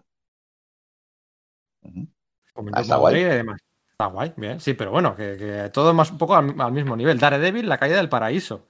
[1.84, 2.72] Uh -huh.
[2.73, 3.22] ah, está guay.
[3.22, 3.66] Y demás.
[3.99, 6.95] Está guay, bien, sí, pero bueno, que, que todo más un poco al, al, mismo
[6.95, 7.18] nivel.
[7.18, 8.68] Daredevil, la caída del paraíso.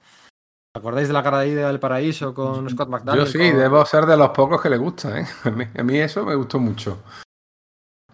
[0.74, 3.26] ¿Acordáis de la caída del paraíso con Scott McDaniel?
[3.26, 3.58] Yo sí, con...
[3.58, 5.26] debo ser de los pocos que le gusta, ¿eh?
[5.44, 7.02] A mí, a mí, eso me gustó mucho.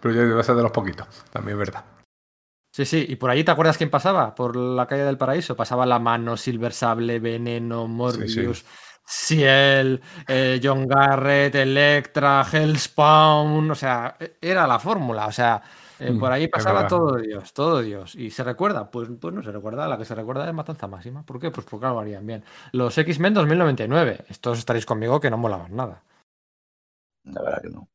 [0.01, 1.85] Pero yo debo ser de los poquitos, también es verdad.
[2.75, 5.55] Sí, sí, y por allí te acuerdas quién pasaba por la caída del paraíso.
[5.55, 8.33] Pasaba la mano, Silver Sable, Veneno, Morbius.
[8.33, 8.65] Sí, sí.
[9.07, 15.61] Ciel, eh, John Garrett, Electra, Hellspawn, o sea, era la fórmula, o sea,
[15.99, 18.15] eh, por ahí pasaba todo Dios, todo Dios.
[18.15, 18.89] ¿Y se recuerda?
[18.91, 19.87] Pues, pues no se recuerda.
[19.87, 21.23] La que se recuerda es Matanza Máxima.
[21.23, 21.51] ¿Por qué?
[21.51, 22.43] Pues porque lo harían bien.
[22.71, 24.25] Los X-Men 2099.
[24.29, 26.03] Estos estaréis conmigo que no molaban nada.
[27.23, 27.89] La verdad que no.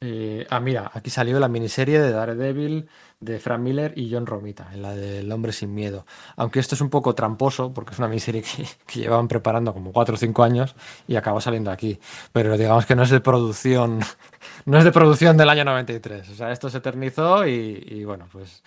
[0.00, 2.88] eh, ah, mira, aquí salió la miniserie de Daredevil
[3.22, 6.04] de Frank Miller y John Romita, en la del Hombre sin Miedo.
[6.36, 9.92] Aunque esto es un poco tramposo, porque es una miniserie que, que llevaban preparando como
[9.92, 10.74] 4 o 5 años
[11.06, 11.98] y acabó saliendo aquí.
[12.32, 14.00] Pero digamos que no es de producción
[14.66, 16.28] no es de producción del año 93.
[16.30, 18.62] O sea, esto se eternizó y, y bueno, pues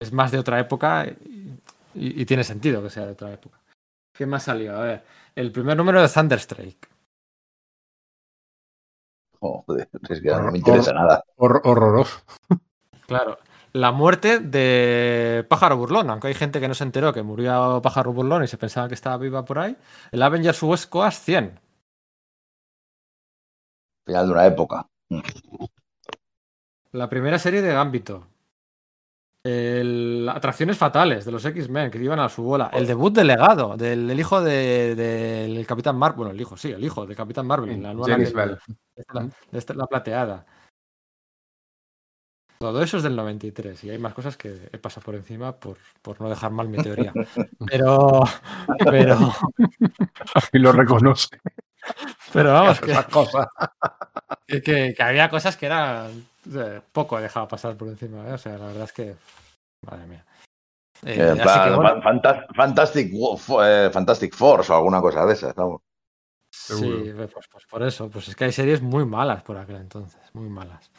[0.00, 1.60] es más de otra época y,
[1.94, 3.58] y, y, tiene sentido que sea de otra época.
[4.12, 4.76] ¿Qué más salió?
[4.76, 5.04] A ver,
[5.36, 6.88] el primer número de Thunderstrike.
[9.38, 11.22] Joder, es que no me interesa nada.
[11.36, 12.18] Hor horroroso.
[13.06, 13.38] Claro.
[13.76, 18.10] La muerte de Pájaro Burlón, aunque hay gente que no se enteró que murió Pájaro
[18.10, 19.76] Burlón y se pensaba que estaba viva por ahí.
[20.10, 21.60] El Avengers West Coast 100.
[24.06, 24.88] Final de una época.
[26.92, 28.26] La primera serie de Gambito.
[29.44, 30.26] El...
[30.34, 32.70] Atracciones fatales de los X-Men que iban a su bola.
[32.72, 36.16] El debut del legado del, del hijo del de, de, Capitán Marvel.
[36.16, 37.82] Bueno, el hijo, sí, el hijo del Capitán Marvel.
[37.82, 40.46] La nueva de, de, la, de esta, la plateada.
[42.58, 45.76] Todo eso es del 93 y hay más cosas que he pasado por encima por,
[46.02, 47.12] por no dejar mal mi teoría.
[47.70, 48.22] Pero.
[48.84, 49.34] pero...
[50.52, 51.38] y lo reconoce.
[52.32, 53.46] Pero vamos, que, cosas.
[54.48, 56.24] Que, que, que, había cosas que eran
[56.54, 58.28] eh, poco dejado pasar por encima.
[58.28, 58.32] ¿eh?
[58.32, 59.16] O sea, la verdad es que.
[59.82, 60.24] Madre mía.
[61.04, 62.02] Eh, eh, plan, que, bueno,
[62.54, 65.82] Fantastic, eh, Fantastic Force o alguna cosa de esas, vamos.
[66.50, 68.08] Sí, pues, pues, por eso.
[68.08, 70.90] Pues es que hay series muy malas por aquel entonces, muy malas.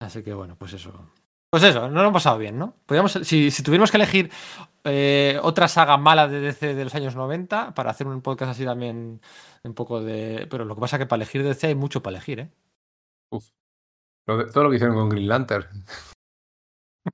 [0.00, 0.92] Así que bueno, pues eso.
[1.50, 2.74] Pues eso, no lo hemos pasado bien, ¿no?
[2.86, 4.30] Podríamos, si, si tuviéramos que elegir
[4.84, 8.64] eh, otra saga mala de DC de los años 90 para hacer un podcast así
[8.64, 9.20] también
[9.64, 10.46] un poco de...
[10.48, 12.50] Pero lo que pasa es que para elegir DC hay mucho para elegir, ¿eh?
[13.32, 13.48] Uf.
[14.28, 15.66] Lo de- todo lo que hicieron con Green Lantern.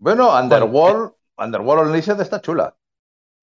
[0.00, 2.76] Bueno, Underworld, Underworld Unleashed está chula.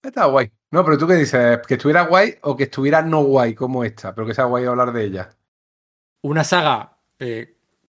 [0.02, 0.50] Está guay.
[0.72, 4.16] No, pero tú qué dices, que estuviera guay o que estuviera no guay como esta,
[4.16, 5.30] pero que sea guay hablar de ella.
[6.24, 7.55] Una saga eh,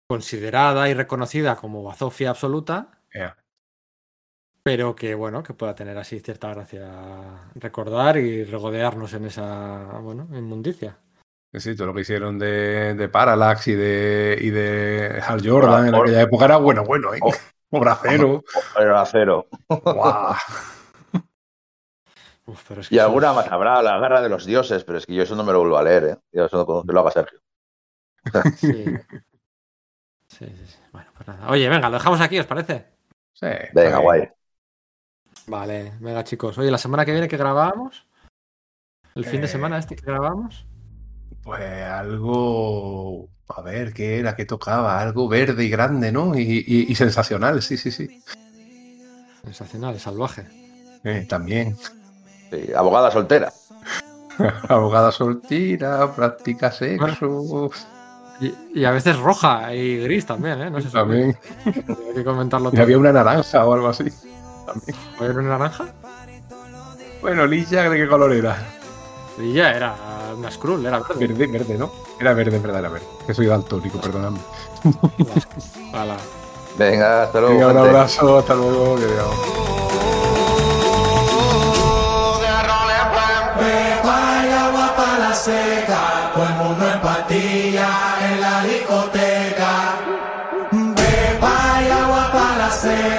[0.07, 3.01] considerada y reconocida como bazofia absoluta,
[4.63, 10.27] pero que bueno, que pueda tener así cierta gracia recordar y regodearnos en esa, bueno,
[10.33, 10.97] inmundicia.
[11.53, 15.91] Sí, todo lo que hicieron de, de Parallax y de, y de Hal Jordan en
[15.93, 17.19] Por- aquella época era bueno, bueno, ¿eh?
[17.21, 17.31] Oh.
[17.69, 18.43] Obra cero.
[18.77, 19.47] Pero a cero.
[19.67, 20.35] Guau.
[22.45, 25.05] Uf, pero es que Y alguna más habrá, la guerra de los dioses, pero es
[25.05, 26.17] que yo eso no me lo vuelvo a leer, ¿eh?
[26.31, 27.39] Yo eso no- que lo haga Sergio.
[28.57, 28.85] Sí.
[30.29, 30.77] Sí, sí, sí.
[30.91, 31.49] Bueno, pues nada.
[31.49, 32.85] Oye, venga, lo dejamos aquí, ¿os parece?
[33.33, 34.27] Sí, Venga, guay.
[35.47, 36.57] Vale, venga, chicos.
[36.57, 38.05] Oye, la semana que viene que grabamos,
[39.15, 39.49] el fin de Eh.
[39.49, 40.65] semana este que grabamos,
[41.43, 43.29] Pues algo.
[43.47, 44.35] A ver, ¿qué era?
[44.35, 44.99] ¿Qué tocaba?
[44.99, 46.37] Algo verde y grande, ¿no?
[46.37, 48.21] Y, y- y sensacional, sí, sí, sí.
[49.43, 50.45] sensacional, salvaje.
[51.05, 51.77] Eh, también.
[52.51, 53.53] Sí, abogada soltera.
[54.67, 57.69] Abogada soltera, practica sexo.
[58.39, 60.69] Y, y a veces roja y gris también, ¿eh?
[60.69, 61.35] No sé si También.
[61.65, 64.05] hay que comentarlo Y había una naranja o algo así.
[64.65, 64.95] También.
[65.19, 65.85] ¿Había una naranja?
[67.21, 68.57] Bueno, Lilla, ¿de qué color era?
[69.53, 69.95] Ya era
[70.35, 71.27] una Skrull, era verde.
[71.27, 71.91] Verde, verde, ¿no?
[72.19, 73.05] Era verde, en verdad, era verde.
[73.25, 74.39] Que soy daltónico, perdonadme.
[75.93, 76.17] Ala.
[76.77, 77.55] Venga, hasta luego.
[77.55, 78.95] Venga, un abrazo, hasta luego.
[78.97, 79.66] Que digamos.
[85.47, 87.89] Seca, todo el mundo en patilla
[88.27, 89.73] en la discoteca.
[90.97, 93.16] Pepa y agua para la seca,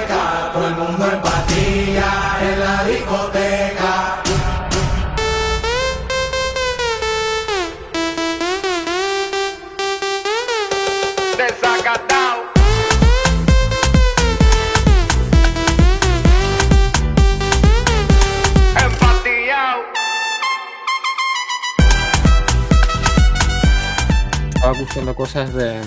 [25.19, 25.81] cosas de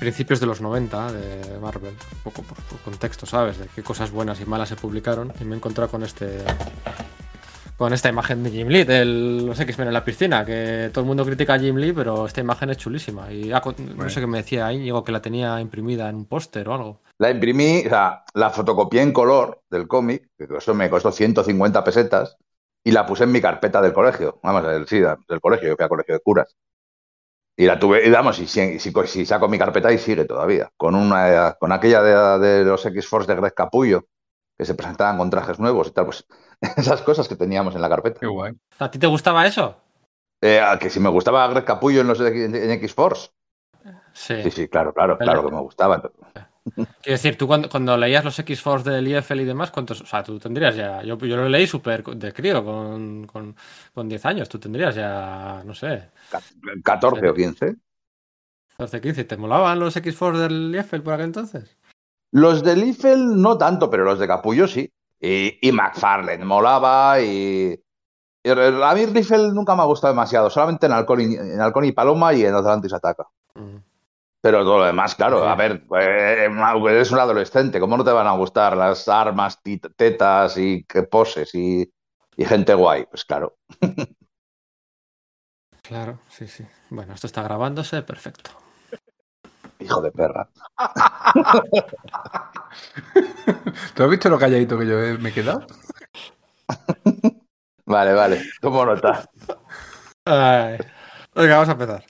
[0.00, 3.56] principios de los 90 de Marvel, un poco por, por contexto, ¿sabes?
[3.56, 6.40] De qué cosas buenas y malas se publicaron y me he encontrado con este
[7.78, 11.06] con esta imagen de Jim Lee, de los X-Men en la piscina, que todo el
[11.08, 13.32] mundo critica a Jim Lee, pero esta imagen es chulísima.
[13.32, 13.62] Y ah,
[13.96, 17.00] no sé qué me decía Íñigo, que la tenía imprimida en un póster o algo.
[17.16, 21.82] La imprimí, o sea, la fotocopié en color del cómic, que eso me costó 150
[21.82, 22.36] pesetas,
[22.84, 24.38] y la puse en mi carpeta del colegio.
[24.42, 26.54] Vamos, del, sí, del colegio, yo fui al colegio de curas.
[27.60, 30.70] Y la tuve, y vamos, y si, si- si saco mi carpeta y sigue todavía.
[30.78, 34.06] Con una con aquella de, de los X-Force de Greg Capullo,
[34.56, 36.24] que se presentaban con trajes nuevos y tal, pues
[36.78, 38.18] esas cosas que teníamos en la carpeta.
[38.18, 38.54] Qué guay.
[38.78, 39.76] ¿A ti te gustaba eso?
[40.40, 43.28] Eh, que si me gustaba Greg Capullo en los en, en X-Force.
[44.14, 44.42] Sí.
[44.42, 46.00] Sí, sí, claro, claro, claro que me gustaba.
[46.74, 50.00] Quiero decir, tú cuando, cuando leías los X-Force del IFL y demás, ¿cuántos?
[50.02, 51.02] O sea, tú tendrías ya.
[51.02, 53.56] Yo, yo lo leí súper de crío, con, con,
[53.94, 54.48] con 10 años.
[54.48, 56.10] Tú tendrías ya, no sé,
[56.84, 57.76] 14 o 15.
[58.78, 59.24] 12, 15.
[59.24, 61.76] ¿Te molaban los X-Force del IFL por aquel entonces?
[62.32, 64.92] Los de Liefeld no tanto, pero los de Capullo sí.
[65.20, 67.78] Y, y McFarlane molaba y...
[68.42, 71.84] y A mí Liefeld nunca me ha gustado demasiado, solamente en Halcón y, en Halcón
[71.84, 73.26] y Paloma y en Atlantis Ataca.
[73.54, 73.89] Mm.
[74.42, 76.48] Pero todo lo demás, claro, a ver, eh,
[76.88, 79.60] eres un adolescente, ¿cómo no te van a gustar las armas,
[79.96, 81.92] tetas y que poses y,
[82.36, 83.04] y gente guay?
[83.06, 83.56] Pues claro.
[85.82, 86.64] Claro, sí, sí.
[86.90, 88.50] Bueno, esto está grabándose, perfecto.
[89.80, 90.48] Hijo de perra.
[93.94, 95.66] ¿Tú has visto lo calladito que yo he- me he quedado?
[97.86, 99.24] Vale, vale, tomo nota.
[100.24, 100.78] Ay.
[101.34, 102.04] Venga, vamos a empezar.